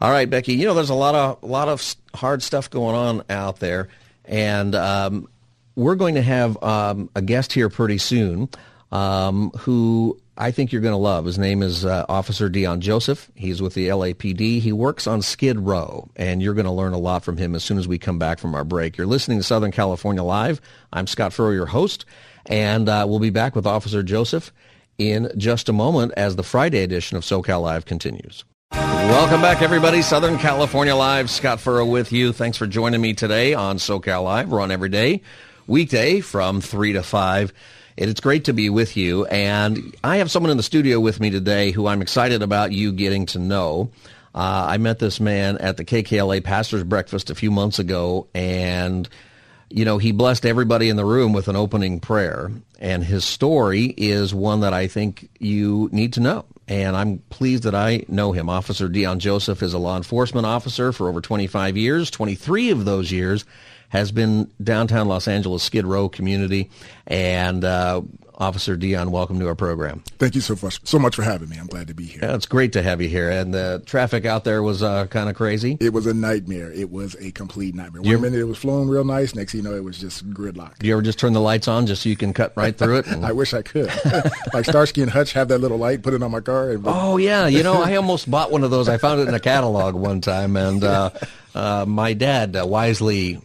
All 0.00 0.10
right, 0.10 0.28
Becky. 0.28 0.54
You 0.54 0.66
know, 0.66 0.74
there's 0.74 0.90
a 0.90 0.94
lot 0.94 1.14
of 1.14 1.42
a 1.42 1.46
lot 1.46 1.68
of 1.68 1.94
hard 2.14 2.42
stuff 2.42 2.68
going 2.68 2.94
on 2.94 3.22
out 3.30 3.60
there, 3.60 3.88
and 4.24 4.74
um, 4.74 5.28
we're 5.74 5.94
going 5.94 6.16
to 6.16 6.22
have 6.22 6.62
um, 6.62 7.08
a 7.14 7.22
guest 7.22 7.52
here 7.52 7.68
pretty 7.68 7.98
soon 7.98 8.48
um, 8.92 9.50
who 9.58 10.20
I 10.38 10.50
think 10.50 10.70
you're 10.70 10.82
going 10.82 10.92
to 10.92 10.98
love. 10.98 11.24
His 11.24 11.38
name 11.38 11.62
is 11.62 11.84
uh, 11.84 12.04
Officer 12.10 12.50
Deon 12.50 12.80
Joseph. 12.80 13.30
He's 13.34 13.62
with 13.62 13.72
the 13.72 13.88
LAPD. 13.88 14.60
He 14.60 14.70
works 14.70 15.06
on 15.06 15.22
Skid 15.22 15.58
Row, 15.58 16.10
and 16.14 16.42
you're 16.42 16.52
going 16.52 16.66
to 16.66 16.72
learn 16.72 16.92
a 16.92 16.98
lot 16.98 17.24
from 17.24 17.38
him 17.38 17.54
as 17.54 17.64
soon 17.64 17.78
as 17.78 17.88
we 17.88 17.98
come 17.98 18.18
back 18.18 18.38
from 18.38 18.54
our 18.54 18.64
break. 18.64 18.98
You're 18.98 19.06
listening 19.06 19.38
to 19.38 19.44
Southern 19.44 19.72
California 19.72 20.22
Live. 20.22 20.60
I'm 20.92 21.06
Scott 21.06 21.32
Furrow, 21.32 21.52
your 21.52 21.66
host, 21.66 22.04
and 22.44 22.86
uh, 22.88 23.06
we'll 23.08 23.18
be 23.18 23.30
back 23.30 23.56
with 23.56 23.66
Officer 23.66 24.02
Joseph 24.02 24.52
in 24.98 25.30
just 25.38 25.70
a 25.70 25.72
moment 25.72 26.12
as 26.18 26.36
the 26.36 26.42
Friday 26.42 26.82
edition 26.82 27.16
of 27.16 27.22
SoCal 27.22 27.62
Live 27.62 27.86
continues. 27.86 28.44
Welcome 28.72 29.40
back, 29.40 29.62
everybody. 29.62 30.02
Southern 30.02 30.36
California 30.36 30.94
Live. 30.94 31.30
Scott 31.30 31.60
Furrow 31.60 31.86
with 31.86 32.12
you. 32.12 32.32
Thanks 32.32 32.58
for 32.58 32.66
joining 32.66 33.00
me 33.00 33.14
today 33.14 33.54
on 33.54 33.78
SoCal 33.78 34.24
Live. 34.24 34.50
We're 34.50 34.60
on 34.60 34.70
every 34.70 34.90
day, 34.90 35.22
weekday 35.66 36.20
from 36.20 36.60
3 36.60 36.92
to 36.92 37.02
5. 37.02 37.52
It's 37.96 38.20
great 38.20 38.44
to 38.44 38.52
be 38.52 38.68
with 38.68 38.96
you. 38.96 39.24
And 39.26 39.96
I 40.04 40.18
have 40.18 40.30
someone 40.30 40.50
in 40.50 40.58
the 40.58 40.62
studio 40.62 41.00
with 41.00 41.18
me 41.18 41.30
today 41.30 41.70
who 41.70 41.86
I'm 41.86 42.02
excited 42.02 42.42
about 42.42 42.72
you 42.72 42.92
getting 42.92 43.24
to 43.26 43.38
know. 43.38 43.90
Uh, 44.34 44.66
I 44.68 44.76
met 44.76 44.98
this 44.98 45.18
man 45.18 45.56
at 45.58 45.78
the 45.78 45.84
KKLA 45.84 46.44
Pastors 46.44 46.84
Breakfast 46.84 47.30
a 47.30 47.34
few 47.34 47.50
months 47.50 47.78
ago, 47.78 48.28
and 48.34 49.08
you 49.70 49.84
know, 49.84 49.98
he 49.98 50.12
blessed 50.12 50.44
everybody 50.46 50.90
in 50.90 50.96
the 50.96 51.04
room 51.04 51.32
with 51.32 51.48
an 51.48 51.56
opening 51.56 51.98
prayer. 51.98 52.52
And 52.78 53.02
his 53.02 53.24
story 53.24 53.86
is 53.96 54.34
one 54.34 54.60
that 54.60 54.72
I 54.72 54.86
think 54.86 55.28
you 55.40 55.88
need 55.90 56.12
to 56.14 56.20
know. 56.20 56.44
And 56.68 56.96
I'm 56.96 57.18
pleased 57.30 57.62
that 57.64 57.74
I 57.74 58.04
know 58.08 58.32
him. 58.32 58.48
Officer 58.48 58.88
Deon 58.88 59.18
Joseph 59.18 59.62
is 59.62 59.72
a 59.72 59.78
law 59.78 59.96
enforcement 59.96 60.46
officer 60.46 60.92
for 60.92 61.08
over 61.08 61.20
25 61.20 61.76
years. 61.76 62.10
23 62.10 62.70
of 62.70 62.84
those 62.84 63.10
years 63.10 63.44
has 63.90 64.12
been 64.12 64.50
downtown 64.62 65.08
Los 65.08 65.28
Angeles 65.28 65.62
Skid 65.62 65.86
Row 65.86 66.08
community. 66.08 66.70
And 67.06 67.64
uh, 67.64 68.02
Officer 68.34 68.76
Deon, 68.76 69.10
welcome 69.10 69.38
to 69.40 69.46
our 69.46 69.54
program. 69.54 70.02
Thank 70.18 70.34
you 70.34 70.40
so 70.40 70.56
much, 70.60 70.80
so 70.86 70.98
much 70.98 71.14
for 71.14 71.22
having 71.22 71.48
me. 71.48 71.56
I'm 71.56 71.68
glad 71.68 71.86
to 71.86 71.94
be 71.94 72.04
here. 72.04 72.18
Yeah, 72.22 72.34
it's 72.34 72.44
great 72.46 72.72
to 72.74 72.82
have 72.82 73.00
you 73.00 73.08
here. 73.08 73.30
And 73.30 73.54
the 73.54 73.80
traffic 73.86 74.26
out 74.26 74.42
there 74.44 74.60
was 74.62 74.82
uh, 74.82 75.06
kind 75.06 75.30
of 75.30 75.36
crazy. 75.36 75.78
It 75.80 75.92
was 75.92 76.06
a 76.06 76.12
nightmare. 76.12 76.70
It 76.72 76.90
was 76.90 77.14
a 77.20 77.30
complete 77.30 77.74
nightmare. 77.76 78.02
One 78.02 78.10
You- 78.10 78.18
minute 78.18 78.40
it 78.40 78.44
was 78.44 78.58
flowing 78.58 78.88
real 78.88 79.04
nice. 79.04 79.34
Next 79.36 79.52
thing 79.52 79.62
you 79.62 79.70
know, 79.70 79.76
it 79.76 79.84
was 79.84 79.98
just 79.98 80.28
gridlock. 80.34 80.78
Do 80.78 80.86
you 80.88 80.92
ever 80.94 81.00
just 81.02 81.18
turn 81.20 81.32
the 81.32 81.40
lights 81.40 81.68
on 81.68 81.86
just 81.86 82.02
so 82.02 82.08
you 82.08 82.16
can 82.16 82.32
cut 82.34 82.52
right 82.56 82.76
through 82.76 82.96
it? 82.98 83.08
I 83.22 83.30
wish 83.32 83.54
I 83.54 83.62
could. 83.62 83.86
like 84.52 84.64
Starsky 84.66 85.00
and 85.02 85.10
Hutch 85.10 85.32
have 85.32 85.46
that 85.48 85.58
little 85.58 85.78
light, 85.78 86.02
put 86.02 86.12
it 86.12 86.22
on 86.22 86.32
my 86.32 86.40
car. 86.40 86.72
And 86.72 86.82
Oh 86.86 87.16
yeah, 87.18 87.46
you 87.46 87.62
know 87.62 87.80
I 87.82 87.94
almost 87.96 88.28
bought 88.30 88.50
one 88.50 88.64
of 88.64 88.70
those. 88.72 88.88
I 88.88 88.98
found 88.98 89.20
it 89.20 89.28
in 89.28 89.34
a 89.34 89.40
catalog 89.40 89.94
one 89.94 90.20
time, 90.20 90.56
and 90.56 90.82
uh, 90.84 91.10
uh, 91.54 91.84
my 91.88 92.12
dad 92.12 92.54
uh, 92.56 92.66
wisely 92.66 93.40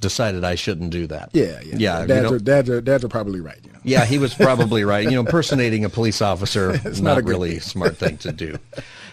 decided 0.00 0.44
I 0.44 0.54
shouldn't 0.54 0.90
do 0.90 1.06
that. 1.08 1.30
yeah, 1.32 1.60
yeah. 1.64 1.76
yeah. 1.76 2.00
you 2.02 2.06
Dads, 2.08 2.32
are, 2.32 2.38
dads, 2.38 2.70
are, 2.70 2.80
dads 2.80 3.04
are 3.04 3.08
probably 3.08 3.40
right. 3.40 3.58
You 3.62 3.72
know? 3.72 3.78
yeah, 3.84 4.04
he 4.04 4.18
was 4.18 4.34
probably 4.46 4.84
right. 4.84 5.04
You 5.04 5.12
know, 5.12 5.20
impersonating 5.20 5.84
a 5.84 5.88
police 5.88 6.20
officer 6.22 6.72
is 6.84 7.00
not 7.00 7.14
not, 7.14 7.18
a 7.18 7.22
really 7.26 7.50
thing. 7.52 7.60
smart 7.60 7.96
thing 7.96 8.18
to 8.18 8.32
do. 8.32 8.56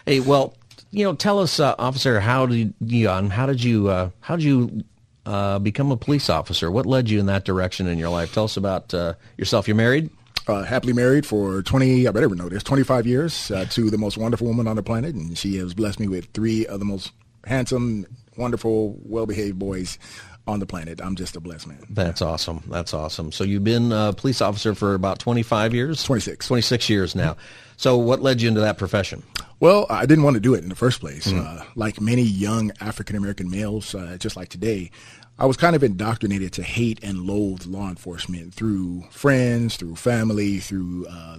hey, 0.05 0.19
well, 0.19 0.55
you 0.91 1.03
know, 1.03 1.13
tell 1.13 1.39
us, 1.39 1.59
uh, 1.59 1.75
officer, 1.77 2.19
how 2.19 2.45
did 2.45 2.73
Deon? 2.79 3.29
How 3.29 3.45
did 3.45 3.63
you? 3.63 3.89
Uh, 3.89 4.09
how 4.21 4.35
did 4.35 4.43
you? 4.45 4.83
Uh, 5.25 5.59
become 5.59 5.91
a 5.91 5.97
police 5.97 6.29
officer. 6.29 6.71
What 6.71 6.85
led 6.85 7.09
you 7.09 7.19
in 7.19 7.25
that 7.25 7.43
direction 7.43 7.85
in 7.85 7.97
your 7.97 8.07
life? 8.07 8.33
Tell 8.33 8.45
us 8.45 8.55
about 8.55 8.93
uh, 8.93 9.15
yourself. 9.35 9.67
You're 9.67 9.75
married. 9.75 10.09
Uh, 10.47 10.63
happily 10.63 10.93
married 10.93 11.25
for 11.25 11.61
20, 11.61 12.07
I 12.07 12.11
better 12.11 12.29
know 12.29 12.47
this, 12.47 12.63
25 12.63 13.05
years 13.05 13.51
uh, 13.51 13.65
to 13.71 13.89
the 13.89 13.97
most 13.97 14.17
wonderful 14.17 14.47
woman 14.47 14.65
on 14.69 14.77
the 14.77 14.83
planet. 14.83 15.13
And 15.15 15.37
she 15.37 15.57
has 15.57 15.73
blessed 15.73 15.99
me 15.99 16.07
with 16.07 16.27
three 16.27 16.65
of 16.65 16.79
the 16.79 16.85
most 16.85 17.11
handsome, 17.43 18.05
wonderful, 18.37 18.97
well-behaved 19.03 19.59
boys 19.59 19.99
on 20.47 20.59
the 20.59 20.65
planet. 20.65 21.01
I'm 21.01 21.15
just 21.15 21.35
a 21.35 21.39
blessed 21.39 21.67
man. 21.67 21.85
That's 21.89 22.21
awesome. 22.21 22.63
That's 22.67 22.93
awesome. 22.93 23.31
So 23.31 23.43
you've 23.43 23.63
been 23.63 23.91
a 23.91 24.13
police 24.13 24.41
officer 24.41 24.73
for 24.73 24.93
about 24.93 25.19
25 25.19 25.73
years? 25.73 26.03
26. 26.03 26.47
26 26.47 26.89
years 26.89 27.15
now. 27.15 27.35
So 27.75 27.97
what 27.97 28.21
led 28.21 28.41
you 28.41 28.47
into 28.47 28.61
that 28.61 28.77
profession? 28.77 29.23
Well, 29.59 29.85
I 29.89 30.05
didn't 30.05 30.23
want 30.23 30.35
to 30.35 30.39
do 30.39 30.53
it 30.53 30.63
in 30.63 30.69
the 30.69 30.75
first 30.75 30.99
place. 30.99 31.27
Mm. 31.27 31.45
Uh, 31.45 31.63
like 31.75 31.99
many 31.99 32.21
young 32.21 32.71
African 32.79 33.15
American 33.15 33.49
males, 33.49 33.93
uh, 33.95 34.17
just 34.19 34.35
like 34.35 34.49
today, 34.49 34.91
I 35.39 35.45
was 35.45 35.55
kind 35.55 35.75
of 35.75 35.83
indoctrinated 35.83 36.51
to 36.53 36.63
hate 36.63 36.99
and 37.03 37.19
loathe 37.27 37.67
law 37.67 37.89
enforcement 37.89 38.55
through 38.55 39.03
friends, 39.11 39.77
through 39.77 39.95
family, 39.95 40.57
through 40.59 41.05
uh, 41.07 41.37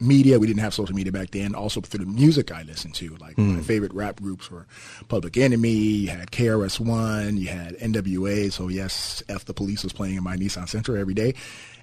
media. 0.00 0.38
We 0.38 0.46
didn't 0.46 0.60
have 0.60 0.72
social 0.72 0.94
media 0.94 1.10
back 1.10 1.32
then. 1.32 1.56
Also 1.56 1.80
through 1.80 2.04
the 2.04 2.10
music 2.10 2.52
I 2.52 2.62
listened 2.62 2.94
to. 2.96 3.16
Like 3.16 3.36
my 3.38 3.58
Mm. 3.60 3.64
favorite 3.64 3.92
rap 3.92 4.20
groups 4.20 4.50
were 4.52 4.66
Public 5.08 5.36
Enemy. 5.36 5.70
You 5.72 6.08
had 6.10 6.30
KRS 6.30 6.78
One. 6.78 7.36
You 7.38 7.48
had 7.48 7.74
NWA. 7.78 8.52
So 8.52 8.68
yes, 8.68 9.22
F 9.28 9.44
the 9.46 9.54
Police 9.54 9.82
was 9.82 9.92
playing 9.92 10.14
in 10.16 10.22
my 10.22 10.36
Nissan 10.36 10.66
Sentra 10.68 10.98
every 11.00 11.14
day, 11.14 11.34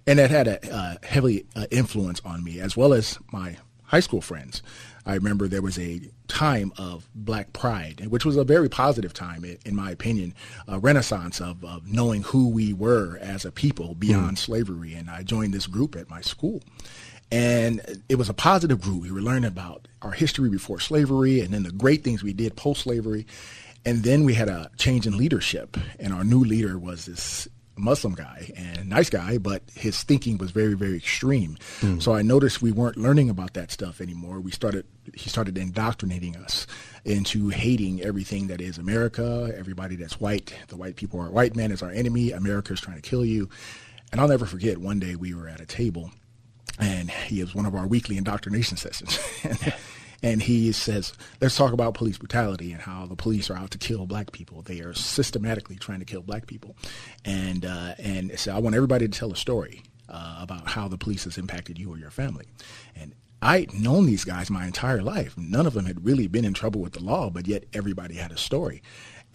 and 0.05 0.19
that 0.19 0.31
had 0.31 0.47
a 0.47 0.73
uh, 0.73 0.95
heavy 1.03 1.45
uh, 1.55 1.65
influence 1.69 2.21
on 2.23 2.43
me, 2.45 2.61
as 2.61 2.77
well 2.77 2.93
as 2.93 3.19
my 3.33 3.57
high 3.83 3.99
school 3.99 4.21
friends. 4.21 4.61
I 5.07 5.15
remember 5.15 5.47
there 5.47 5.61
was 5.61 5.79
a 5.79 6.01
time 6.27 6.73
of 6.77 7.09
black 7.15 7.53
pride, 7.53 8.05
which 8.07 8.25
was 8.25 8.35
a 8.35 8.43
very 8.43 8.67
positive 8.67 9.13
time, 9.13 9.45
in 9.65 9.73
my 9.73 9.89
opinion, 9.89 10.33
a 10.67 10.79
renaissance 10.79 11.39
of, 11.39 11.63
of 11.63 11.87
knowing 11.87 12.23
who 12.23 12.49
we 12.49 12.73
were 12.73 13.17
as 13.21 13.45
a 13.45 13.51
people 13.51 13.95
beyond 13.95 14.35
mm. 14.35 14.39
slavery. 14.39 14.93
And 14.93 15.09
I 15.09 15.23
joined 15.23 15.53
this 15.53 15.65
group 15.65 15.95
at 15.95 16.09
my 16.09 16.19
school. 16.19 16.61
And 17.31 18.03
it 18.09 18.15
was 18.15 18.29
a 18.29 18.33
positive 18.33 18.81
group. 18.81 19.03
We 19.03 19.11
were 19.11 19.21
learning 19.21 19.45
about 19.45 19.87
our 20.01 20.11
history 20.11 20.49
before 20.49 20.81
slavery 20.81 21.39
and 21.39 21.53
then 21.53 21.63
the 21.63 21.71
great 21.71 22.03
things 22.03 22.21
we 22.21 22.33
did 22.33 22.57
post 22.57 22.81
slavery. 22.81 23.25
And 23.85 24.03
then 24.03 24.25
we 24.25 24.33
had 24.33 24.49
a 24.49 24.69
change 24.75 25.07
in 25.07 25.17
leadership, 25.17 25.77
and 25.97 26.11
our 26.11 26.25
new 26.25 26.43
leader 26.43 26.77
was 26.77 27.05
this 27.05 27.47
Muslim 27.77 28.13
guy 28.13 28.51
and 28.55 28.89
nice 28.89 29.09
guy, 29.09 29.37
but 29.37 29.63
his 29.73 30.03
thinking 30.03 30.37
was 30.37 30.51
very, 30.51 30.73
very 30.73 30.97
extreme. 30.97 31.57
Mm. 31.81 32.01
So 32.01 32.13
I 32.13 32.21
noticed 32.21 32.61
we 32.61 32.71
weren't 32.71 32.97
learning 32.97 33.29
about 33.29 33.53
that 33.53 33.71
stuff 33.71 34.01
anymore. 34.01 34.39
We 34.39 34.51
started, 34.51 34.85
he 35.13 35.29
started 35.29 35.57
indoctrinating 35.57 36.35
us 36.35 36.67
into 37.05 37.49
hating 37.49 38.01
everything 38.01 38.47
that 38.47 38.61
is 38.61 38.77
America, 38.77 39.53
everybody 39.57 39.95
that's 39.95 40.19
white. 40.19 40.53
The 40.67 40.77
white 40.77 40.95
people 40.95 41.19
are 41.19 41.29
white 41.29 41.55
man 41.55 41.71
is 41.71 41.81
our 41.81 41.91
enemy. 41.91 42.31
America 42.31 42.73
is 42.73 42.81
trying 42.81 43.01
to 43.01 43.07
kill 43.07 43.25
you. 43.25 43.49
And 44.11 44.21
I'll 44.21 44.27
never 44.27 44.45
forget 44.45 44.77
one 44.77 44.99
day 44.99 45.15
we 45.15 45.33
were 45.33 45.47
at 45.47 45.61
a 45.61 45.65
table 45.65 46.11
and 46.79 47.09
he 47.09 47.41
was 47.41 47.55
one 47.55 47.65
of 47.65 47.75
our 47.75 47.87
weekly 47.87 48.17
indoctrination 48.17 48.77
sessions. 48.77 49.19
and 50.23 50.41
he 50.41 50.71
says, 50.71 51.13
let's 51.41 51.55
talk 51.55 51.73
about 51.73 51.93
police 51.93 52.17
brutality 52.17 52.71
and 52.71 52.81
how 52.81 53.05
the 53.05 53.15
police 53.15 53.49
are 53.49 53.55
out 53.57 53.71
to 53.71 53.77
kill 53.77 54.05
black 54.05 54.31
people. 54.31 54.61
They 54.63 54.79
are 54.81 54.93
systematically 54.93 55.75
trying 55.75 55.99
to 55.99 56.05
kill 56.05 56.21
black 56.21 56.47
people. 56.47 56.75
And, 57.23 57.65
uh, 57.65 57.93
and 57.99 58.37
so 58.39 58.55
I 58.55 58.59
want 58.59 58.75
everybody 58.75 59.07
to 59.07 59.19
tell 59.19 59.31
a 59.31 59.35
story 59.35 59.83
uh, 60.09 60.39
about 60.41 60.67
how 60.69 60.87
the 60.87 60.97
police 60.97 61.25
has 61.25 61.37
impacted 61.37 61.77
you 61.77 61.91
or 61.91 61.97
your 61.97 62.11
family. 62.11 62.45
And 62.95 63.13
I'd 63.41 63.73
known 63.73 64.07
these 64.07 64.25
guys 64.25 64.49
my 64.49 64.65
entire 64.65 65.03
life. 65.03 65.37
None 65.37 65.67
of 65.67 65.73
them 65.73 65.85
had 65.85 66.03
really 66.03 66.27
been 66.27 66.45
in 66.45 66.53
trouble 66.53 66.81
with 66.81 66.93
the 66.93 67.03
law, 67.03 67.29
but 67.29 67.47
yet 67.47 67.65
everybody 67.73 68.15
had 68.15 68.31
a 68.31 68.37
story. 68.37 68.81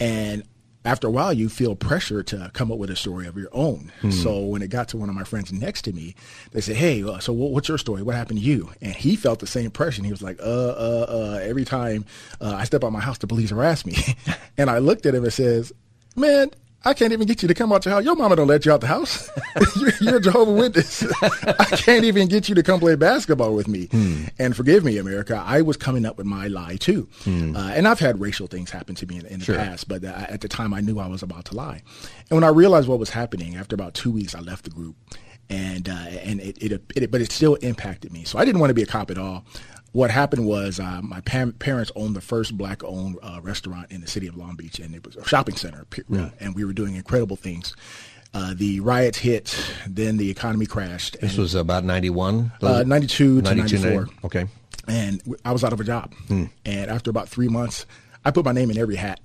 And 0.00 0.42
after 0.84 1.06
a 1.06 1.10
while, 1.10 1.32
you 1.32 1.48
feel 1.48 1.76
pressure 1.76 2.22
to 2.24 2.50
come 2.54 2.72
up 2.72 2.78
with 2.78 2.90
a 2.90 2.96
story 2.96 3.26
of 3.26 3.36
your 3.36 3.48
own. 3.52 3.92
Hmm. 4.00 4.10
So 4.10 4.40
when 4.40 4.62
it 4.62 4.68
got 4.68 4.88
to 4.88 4.96
one 4.96 5.08
of 5.08 5.14
my 5.14 5.24
friends 5.24 5.52
next 5.52 5.82
to 5.82 5.92
me, 5.92 6.14
they 6.50 6.60
said, 6.60 6.76
"Hey, 6.76 7.04
uh, 7.04 7.18
so 7.18 7.32
what's 7.32 7.68
your 7.68 7.78
story? 7.78 8.02
What 8.02 8.16
happened 8.16 8.40
to 8.40 8.44
you?" 8.44 8.70
And 8.80 8.94
he 8.94 9.14
felt 9.16 9.38
the 9.38 9.46
same 9.46 9.70
pressure. 9.70 10.02
He 10.02 10.10
was 10.10 10.22
like, 10.22 10.40
"Uh, 10.40 10.44
uh, 10.44 11.06
uh." 11.08 11.38
Every 11.42 11.64
time 11.64 12.04
uh, 12.40 12.54
I 12.54 12.64
step 12.64 12.84
out 12.84 12.92
my 12.92 13.00
house, 13.00 13.18
the 13.18 13.26
police 13.26 13.50
harass 13.50 13.86
me, 13.86 13.96
and 14.58 14.68
I 14.68 14.78
looked 14.78 15.06
at 15.06 15.14
him 15.14 15.24
and 15.24 15.32
says, 15.32 15.72
"Man, 16.16 16.50
I 16.84 16.94
can't 16.94 17.12
even 17.12 17.26
get 17.26 17.42
you 17.42 17.48
to 17.48 17.54
come 17.54 17.72
out 17.72 17.84
your 17.84 17.94
house. 17.94 18.04
Your 18.04 18.16
mama 18.16 18.36
don't 18.36 18.48
let 18.48 18.66
you 18.66 18.72
out 18.72 18.80
the 18.80 18.86
house. 18.88 19.30
you're, 19.76 19.92
you're, 20.00 20.16
a 20.16 20.20
Jehovah 20.20 20.52
Witness. 20.52 21.04
I 21.22 21.76
can't 21.76 22.04
even 22.04 22.28
get 22.28 22.48
you 22.48 22.54
to 22.56 22.62
come 22.62 22.80
play 22.80 22.96
basketball 22.96 23.54
with 23.54 23.68
me. 23.68 23.86
Hmm. 23.86 24.24
And 24.38 24.56
forgive 24.56 24.84
me, 24.84 24.98
America. 24.98 25.42
I 25.44 25.62
was 25.62 25.76
coming 25.76 26.04
up 26.04 26.18
with 26.18 26.26
my 26.26 26.48
lie 26.48 26.76
too. 26.76 27.08
Hmm. 27.22 27.56
Uh, 27.56 27.70
and 27.70 27.86
I've 27.86 28.00
had 28.00 28.20
racial 28.20 28.46
things 28.46 28.70
happen 28.70 28.94
to 28.96 29.06
me 29.06 29.18
in, 29.18 29.26
in 29.26 29.38
the 29.38 29.44
sure. 29.44 29.56
past, 29.56 29.88
but 29.88 30.04
uh, 30.04 30.26
at 30.28 30.40
the 30.40 30.48
time 30.48 30.74
I 30.74 30.80
knew 30.80 30.98
I 30.98 31.06
was 31.06 31.22
about 31.22 31.44
to 31.46 31.54
lie. 31.54 31.82
And 32.30 32.36
when 32.36 32.44
I 32.44 32.48
realized 32.48 32.88
what 32.88 32.98
was 32.98 33.10
happening, 33.10 33.56
after 33.56 33.74
about 33.74 33.94
two 33.94 34.10
weeks, 34.10 34.34
I 34.34 34.40
left 34.40 34.64
the 34.64 34.70
group 34.70 34.96
and 35.48 35.88
uh, 35.88 35.92
and 35.92 36.40
it, 36.40 36.58
it, 36.62 36.82
it, 36.96 37.10
but 37.10 37.20
it 37.20 37.30
still 37.30 37.56
impacted 37.56 38.12
me. 38.12 38.24
So 38.24 38.38
I 38.38 38.44
didn't 38.44 38.60
want 38.60 38.70
to 38.70 38.74
be 38.74 38.82
a 38.82 38.86
cop 38.86 39.10
at 39.10 39.18
all 39.18 39.44
what 39.92 40.10
happened 40.10 40.46
was 40.46 40.80
uh, 40.80 41.00
my 41.02 41.20
pa- 41.20 41.52
parents 41.58 41.92
owned 41.94 42.16
the 42.16 42.20
first 42.20 42.56
black-owned 42.56 43.18
uh, 43.22 43.40
restaurant 43.42 43.92
in 43.92 44.00
the 44.00 44.06
city 44.06 44.26
of 44.26 44.36
Long 44.36 44.56
Beach, 44.56 44.78
and 44.78 44.94
it 44.94 45.04
was 45.06 45.16
a 45.16 45.26
shopping 45.26 45.56
center, 45.56 45.86
yeah. 46.08 46.30
and 46.40 46.54
we 46.54 46.64
were 46.64 46.72
doing 46.72 46.94
incredible 46.96 47.36
things. 47.36 47.76
Uh, 48.34 48.54
the 48.56 48.80
riots 48.80 49.18
hit, 49.18 49.54
then 49.86 50.16
the 50.16 50.30
economy 50.30 50.64
crashed. 50.64 51.18
This 51.20 51.36
was 51.36 51.54
about 51.54 51.84
91? 51.84 52.50
Uh, 52.62 52.82
92 52.86 53.42
to 53.42 53.54
94. 53.54 54.08
Okay. 54.24 54.46
And 54.88 55.22
I 55.44 55.52
was 55.52 55.62
out 55.62 55.74
of 55.74 55.80
a 55.80 55.84
job. 55.84 56.14
Hmm. 56.28 56.46
And 56.64 56.90
after 56.90 57.10
about 57.10 57.28
three 57.28 57.48
months, 57.48 57.84
I 58.24 58.30
put 58.30 58.46
my 58.46 58.52
name 58.52 58.70
in 58.70 58.78
every 58.78 58.96
hat, 58.96 59.20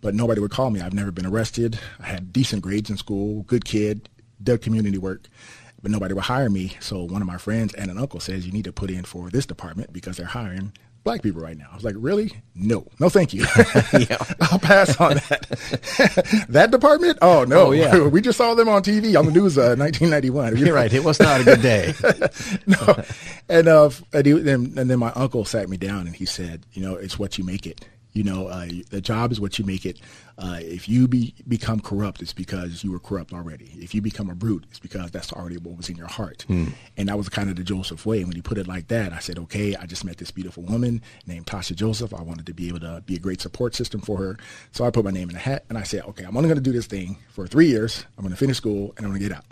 but 0.00 0.14
nobody 0.14 0.40
would 0.40 0.50
call 0.50 0.70
me. 0.70 0.80
I've 0.80 0.92
never 0.92 1.12
been 1.12 1.24
arrested. 1.24 1.78
I 2.00 2.06
had 2.06 2.32
decent 2.32 2.62
grades 2.62 2.90
in 2.90 2.96
school, 2.96 3.44
good 3.44 3.64
kid, 3.64 4.08
did 4.42 4.60
community 4.60 4.98
work 4.98 5.28
but 5.82 5.90
nobody 5.90 6.14
would 6.14 6.24
hire 6.24 6.50
me. 6.50 6.76
So 6.80 7.02
one 7.02 7.22
of 7.22 7.28
my 7.28 7.38
friends 7.38 7.74
and 7.74 7.90
an 7.90 7.98
uncle 7.98 8.20
says, 8.20 8.46
you 8.46 8.52
need 8.52 8.64
to 8.64 8.72
put 8.72 8.90
in 8.90 9.04
for 9.04 9.30
this 9.30 9.46
department 9.46 9.92
because 9.92 10.16
they're 10.16 10.26
hiring 10.26 10.72
black 11.04 11.22
people 11.22 11.40
right 11.40 11.56
now. 11.56 11.68
I 11.70 11.74
was 11.74 11.84
like, 11.84 11.94
really? 11.98 12.32
No, 12.54 12.86
no, 12.98 13.08
thank 13.08 13.32
you. 13.32 13.44
I'll 14.40 14.58
pass 14.58 15.00
on 15.00 15.14
that. 15.14 16.46
that 16.50 16.70
department? 16.70 17.18
Oh 17.22 17.44
no, 17.44 17.68
oh, 17.68 17.70
yeah. 17.72 18.06
we 18.06 18.20
just 18.20 18.36
saw 18.36 18.54
them 18.54 18.68
on 18.68 18.82
TV 18.82 19.18
on 19.18 19.26
the 19.26 19.32
news, 19.32 19.56
uh, 19.56 19.74
1991. 19.78 20.56
You're 20.56 20.74
right. 20.74 20.92
It 20.92 21.04
was 21.04 21.18
not 21.20 21.40
a 21.40 21.44
good 21.44 21.62
day. 21.62 21.94
no, 22.66 23.02
and 23.48 23.68
uh, 23.68 23.90
and, 24.12 24.26
he, 24.26 24.32
and, 24.32 24.78
and 24.78 24.90
then 24.90 24.98
my 24.98 25.12
uncle 25.12 25.44
sat 25.44 25.68
me 25.68 25.76
down 25.76 26.06
and 26.06 26.14
he 26.14 26.26
said, 26.26 26.66
you 26.72 26.82
know, 26.82 26.96
it's 26.96 27.18
what 27.18 27.38
you 27.38 27.44
make 27.44 27.66
it. 27.66 27.86
You 28.18 28.24
know, 28.24 28.48
uh, 28.48 28.66
the 28.90 29.00
job 29.00 29.30
is 29.30 29.40
what 29.40 29.60
you 29.60 29.64
make 29.64 29.86
it. 29.86 30.00
Uh, 30.38 30.58
if 30.60 30.88
you 30.88 31.06
be, 31.06 31.36
become 31.46 31.78
corrupt, 31.78 32.20
it's 32.20 32.32
because 32.32 32.82
you 32.82 32.90
were 32.90 32.98
corrupt 32.98 33.32
already. 33.32 33.70
If 33.76 33.94
you 33.94 34.02
become 34.02 34.28
a 34.28 34.34
brute, 34.34 34.64
it's 34.70 34.80
because 34.80 35.12
that's 35.12 35.32
already 35.32 35.56
what 35.56 35.76
was 35.76 35.88
in 35.88 35.94
your 35.94 36.08
heart. 36.08 36.44
Mm. 36.48 36.72
And 36.96 37.08
that 37.08 37.16
was 37.16 37.28
kind 37.28 37.48
of 37.48 37.54
the 37.54 37.62
Joseph 37.62 38.04
way. 38.04 38.24
When 38.24 38.34
he 38.34 38.42
put 38.42 38.58
it 38.58 38.66
like 38.66 38.88
that, 38.88 39.12
I 39.12 39.20
said, 39.20 39.38
okay, 39.38 39.76
I 39.76 39.86
just 39.86 40.04
met 40.04 40.16
this 40.16 40.32
beautiful 40.32 40.64
woman 40.64 41.00
named 41.28 41.46
Tasha 41.46 41.76
Joseph. 41.76 42.12
I 42.12 42.22
wanted 42.22 42.46
to 42.46 42.54
be 42.54 42.66
able 42.66 42.80
to 42.80 43.04
be 43.06 43.14
a 43.14 43.20
great 43.20 43.40
support 43.40 43.76
system 43.76 44.00
for 44.00 44.16
her. 44.16 44.36
So 44.72 44.84
I 44.84 44.90
put 44.90 45.04
my 45.04 45.12
name 45.12 45.30
in 45.30 45.36
a 45.36 45.38
hat 45.38 45.64
and 45.68 45.78
I 45.78 45.84
said, 45.84 46.02
okay, 46.06 46.24
I'm 46.24 46.36
only 46.36 46.48
going 46.48 46.58
to 46.58 46.70
do 46.70 46.72
this 46.72 46.86
thing 46.86 47.18
for 47.30 47.46
three 47.46 47.68
years. 47.68 48.04
I'm 48.16 48.24
going 48.24 48.34
to 48.34 48.36
finish 48.36 48.56
school 48.56 48.94
and 48.96 49.06
I'm 49.06 49.12
going 49.12 49.22
to 49.22 49.28
get 49.28 49.38
out. 49.38 49.44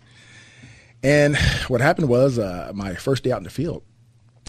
And 1.04 1.36
what 1.68 1.80
happened 1.80 2.08
was 2.08 2.36
uh, 2.36 2.72
my 2.74 2.96
first 2.96 3.22
day 3.22 3.30
out 3.30 3.38
in 3.38 3.44
the 3.44 3.50
field, 3.50 3.84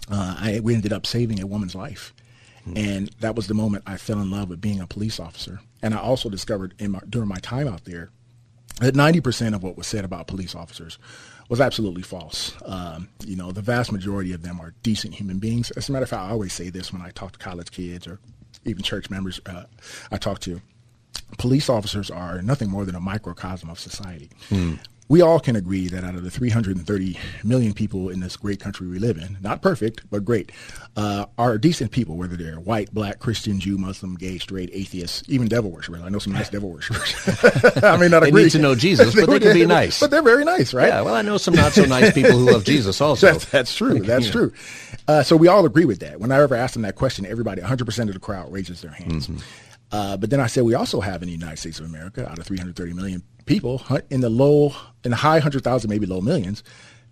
uh, 0.10 0.38
I, 0.40 0.60
we 0.64 0.74
ended 0.74 0.92
up 0.92 1.06
saving 1.06 1.40
a 1.40 1.46
woman's 1.46 1.76
life. 1.76 2.16
Mm-hmm. 2.68 2.78
And 2.78 3.10
that 3.20 3.36
was 3.36 3.48
the 3.48 3.54
moment 3.54 3.84
I 3.88 3.98
fell 3.98 4.20
in 4.20 4.30
love 4.30 4.50
with 4.50 4.62
being 4.62 4.80
a 4.80 4.88
police 4.88 5.20
officer. 5.20 5.60
And 5.82 5.94
I 5.94 6.00
also 6.00 6.30
discovered 6.30 6.74
my, 6.82 7.00
during 7.10 7.30
my 7.30 7.38
time 7.38 7.68
out 7.68 7.86
there 7.86 8.10
that 8.82 8.94
90% 8.94 9.56
of 9.56 9.64
what 9.64 9.78
was 9.78 9.88
said 9.88 10.06
about 10.06 10.28
police 10.28 10.54
officers 10.54 10.98
was 11.50 11.62
absolutely 11.62 12.04
false. 12.04 12.54
Um, 12.66 13.10
you 13.26 13.36
know, 13.36 13.52
the 13.52 13.62
vast 13.62 13.92
majority 13.92 14.34
of 14.34 14.44
them 14.44 14.60
are 14.60 14.74
decent 14.84 15.16
human 15.16 15.40
beings. 15.40 15.72
As 15.72 15.90
a 15.90 15.92
matter 15.92 16.04
of 16.04 16.10
fact, 16.10 16.24
I 16.24 16.30
always 16.30 16.54
say 16.54 16.70
this 16.70 16.92
when 16.92 17.02
I 17.02 17.10
talk 17.12 17.32
to 17.34 17.40
college 17.40 17.72
kids 17.72 18.06
or 18.06 18.20
even 18.66 18.84
church 18.84 19.10
members 19.10 19.40
uh, 19.46 19.64
I 20.12 20.18
talk 20.18 20.40
to. 20.42 20.62
Police 21.38 21.70
officers 21.70 22.12
are 22.12 22.42
nothing 22.42 22.70
more 22.70 22.86
than 22.86 22.96
a 22.96 23.00
microcosm 23.00 23.70
of 23.70 23.80
society. 23.80 24.30
Mm 24.50 24.80
we 25.10 25.22
all 25.22 25.40
can 25.40 25.56
agree 25.56 25.88
that 25.88 26.04
out 26.04 26.16
of 26.16 26.24
the 26.24 26.32
330 26.32 27.18
million 27.44 27.74
people 27.74 28.10
in 28.10 28.20
this 28.20 28.36
great 28.36 28.60
country 28.60 28.88
we 28.88 29.00
live 29.00 29.18
in, 29.18 29.38
not 29.42 29.62
perfect, 29.62 30.10
but 30.10 30.26
great, 30.26 30.52
uh, 30.98 31.26
are 31.38 31.58
decent 31.58 31.92
people, 31.92 32.18
whether 32.18 32.36
they're 32.36 32.60
white, 32.60 32.94
black, 32.94 33.20
Christian, 33.20 33.60
Jew, 33.60 33.78
Muslim, 33.78 34.16
gay, 34.16 34.38
straight, 34.38 34.70
atheist, 34.74 35.30
even 35.30 35.48
devil 35.48 35.72
worshippers. 35.72 36.02
I 36.02 36.10
know 36.10 36.20
some 36.20 36.34
nice 36.34 36.50
devil 36.52 36.72
worshippers. 36.72 37.16
I 37.84 37.96
may 37.98 38.10
not 38.10 38.22
they 38.22 38.30
agree. 38.30 38.44
need 38.44 38.52
to 38.52 38.60
know 38.60 38.76
Jesus, 38.76 39.16
but 39.16 39.30
they 39.30 39.40
can 39.40 39.54
be 39.54 39.66
nice. 39.68 40.00
But 40.00 40.12
they're 40.12 40.22
very 40.22 40.44
nice, 40.44 40.74
right? 40.74 40.90
Yeah, 40.90 41.02
well, 41.02 41.16
I 41.16 41.22
know 41.22 41.38
some 41.38 41.54
not 41.54 41.72
so 41.72 41.86
nice 41.86 42.14
people 42.14 42.32
who 42.32 42.52
love 42.52 42.66
Jesus 42.66 43.00
also. 43.00 43.32
that's, 43.32 43.46
that's 43.46 43.76
true. 43.76 44.00
That's 44.00 44.26
yeah. 44.26 44.32
true. 44.32 44.54
Uh, 45.08 45.24
so 45.24 45.38
we 45.38 45.48
all 45.48 45.66
agree 45.66 45.86
with 45.86 46.00
that. 46.00 46.20
When 46.20 46.34
I 46.34 46.42
ever 46.42 46.56
ask 46.56 46.74
them 46.74 46.82
that 46.82 46.96
question, 46.96 47.26
everybody, 47.26 47.62
100% 47.62 48.08
of 48.08 48.14
the 48.14 48.20
crowd 48.20 48.52
raises 48.52 48.82
their 48.82 48.92
hands. 48.92 49.28
Mm-hmm. 49.28 49.40
Uh, 49.90 50.18
but 50.18 50.30
then 50.30 50.42
I 50.42 50.48
said 50.48 50.64
we 50.64 50.74
also 50.74 51.00
have 51.00 51.22
in 51.22 51.28
the 51.28 51.34
United 51.34 51.58
States 51.58 51.80
of 51.80 51.86
America, 51.86 52.30
out 52.30 52.38
of 52.38 52.46
330 52.46 52.94
million 52.94 53.24
people 53.48 53.82
in 54.10 54.22
the 54.22 54.30
low, 54.30 54.74
in 55.04 55.12
the 55.12 55.18
high 55.18 55.40
hundred 55.40 55.64
thousand, 55.64 55.90
maybe 55.90 56.06
low 56.06 56.22
millions, 56.22 56.64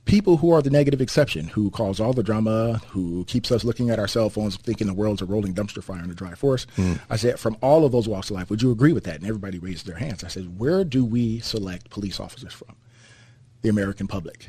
people 0.06 0.38
who 0.38 0.52
are 0.52 0.62
the 0.62 0.70
negative 0.70 1.02
exception, 1.02 1.48
who 1.48 1.72
cause 1.72 2.00
all 2.00 2.14
the 2.14 2.22
drama, 2.22 2.80
who 2.90 3.26
keeps 3.26 3.52
us 3.52 3.64
looking 3.64 3.90
at 3.90 3.98
our 3.98 4.08
cell 4.08 4.30
phones 4.30 4.56
thinking 4.58 4.86
the 4.86 4.94
world's 4.94 5.22
a 5.22 5.26
rolling 5.26 5.54
dumpster 5.54 5.84
fire 5.84 6.04
in 6.04 6.12
a 6.12 6.14
dry 6.14 6.36
forest. 6.36 6.70
Mm. 6.78 7.00
I 7.10 7.16
said, 7.16 7.40
from 7.40 7.58
all 7.62 7.86
of 7.86 7.92
those 7.92 8.08
walks 8.08 8.30
of 8.30 8.36
life, 8.36 8.52
would 8.52 8.62
you 8.62 8.72
agree 8.72 8.94
with 8.94 9.06
that? 9.06 9.16
And 9.16 9.26
everybody 9.26 9.58
raised 9.58 9.88
their 9.88 9.98
hands. 9.98 10.24
I 10.24 10.28
said, 10.28 10.60
where 10.60 10.84
do 10.84 11.04
we 11.04 11.40
select 11.40 11.90
police 11.90 12.20
officers 12.20 12.54
from? 12.54 12.76
The 13.64 13.70
American 13.70 14.08
public. 14.08 14.48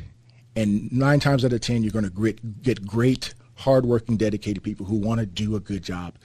And 0.55 0.93
nine 0.93 1.21
times 1.21 1.45
out 1.45 1.53
of 1.53 1.61
ten, 1.61 1.83
you're 1.83 1.93
going 1.93 2.11
to 2.11 2.35
get 2.63 2.87
great, 2.87 3.35
hardworking, 3.55 4.19
dedicated 4.19 4.63
people 4.63 4.85
who 4.85 4.97
want 4.97 5.21
to 5.21 5.27
do 5.27 5.57
a 5.57 5.61
good 5.61 5.83
job. 5.83 6.17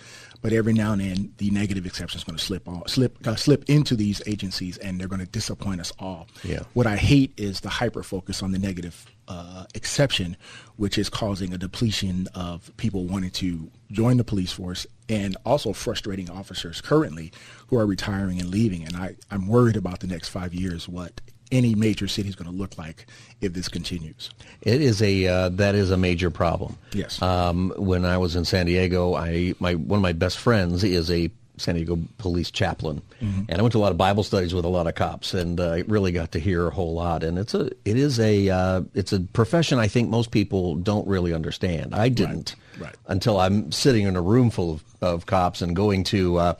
But 0.42 0.54
every 0.54 0.74
now 0.74 0.94
and 0.94 1.02
then, 1.02 1.34
the 1.38 1.52
negative 1.52 1.86
exception 1.86 2.18
is 2.18 2.24
going 2.24 2.38
to 2.38 2.44
slip 2.44 2.68
on, 2.68 2.88
slip 2.88 3.28
uh, 3.28 3.36
slip 3.36 3.70
into 3.70 3.96
these 3.96 4.22
agencies, 4.26 4.78
and 4.80 5.00
they're 5.00 5.08
going 5.08 5.22
to 5.22 5.32
disappoint 5.32 5.80
us 5.80 5.94
all. 6.00 6.28
Yeah. 6.44 6.64
What 6.74 6.88
I 6.88 6.98
hate 6.98 7.34
is 7.38 7.62
the 7.62 7.70
hyper 7.70 8.02
focus 8.02 8.42
on 8.42 8.52
the 8.52 8.58
negative 8.58 9.06
uh, 9.28 9.66
exception, 9.76 10.36
which 10.78 10.98
is 10.98 11.10
causing 11.10 11.54
a 11.54 11.58
depletion 11.58 12.28
of 12.34 12.76
people 12.78 13.06
wanting 13.06 13.30
to 13.32 13.70
join 13.92 14.18
the 14.18 14.24
police 14.24 14.52
force, 14.52 14.88
and 15.08 15.38
also 15.46 15.74
frustrating 15.74 16.30
officers 16.30 16.82
currently 16.82 17.32
who 17.68 17.78
are 17.78 17.86
retiring 17.86 18.40
and 18.40 18.50
leaving. 18.50 18.84
And 18.84 18.96
I, 18.96 19.16
I'm 19.30 19.48
worried 19.48 19.78
about 19.78 20.00
the 20.00 20.08
next 20.08 20.30
five 20.30 20.54
years. 20.54 20.90
What 20.90 21.22
any 21.52 21.76
major 21.76 22.08
city 22.08 22.30
is 22.30 22.36
going 22.36 22.50
to 22.52 22.56
look 22.58 22.78
like 22.78 23.06
if 23.42 23.54
this 23.54 23.68
continues. 23.68 24.30
It 24.62 24.82
is 24.82 25.02
a 25.02 25.28
uh, 25.28 25.50
that 25.50 25.76
is 25.76 25.92
a 25.92 25.98
major 25.98 26.30
problem. 26.30 26.78
Yes. 26.94 27.22
Um, 27.22 27.74
when 27.78 28.06
I 28.06 28.18
was 28.18 28.36
in 28.36 28.46
San 28.46 28.66
Diego, 28.68 29.16
I 29.16 29.54
my 29.60 29.76
one 29.76 29.98
of 29.98 30.04
my 30.04 30.14
best 30.14 30.38
friends 30.38 30.84
is 30.84 31.10
a 31.12 31.30
San 31.58 31.76
Diego 31.76 32.00
police 32.18 32.50
chaplain, 32.50 33.04
Mhm. 33.22 33.46
and 33.50 33.60
I 33.60 33.62
went 33.62 33.74
to 33.74 33.78
a 33.78 33.82
lot 33.86 33.92
of 33.92 33.98
Bible 33.98 34.24
studies 34.24 34.52
with 34.52 34.66
a 34.66 34.70
lot 34.70 34.88
of 34.88 34.96
cops, 34.96 35.34
and 35.36 35.60
uh, 35.60 35.84
really 35.88 36.12
got 36.12 36.32
to 36.32 36.40
hear 36.40 36.68
a 36.68 36.72
whole 36.72 36.94
lot. 36.96 37.24
And 37.24 37.38
it's 37.38 37.54
a 37.54 37.70
it 37.86 37.98
is 37.98 38.20
a 38.20 38.50
uh, 38.50 38.82
it's 38.96 39.14
a 39.14 39.20
profession 39.20 39.78
I 39.78 39.88
think 39.88 40.10
most 40.10 40.32
people 40.32 40.76
don't 40.76 41.08
really 41.08 41.34
understand. 41.34 41.94
I 41.94 42.10
didn't 42.10 42.56
Right. 42.80 42.96
until 43.08 43.40
I'm 43.40 43.72
sitting 43.72 44.08
in 44.08 44.16
a 44.16 44.22
room 44.22 44.50
full 44.50 44.72
of, 44.74 44.84
of 45.02 45.26
cops 45.28 45.62
and 45.62 45.76
going 45.76 46.04
to 46.06 46.38
uh, 46.38 46.54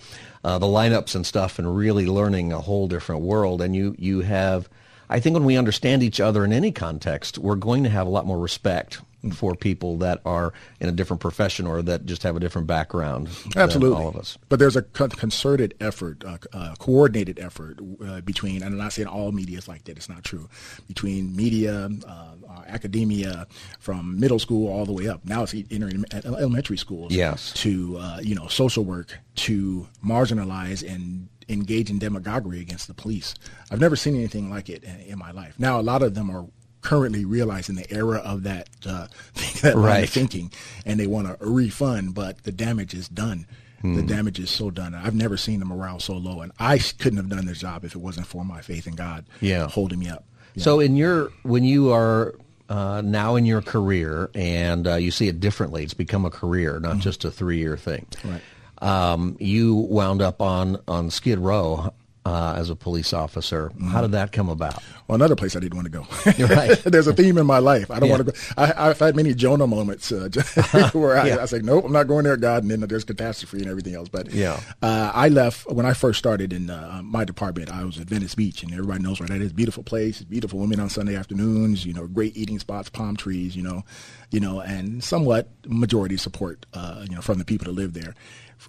uh, 0.44 0.60
the 0.60 0.68
lineups 0.68 1.16
and 1.16 1.26
stuff, 1.26 1.58
and 1.58 1.76
really 1.76 2.06
learning 2.06 2.52
a 2.54 2.60
whole 2.60 2.88
different 2.88 3.22
world. 3.22 3.60
And 3.62 3.76
you 3.76 3.96
you 3.98 4.20
have, 4.22 4.70
I 5.12 5.20
think, 5.20 5.34
when 5.34 5.44
we 5.44 5.58
understand 5.58 6.04
each 6.04 6.20
other 6.20 6.46
in 6.46 6.54
any 6.54 6.72
context, 6.72 7.38
we're 7.38 7.56
going 7.56 7.84
to 7.84 7.90
have 7.90 8.08
a 8.08 8.10
lot 8.10 8.26
more 8.26 8.40
respect 8.40 9.02
for 9.34 9.56
people 9.56 9.98
that 9.98 10.20
are 10.26 10.52
in 10.80 10.90
a 10.90 10.92
different 10.92 11.22
profession 11.22 11.68
or 11.68 11.82
that 11.84 12.06
just 12.06 12.24
have 12.24 12.36
a 12.36 12.40
different 12.40 12.66
background. 12.66 13.28
than 13.28 13.62
Absolutely, 13.62 14.02
all 14.02 14.08
of 14.08 14.16
us. 14.16 14.38
But 14.50 14.58
there's 14.60 14.76
a 14.76 14.82
concerted 14.82 15.76
effort, 15.80 16.24
uh, 16.26 16.38
uh, 16.54 16.76
coordinated 16.80 17.40
effort 17.40 17.80
uh, 18.04 18.22
between, 18.22 18.64
and 18.64 18.74
I'm 18.74 18.78
not 18.78 18.94
saying 18.94 19.08
all 19.08 19.32
media 19.32 19.60
is 19.60 19.68
like 19.68 19.84
that. 19.84 19.98
It's 19.98 20.10
not 20.10 20.24
true. 20.24 20.50
Between 20.88 21.36
media, 21.36 21.90
uh, 22.08 22.32
academia, 22.68 23.48
from 23.80 24.20
middle 24.20 24.40
school 24.40 24.72
all 24.72 24.86
the 24.86 24.94
way 24.94 25.08
up. 25.08 25.24
Now 25.26 25.44
it's 25.44 25.54
entering 25.70 26.04
elementary 26.14 26.78
schools. 26.78 27.14
Yes. 27.14 27.54
To 27.56 27.98
uh, 28.00 28.20
you 28.24 28.34
know, 28.34 28.48
social 28.48 28.84
work 28.84 29.20
to 29.36 29.88
marginalize 30.04 30.88
and 30.88 31.28
engage 31.50 31.90
in 31.90 32.00
demagoguery 32.00 32.60
against 32.62 32.88
the 32.88 32.94
police. 32.94 33.36
I've 33.70 33.80
never 33.80 33.96
seen 33.96 34.16
anything 34.16 34.50
like 34.50 34.70
it 34.70 34.84
in, 34.84 35.00
in 35.02 35.20
my 35.20 35.32
life. 35.32 35.56
Now 35.58 35.80
a 35.80 35.82
lot 35.84 36.02
of 36.04 36.14
them 36.16 36.30
are 36.30 36.46
currently 36.82 37.26
realizing 37.26 37.76
the 37.76 37.92
era 37.94 38.18
of 38.20 38.44
that 38.44 38.70
uh, 38.86 39.08
that 39.62 39.76
Right. 39.76 40.10
thinking, 40.10 40.52
and 40.86 41.00
they 41.00 41.08
want 41.08 41.28
a 41.30 41.38
refund, 41.42 42.14
but 42.16 42.44
the 42.44 42.52
damage 42.52 42.94
is 42.94 43.08
done. 43.08 43.46
The 43.84 43.88
Hmm. 44.02 44.06
damage 44.06 44.40
is 44.40 44.52
so 44.52 44.70
done. 44.70 44.94
I've 44.94 45.16
never 45.16 45.38
seen 45.38 45.60
the 45.60 45.66
morale 45.66 46.00
so 46.00 46.16
low, 46.16 46.42
and 46.42 46.52
I 46.60 46.78
couldn't 46.78 47.18
have 47.18 47.30
done 47.30 47.48
this 47.48 47.58
job 47.60 47.84
if 47.84 47.96
it 47.96 47.98
wasn't 47.98 48.28
for 48.28 48.46
my 48.46 48.62
faith 48.62 48.86
in 48.86 48.94
God 48.94 49.26
Yeah. 49.40 49.68
holding 49.68 49.98
me 50.00 50.08
up. 50.08 50.24
So 50.58 50.80
in 50.80 50.96
your 50.96 51.32
when 51.44 51.64
you 51.64 51.92
are 51.92 52.36
uh, 52.70 53.02
now 53.04 53.36
in 53.36 53.46
your 53.46 53.62
career 53.62 54.30
and 54.36 54.88
uh, 54.88 54.96
you 54.96 55.10
see 55.12 55.28
it 55.28 55.40
differently, 55.40 55.84
it's 55.84 55.94
become 55.96 56.26
a 56.26 56.30
career, 56.30 56.80
not 56.80 57.00
just 57.00 57.26
a 57.26 57.32
three 57.32 57.58
year 57.58 57.76
thing. 57.76 58.06
Right. 58.24 58.42
Um, 58.82 59.38
you 59.40 59.76
wound 59.76 60.22
up 60.22 60.42
on 60.42 60.78
on 60.88 61.12
Skid 61.12 61.40
Row 61.40 61.94
uh, 62.26 62.54
as 62.56 62.70
a 62.70 62.76
police 62.76 63.14
officer. 63.14 63.72
How 63.90 64.02
did 64.02 64.12
that 64.12 64.32
come 64.32 64.48
about? 64.50 64.84
Well, 65.08 65.16
another 65.16 65.36
place 65.36 65.56
I 65.56 65.60
didn't 65.60 65.76
want 65.76 65.92
to 65.92 65.92
go. 65.92 66.46
Right. 66.56 66.78
There's 66.84 67.08
a 67.08 67.14
theme 67.14 67.38
in 67.40 67.46
my 67.48 67.58
life. 67.58 67.90
I 67.90 68.00
don't 68.00 68.10
Yeah. 68.10 68.16
want 68.18 68.28
to 68.28 68.32
go. 68.32 68.38
I, 68.58 68.90
I've 68.90 69.00
had 69.00 69.16
many 69.16 69.34
Jonah 69.34 69.66
moments 69.68 70.12
uh, 70.12 70.30
where 70.94 71.18
I, 71.18 71.28
Yeah. 71.30 71.38
I 71.42 71.46
say, 71.46 71.60
nope, 71.60 71.84
I'm 71.86 71.92
not 71.92 72.08
going 72.08 72.24
there, 72.26 72.38
God, 72.38 72.62
and 72.64 72.72
then 72.72 72.82
there's 72.82 73.04
catastrophe 73.04 73.58
and 73.60 73.68
everything 73.68 73.96
else. 73.96 74.08
But 74.08 74.32
Yeah. 74.32 74.60
uh, 74.84 75.12
I 75.16 75.30
left 75.30 75.68
when 75.72 75.86
I 75.86 75.94
first 75.94 76.20
started 76.20 76.54
in 76.54 76.70
uh, 76.70 77.02
my 77.04 77.26
department. 77.26 77.72
I 77.72 77.84
was 77.86 78.00
at 78.00 78.08
Venice 78.08 78.36
Beach, 78.36 78.62
and 78.64 78.72
everybody 78.72 79.02
knows 79.02 79.20
where 79.20 79.28
that 79.28 79.42
is. 79.42 79.52
Beautiful 79.52 79.84
place, 79.84 80.22
beautiful 80.22 80.60
women 80.60 80.80
on 80.80 80.90
Sunday 80.90 81.16
afternoons. 81.16 81.86
You 81.86 81.94
know, 81.94 82.06
great 82.08 82.38
eating 82.38 82.60
spots, 82.60 82.90
palm 82.90 83.16
trees. 83.18 83.56
You 83.56 83.64
know, 83.64 83.84
you 84.30 84.40
know, 84.40 84.62
and 84.62 85.04
somewhat 85.04 85.50
majority 85.66 86.18
support. 86.18 86.66
Uh, 86.74 87.06
you 87.10 87.16
know, 87.16 87.22
from 87.22 87.40
the 87.40 87.46
people 87.46 87.66
that 87.66 87.74
live 87.74 87.94
there. 87.94 88.14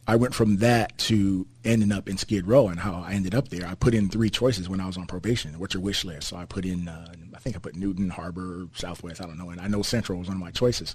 I 0.09 0.16
went 0.16 0.34
from 0.34 0.57
that 0.57 0.96
to 0.98 1.46
ending 1.66 1.92
up 1.92 2.09
in 2.09 2.16
Skid 2.16 2.46
Row 2.46 2.68
and 2.68 2.80
how 2.80 3.05
I 3.07 3.12
ended 3.12 3.34
up 3.34 3.41
there. 3.49 3.66
I 3.66 3.74
put 3.74 3.95
in 3.95 4.09
three 4.09 4.30
choices 4.30 4.68
when 4.68 4.80
I 4.80 4.86
was 4.86 4.97
on 4.97 5.07
probation. 5.07 5.59
What's 5.59 5.74
your 5.74 5.82
wish 5.82 6.05
list? 6.05 6.28
So 6.28 6.36
I 6.36 6.45
put 6.45 6.64
in, 6.64 6.88
uh, 6.88 7.12
I 7.34 7.38
think 7.38 7.57
I 7.57 7.59
put 7.59 7.76
Newton, 7.76 8.11
Harbor, 8.11 8.66
Southwest, 8.74 9.20
I 9.20 9.26
don't 9.26 9.38
know. 9.38 9.51
And 9.51 9.61
I 9.61 9.68
know 9.68 9.82
Central 9.82 10.18
was 10.18 10.28
one 10.28 10.36
of 10.36 10.43
my 10.43 10.51
choices. 10.51 10.95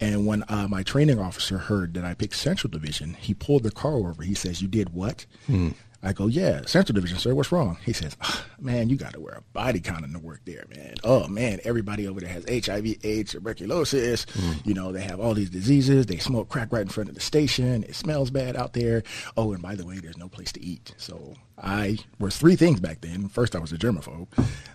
And 0.00 0.26
when 0.26 0.44
uh, 0.48 0.66
my 0.68 0.82
training 0.82 1.18
officer 1.18 1.58
heard 1.58 1.94
that 1.94 2.04
I 2.04 2.14
picked 2.14 2.36
Central 2.36 2.70
Division, 2.70 3.14
he 3.14 3.34
pulled 3.34 3.62
the 3.62 3.70
car 3.70 3.94
over. 3.94 4.22
He 4.22 4.34
says, 4.34 4.62
you 4.62 4.68
did 4.68 4.92
what? 4.92 5.26
Hmm. 5.46 5.70
I 6.06 6.12
go, 6.12 6.28
yeah, 6.28 6.62
Central 6.66 6.94
Division, 6.94 7.18
sir. 7.18 7.34
What's 7.34 7.50
wrong? 7.50 7.78
He 7.84 7.92
says, 7.92 8.16
"Ah, 8.22 8.46
man, 8.60 8.88
you 8.88 8.96
got 8.96 9.14
to 9.14 9.20
wear 9.20 9.34
a 9.34 9.42
body 9.52 9.80
condom 9.80 10.12
to 10.12 10.20
work 10.20 10.40
there, 10.44 10.64
man. 10.72 10.94
Oh, 11.02 11.26
man, 11.26 11.58
everybody 11.64 12.06
over 12.06 12.20
there 12.20 12.28
has 12.28 12.44
HIV, 12.48 13.04
AIDS, 13.04 13.32
tuberculosis. 13.32 14.24
You 14.64 14.72
know, 14.72 14.92
they 14.92 15.00
have 15.02 15.18
all 15.18 15.34
these 15.34 15.50
diseases. 15.50 16.06
They 16.06 16.18
smoke 16.18 16.48
crack 16.48 16.72
right 16.72 16.82
in 16.82 16.88
front 16.88 17.08
of 17.08 17.16
the 17.16 17.20
station. 17.20 17.82
It 17.82 17.96
smells 17.96 18.30
bad 18.30 18.54
out 18.56 18.72
there. 18.72 19.02
Oh, 19.36 19.52
and 19.52 19.60
by 19.60 19.74
the 19.74 19.84
way, 19.84 19.98
there's 19.98 20.16
no 20.16 20.28
place 20.28 20.52
to 20.52 20.62
eat. 20.64 20.94
So 20.96 21.34
I 21.58 21.98
was 22.20 22.36
three 22.36 22.54
things 22.54 22.78
back 22.78 23.00
then. 23.00 23.28
First, 23.28 23.56
I 23.56 23.58
was 23.58 23.72
a 23.72 23.76
germaphobe. 23.76 24.28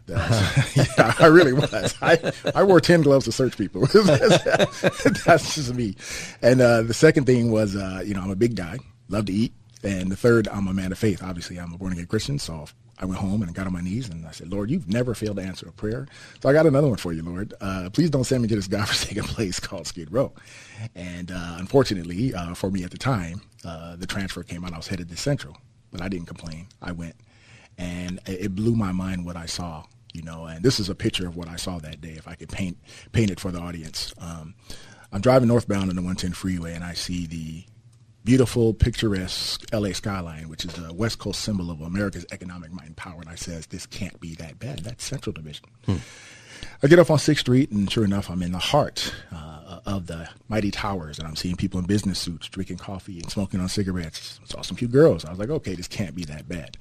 That's, 0.07 0.75
yeah, 0.97 1.13
I 1.19 1.27
really 1.27 1.53
was. 1.53 1.95
I, 2.01 2.33
I 2.53 2.63
wore 2.63 2.81
10 2.81 3.03
gloves 3.03 3.23
to 3.23 3.31
search 3.31 3.57
people. 3.57 3.85
That's 3.93 5.55
just 5.55 5.73
me. 5.73 5.95
And 6.41 6.59
uh, 6.59 6.81
the 6.81 6.93
second 6.93 7.25
thing 7.25 7.51
was, 7.51 7.77
uh, 7.77 8.03
you 8.05 8.15
know, 8.15 8.21
I'm 8.21 8.31
a 8.31 8.35
big 8.35 8.57
guy, 8.57 8.79
love 9.07 9.27
to 9.27 9.31
eat. 9.33 9.53
And 9.83 10.11
the 10.11 10.15
third, 10.15 10.47
I'm 10.47 10.67
a 10.67 10.73
man 10.73 10.91
of 10.91 10.97
faith. 10.97 11.23
Obviously, 11.23 11.57
I'm 11.57 11.73
a 11.73 11.77
born 11.77 11.93
again 11.93 12.05
Christian. 12.05 12.37
So 12.39 12.67
I 13.01 13.05
went 13.05 13.19
home 13.19 13.41
and 13.41 13.53
got 13.53 13.65
on 13.65 13.73
my 13.73 13.81
knees 13.81 14.09
and 14.09 14.27
I 14.27 14.31
said, 14.31 14.51
Lord, 14.51 14.69
you've 14.69 14.87
never 14.87 15.15
failed 15.15 15.37
to 15.37 15.43
answer 15.43 15.67
a 15.67 15.71
prayer. 15.71 16.07
So 16.41 16.49
I 16.49 16.53
got 16.53 16.67
another 16.67 16.87
one 16.87 16.97
for 16.97 17.11
you, 17.11 17.23
Lord. 17.23 17.53
Uh, 17.59 17.89
please 17.91 18.11
don't 18.11 18.23
send 18.23 18.43
me 18.43 18.47
to 18.49 18.55
this 18.55 18.67
godforsaken 18.69 19.23
place 19.23 19.59
called 19.59 19.87
Skid 19.87 20.13
Row. 20.13 20.33
And 20.95 21.31
uh, 21.31 21.55
unfortunately, 21.57 22.33
uh, 22.33 22.53
for 22.53 22.69
me 22.69 22.83
at 22.83 22.91
the 22.91 22.99
time, 22.99 23.41
uh, 23.65 23.95
the 23.95 24.05
transfer 24.05 24.43
came 24.43 24.63
out. 24.63 24.73
I 24.73 24.77
was 24.77 24.87
headed 24.87 25.09
to 25.09 25.17
Central, 25.17 25.57
but 25.91 26.01
I 26.01 26.09
didn't 26.09 26.27
complain. 26.27 26.67
I 26.81 26.91
went. 26.91 27.15
And 27.77 28.19
it 28.27 28.53
blew 28.53 28.75
my 28.75 28.91
mind 28.91 29.25
what 29.25 29.35
I 29.35 29.47
saw, 29.47 29.85
you 30.13 30.21
know. 30.21 30.45
And 30.45 30.63
this 30.63 30.79
is 30.79 30.89
a 30.89 30.95
picture 30.95 31.27
of 31.27 31.35
what 31.35 31.47
I 31.47 31.55
saw 31.55 31.79
that 31.79 32.01
day, 32.01 32.11
if 32.11 32.27
I 32.27 32.35
could 32.35 32.49
paint 32.49 32.77
paint 33.11 33.31
it 33.31 33.39
for 33.39 33.49
the 33.49 33.59
audience. 33.59 34.13
Um, 34.19 34.53
I'm 35.11 35.21
driving 35.21 35.47
northbound 35.47 35.89
on 35.89 35.95
the 35.95 36.01
110 36.01 36.33
freeway, 36.33 36.73
and 36.73 36.83
I 36.83 36.93
see 36.93 37.25
the 37.25 37.63
beautiful, 38.23 38.73
picturesque 38.73 39.65
LA 39.73 39.93
skyline, 39.93 40.49
which 40.49 40.65
is 40.65 40.77
a 40.77 40.93
West 40.93 41.19
Coast 41.19 41.41
symbol 41.41 41.71
of 41.71 41.81
America's 41.81 42.25
economic 42.31 42.71
might 42.71 42.87
and 42.87 42.95
power. 42.95 43.19
And 43.21 43.29
I 43.29 43.35
says, 43.35 43.67
this 43.67 43.85
can't 43.85 44.19
be 44.19 44.35
that 44.35 44.59
bad. 44.59 44.79
That's 44.79 45.03
Central 45.03 45.33
Division. 45.33 45.65
I 46.83 46.87
get 46.87 46.99
off 46.99 47.09
on 47.09 47.17
Sixth 47.17 47.41
Street, 47.41 47.71
and 47.71 47.91
sure 47.91 48.05
enough, 48.05 48.29
I'm 48.29 48.43
in 48.43 48.51
the 48.51 48.59
heart 48.59 49.13
uh, 49.31 49.79
of 49.85 50.07
the 50.07 50.29
mighty 50.47 50.69
towers, 50.71 51.17
and 51.17 51.27
I'm 51.27 51.35
seeing 51.35 51.55
people 51.55 51.79
in 51.79 51.85
business 51.85 52.19
suits 52.19 52.47
drinking 52.49 52.77
coffee 52.77 53.19
and 53.19 53.29
smoking 53.31 53.59
on 53.59 53.69
cigarettes. 53.69 54.39
Saw 54.45 54.61
some 54.61 54.77
cute 54.77 54.91
girls. 54.91 55.25
I 55.25 55.31
was 55.31 55.39
like, 55.39 55.49
okay, 55.49 55.73
this 55.73 55.87
can't 55.87 56.15
be 56.15 56.23
that 56.25 56.47
bad. 56.47 56.77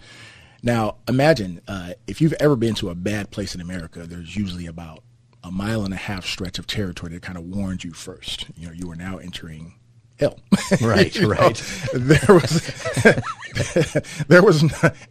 Now, 0.62 0.96
imagine 1.08 1.62
uh, 1.66 1.94
if 2.06 2.20
you've 2.20 2.34
ever 2.34 2.56
been 2.56 2.74
to 2.76 2.90
a 2.90 2.94
bad 2.94 3.30
place 3.30 3.54
in 3.54 3.60
America. 3.62 4.06
There's 4.06 4.36
usually 4.36 4.66
about 4.66 5.02
a 5.42 5.50
mile 5.50 5.84
and 5.84 5.94
a 5.94 5.96
half 5.96 6.26
stretch 6.26 6.58
of 6.58 6.66
territory 6.66 7.12
that 7.12 7.22
kind 7.22 7.38
of 7.38 7.44
warns 7.44 7.82
you 7.84 7.92
first. 7.92 8.46
You 8.56 8.66
know, 8.66 8.72
you 8.72 8.90
are 8.90 8.96
now 8.96 9.16
entering 9.16 9.74
hell. 10.20 10.38
Right, 10.80 11.16
right. 11.20 11.56
There 11.92 12.34
was 12.34 12.62
there 14.28 14.42
was 14.42 14.64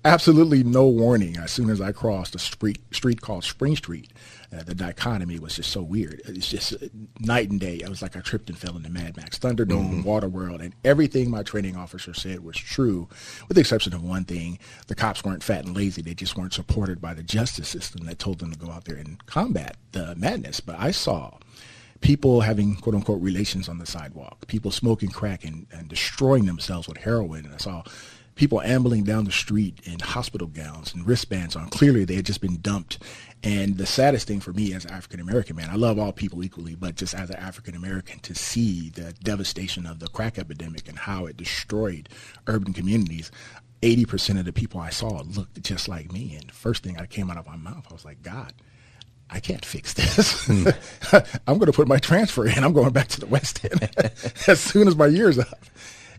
absolutely 0.05 0.63
no 0.63 0.87
warning 0.87 1.35
as 1.35 1.51
soon 1.51 1.69
as 1.69 1.81
I 1.81 1.91
crossed 1.91 2.33
a 2.33 2.39
street 2.39 2.79
street 2.93 3.19
called 3.19 3.43
Spring 3.43 3.75
Street. 3.75 4.13
Uh, 4.55 4.63
the 4.63 4.73
dichotomy 4.73 5.37
was 5.37 5.57
just 5.57 5.69
so 5.69 5.81
weird. 5.81 6.21
It's 6.25 6.49
just 6.49 6.73
uh, 6.73 6.87
night 7.19 7.51
and 7.51 7.59
day. 7.59 7.75
It 7.75 7.89
was 7.89 8.01
like 8.01 8.15
I 8.15 8.21
tripped 8.21 8.49
and 8.49 8.57
fell 8.57 8.77
into 8.77 8.89
Mad 8.89 9.17
Max, 9.17 9.37
Thunderdome, 9.37 10.03
Waterworld, 10.03 10.61
and 10.61 10.73
everything 10.83 11.29
my 11.29 11.43
training 11.43 11.75
officer 11.75 12.13
said 12.13 12.39
was 12.39 12.57
true, 12.57 13.07
with 13.47 13.55
the 13.55 13.61
exception 13.61 13.93
of 13.93 14.01
one 14.01 14.23
thing: 14.23 14.57
the 14.87 14.95
cops 14.95 15.23
weren't 15.25 15.43
fat 15.43 15.65
and 15.65 15.75
lazy. 15.75 16.01
They 16.01 16.13
just 16.13 16.37
weren't 16.37 16.53
supported 16.53 17.01
by 17.01 17.13
the 17.13 17.23
justice 17.23 17.67
system 17.67 18.05
that 18.05 18.17
told 18.17 18.39
them 18.39 18.51
to 18.51 18.57
go 18.57 18.71
out 18.71 18.85
there 18.85 18.95
and 18.97 19.23
combat 19.25 19.75
the 19.91 20.15
madness. 20.15 20.61
But 20.61 20.79
I 20.79 20.91
saw 20.91 21.37
people 22.01 22.41
having 22.41 22.75
quote 22.75 22.95
unquote 22.95 23.21
relations 23.21 23.69
on 23.69 23.77
the 23.77 23.85
sidewalk, 23.85 24.47
people 24.47 24.71
smoking 24.71 25.09
crack 25.09 25.43
and, 25.43 25.67
and 25.71 25.87
destroying 25.89 26.45
themselves 26.45 26.87
with 26.87 26.97
heroin. 26.97 27.45
And 27.45 27.53
I 27.53 27.57
saw 27.57 27.83
people 28.35 28.61
ambling 28.61 29.03
down 29.03 29.25
the 29.25 29.31
street 29.31 29.81
in 29.83 29.99
hospital 29.99 30.47
gowns 30.47 30.93
and 30.93 31.05
wristbands 31.05 31.57
on. 31.57 31.67
Clearly, 31.69 32.05
they 32.05 32.15
had 32.15 32.25
just 32.25 32.39
been 32.39 32.61
dumped. 32.61 32.97
And 33.43 33.77
the 33.77 33.85
saddest 33.85 34.27
thing 34.27 34.39
for 34.39 34.53
me 34.53 34.73
as 34.73 34.85
an 34.85 34.91
African 34.91 35.19
American 35.19 35.57
man, 35.57 35.69
I 35.69 35.75
love 35.75 35.99
all 35.99 36.13
people 36.13 36.43
equally, 36.43 36.75
but 36.75 36.95
just 36.95 37.13
as 37.13 37.29
an 37.29 37.35
African 37.35 37.75
American 37.75 38.19
to 38.19 38.33
see 38.33 38.89
the 38.89 39.13
devastation 39.23 39.85
of 39.85 39.99
the 39.99 40.07
crack 40.07 40.39
epidemic 40.39 40.87
and 40.87 40.97
how 40.97 41.25
it 41.25 41.37
destroyed 41.37 42.09
urban 42.47 42.73
communities. 42.73 43.31
80% 43.81 44.39
of 44.39 44.45
the 44.45 44.51
people 44.51 44.81
I 44.81 44.89
saw 44.89 45.21
looked 45.21 45.61
just 45.61 45.87
like 45.87 46.11
me. 46.11 46.35
And 46.35 46.49
the 46.49 46.53
first 46.53 46.83
thing 46.83 46.95
that 46.95 47.09
came 47.09 47.29
out 47.29 47.37
of 47.37 47.47
my 47.47 47.55
mouth, 47.55 47.85
I 47.89 47.93
was 47.93 48.03
like, 48.03 48.21
God, 48.21 48.53
I 49.29 49.39
can't 49.39 49.63
fix 49.63 49.93
this. 49.93 50.49
I'm 51.47 51.57
going 51.59 51.67
to 51.67 51.71
put 51.73 51.87
my 51.87 51.97
transfer 51.99 52.47
in. 52.47 52.63
I'm 52.63 52.73
going 52.73 52.91
back 52.91 53.07
to 53.09 53.19
the 53.19 53.27
West 53.27 53.63
End 53.63 53.89
as 54.47 54.59
soon 54.59 54.87
as 54.87 54.95
my 54.95 55.07
year's 55.07 55.37
up. 55.37 55.65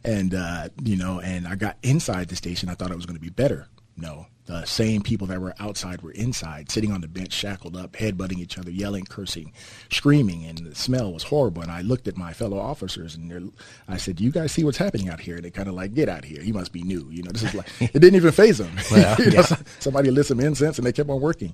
And, 0.04 0.34
uh, 0.34 0.68
you 0.82 0.96
know, 0.96 1.20
and 1.20 1.46
I 1.46 1.56
got 1.56 1.76
inside 1.82 2.28
the 2.28 2.36
station. 2.36 2.68
I 2.68 2.74
thought 2.74 2.90
it 2.90 2.96
was 2.96 3.06
going 3.06 3.16
to 3.16 3.20
be 3.22 3.28
better. 3.30 3.66
No, 3.96 4.26
the 4.46 4.64
same 4.64 5.02
people 5.02 5.26
that 5.26 5.40
were 5.42 5.54
outside 5.58 6.00
were 6.00 6.12
inside, 6.12 6.70
sitting 6.70 6.90
on 6.90 7.02
the 7.02 7.08
bench, 7.08 7.32
shackled 7.34 7.76
up, 7.76 7.92
headbutting 7.92 8.38
each 8.38 8.56
other, 8.56 8.70
yelling, 8.70 9.04
cursing, 9.04 9.52
screaming, 9.92 10.46
and 10.46 10.58
the 10.58 10.74
smell 10.74 11.12
was 11.12 11.24
horrible. 11.24 11.60
And 11.60 11.70
I 11.70 11.82
looked 11.82 12.08
at 12.08 12.16
my 12.16 12.32
fellow 12.32 12.58
officers, 12.58 13.14
and 13.14 13.52
I 13.88 13.98
said, 13.98 14.16
"Do 14.16 14.24
you 14.24 14.30
guys 14.30 14.52
see 14.52 14.64
what's 14.64 14.78
happening 14.78 15.10
out 15.10 15.20
here?" 15.20 15.36
And 15.36 15.44
they 15.44 15.50
kind 15.50 15.68
of 15.68 15.74
like, 15.74 15.92
"Get 15.92 16.08
out 16.08 16.20
of 16.20 16.30
here! 16.30 16.40
You 16.40 16.54
must 16.54 16.72
be 16.72 16.82
new." 16.82 17.08
You 17.10 17.24
know, 17.24 17.30
this 17.30 17.42
is 17.42 17.54
like 17.54 17.66
it 17.80 17.92
didn't 17.92 18.14
even 18.14 18.32
phase 18.32 18.56
them. 18.56 18.70
Well, 18.90 19.16
You 19.18 19.26
know, 19.32 19.42
yeah. 19.50 19.56
somebody 19.80 20.10
lit 20.10 20.24
some 20.26 20.40
incense, 20.40 20.78
and 20.78 20.86
they 20.86 20.92
kept 20.92 21.10
on 21.10 21.20
working. 21.20 21.52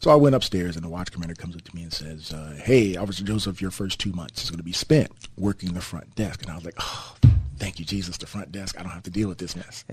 So 0.00 0.10
I 0.10 0.14
went 0.14 0.34
upstairs, 0.34 0.76
and 0.76 0.84
the 0.84 0.88
watch 0.88 1.10
commander 1.10 1.34
comes 1.34 1.56
up 1.56 1.62
to 1.62 1.74
me 1.74 1.82
and 1.82 1.92
says, 1.92 2.32
uh, 2.32 2.58
"Hey, 2.62 2.96
Officer 2.96 3.24
Joseph, 3.24 3.60
your 3.60 3.70
first 3.70 3.98
two 3.98 4.12
months 4.12 4.44
is 4.44 4.50
going 4.50 4.58
to 4.58 4.64
be 4.64 4.72
spent 4.72 5.10
working 5.36 5.72
the 5.72 5.80
front 5.80 6.14
desk." 6.14 6.42
And 6.42 6.50
I 6.50 6.54
was 6.54 6.64
like, 6.64 6.74
"Oh, 6.78 7.16
thank 7.58 7.78
you, 7.78 7.84
Jesus, 7.84 8.16
the 8.18 8.26
front 8.26 8.52
desk. 8.52 8.78
I 8.78 8.82
don't 8.82 8.92
have 8.92 9.02
to 9.04 9.10
deal 9.10 9.28
with 9.28 9.38
this 9.38 9.56
mess. 9.56 9.84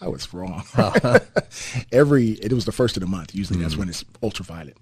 I 0.00 0.08
was 0.08 0.34
wrong. 0.34 0.64
Every, 1.92 2.30
it 2.30 2.52
was 2.52 2.64
the 2.64 2.72
first 2.72 2.96
of 2.96 3.02
the 3.02 3.06
month. 3.06 3.34
Usually 3.34 3.60
that's 3.60 3.76
when 3.76 3.88
it's 3.88 4.04
ultraviolet. 4.20 4.76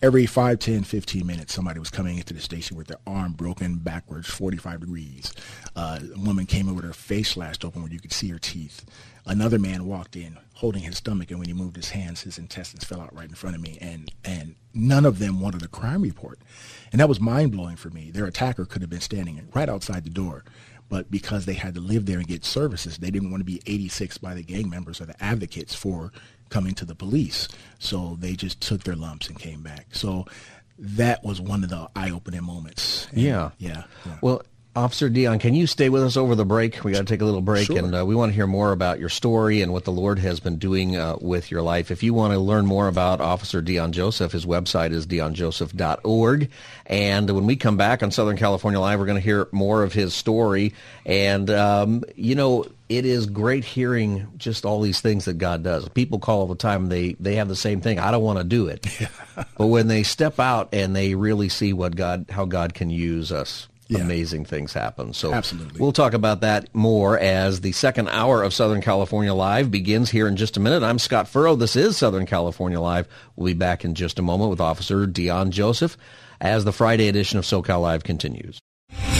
Every 0.00 0.26
5, 0.26 0.58
10, 0.58 0.84
15 0.84 1.26
minutes, 1.26 1.54
somebody 1.54 1.80
was 1.80 1.90
coming 1.90 2.18
into 2.18 2.34
the 2.34 2.40
station 2.40 2.76
with 2.76 2.86
their 2.86 3.00
arm 3.06 3.32
broken 3.32 3.78
backwards, 3.78 4.28
45 4.28 4.80
degrees. 4.80 5.32
Uh, 5.74 5.98
a 6.14 6.18
woman 6.20 6.46
came 6.46 6.68
in 6.68 6.76
with 6.76 6.84
her 6.84 6.92
face 6.92 7.30
slashed 7.30 7.64
open 7.64 7.82
where 7.82 7.90
you 7.90 7.98
could 7.98 8.12
see 8.12 8.28
her 8.28 8.38
teeth. 8.38 8.84
Another 9.28 9.58
man 9.58 9.84
walked 9.84 10.16
in 10.16 10.38
holding 10.54 10.82
his 10.82 10.96
stomach, 10.96 11.30
and 11.30 11.38
when 11.38 11.46
he 11.48 11.54
moved 11.54 11.76
his 11.76 11.90
hands, 11.90 12.22
his 12.22 12.38
intestines 12.38 12.84
fell 12.84 13.00
out 13.00 13.14
right 13.14 13.28
in 13.28 13.34
front 13.34 13.54
of 13.54 13.62
me. 13.62 13.78
And, 13.80 14.10
and 14.24 14.56
none 14.74 15.04
of 15.06 15.18
them 15.20 15.40
wanted 15.40 15.62
a 15.62 15.68
crime 15.68 16.02
report. 16.02 16.40
And 16.90 17.00
that 17.00 17.08
was 17.08 17.20
mind 17.20 17.52
blowing 17.52 17.76
for 17.76 17.90
me. 17.90 18.10
Their 18.10 18.26
attacker 18.26 18.64
could 18.64 18.82
have 18.82 18.90
been 18.90 19.00
standing 19.00 19.48
right 19.54 19.68
outside 19.68 20.04
the 20.04 20.10
door 20.10 20.44
but 20.88 21.10
because 21.10 21.44
they 21.44 21.54
had 21.54 21.74
to 21.74 21.80
live 21.80 22.06
there 22.06 22.18
and 22.18 22.26
get 22.26 22.44
services, 22.44 22.98
they 22.98 23.10
didn't 23.10 23.30
want 23.30 23.40
to 23.40 23.44
be 23.44 23.60
86 23.66 24.18
by 24.18 24.34
the 24.34 24.42
gang 24.42 24.70
members 24.70 25.00
or 25.00 25.04
the 25.04 25.22
advocates 25.22 25.74
for 25.74 26.12
coming 26.48 26.74
to 26.74 26.84
the 26.84 26.94
police. 26.94 27.48
So 27.78 28.16
they 28.18 28.34
just 28.34 28.60
took 28.60 28.84
their 28.84 28.96
lumps 28.96 29.28
and 29.28 29.38
came 29.38 29.62
back. 29.62 29.88
So 29.92 30.24
that 30.78 31.22
was 31.22 31.40
one 31.40 31.62
of 31.62 31.70
the 31.70 31.88
eye-opening 31.94 32.42
moments. 32.42 33.06
And 33.10 33.20
Yeah. 33.20 33.50
yeah, 33.58 33.84
yeah. 34.06 34.18
Well, 34.22 34.42
Officer 34.78 35.10
Deon, 35.10 35.40
can 35.40 35.54
you 35.54 35.66
stay 35.66 35.88
with 35.88 36.04
us 36.04 36.16
over 36.16 36.36
the 36.36 36.44
break? 36.44 36.84
We 36.84 36.92
got 36.92 37.00
to 37.00 37.04
take 37.04 37.20
a 37.20 37.24
little 37.24 37.40
break, 37.40 37.66
Sure. 37.66 37.78
and 37.78 37.92
uh, 37.96 38.06
we 38.06 38.14
want 38.14 38.30
to 38.30 38.34
hear 38.34 38.46
more 38.46 38.70
about 38.70 39.00
your 39.00 39.08
story 39.08 39.60
and 39.60 39.72
what 39.72 39.84
the 39.84 39.90
Lord 39.90 40.20
has 40.20 40.38
been 40.38 40.56
doing 40.56 40.96
uh, 40.96 41.16
with 41.20 41.50
your 41.50 41.62
life. 41.62 41.90
If 41.90 42.04
you 42.04 42.14
want 42.14 42.32
to 42.32 42.38
learn 42.38 42.64
more 42.64 42.86
about 42.86 43.20
Officer 43.20 43.60
Deon 43.60 43.90
Joseph, 43.90 44.30
his 44.30 44.46
website 44.46 44.92
is 44.92 45.04
dionjoseph.org. 45.04 46.50
And 46.86 47.28
when 47.30 47.44
we 47.46 47.56
come 47.56 47.76
back 47.76 48.04
on 48.04 48.12
Southern 48.12 48.36
California 48.36 48.78
Live, 48.78 49.00
we're 49.00 49.06
going 49.06 49.16
to 49.20 49.24
hear 49.24 49.48
more 49.50 49.82
of 49.82 49.92
his 49.92 50.14
story. 50.14 50.74
And, 51.04 51.50
um, 51.50 52.04
you 52.14 52.36
know, 52.36 52.64
it 52.88 53.04
is 53.04 53.26
great 53.26 53.64
hearing 53.64 54.28
just 54.36 54.64
all 54.64 54.80
these 54.80 55.00
things 55.00 55.24
that 55.24 55.38
God 55.38 55.64
does. 55.64 55.88
People 55.88 56.20
call 56.20 56.40
all 56.40 56.46
the 56.46 56.54
time, 56.54 56.88
they, 56.88 57.14
they 57.18 57.34
have 57.34 57.48
the 57.48 57.56
same 57.56 57.80
thing. 57.80 57.98
I 57.98 58.12
don't 58.12 58.22
want 58.22 58.38
to 58.38 58.44
do 58.44 58.68
it. 58.68 58.86
but 59.58 59.66
when 59.66 59.88
they 59.88 60.04
step 60.04 60.38
out 60.38 60.68
and 60.72 60.94
they 60.94 61.16
really 61.16 61.48
see 61.48 61.72
what 61.72 61.96
God, 61.96 62.26
how 62.30 62.44
God 62.44 62.74
can 62.74 62.90
use 62.90 63.32
us, 63.32 63.66
Yeah. 63.88 64.00
amazing 64.00 64.44
things 64.44 64.72
happen. 64.74 65.14
So 65.14 65.32
Absolutely. 65.32 65.80
we'll 65.80 65.92
talk 65.92 66.12
about 66.12 66.42
that 66.42 66.68
more 66.74 67.18
as 67.18 67.62
the 67.62 67.72
second 67.72 68.08
hour 68.08 68.42
of 68.42 68.52
Southern 68.52 68.80
California 68.82 69.32
Live 69.32 69.70
begins 69.70 70.10
here 70.10 70.28
in 70.28 70.36
just 70.36 70.56
a 70.56 70.60
minute. 70.60 70.82
I'm 70.82 70.98
Scott 70.98 71.26
Furrow. 71.26 71.56
This 71.56 71.74
is 71.74 71.96
Southern 71.96 72.26
California 72.26 72.80
Live. 72.80 73.08
We'll 73.34 73.46
be 73.46 73.54
back 73.54 73.84
in 73.84 73.94
just 73.94 74.18
a 74.18 74.22
moment 74.22 74.50
with 74.50 74.60
Officer 74.60 75.06
Deon 75.06 75.50
Joseph 75.50 75.96
as 76.40 76.64
the 76.64 76.72
Friday 76.72 77.08
edition 77.08 77.38
of 77.38 77.44
SoCal 77.46 77.80
Live 77.80 78.04
continues. 78.04 78.58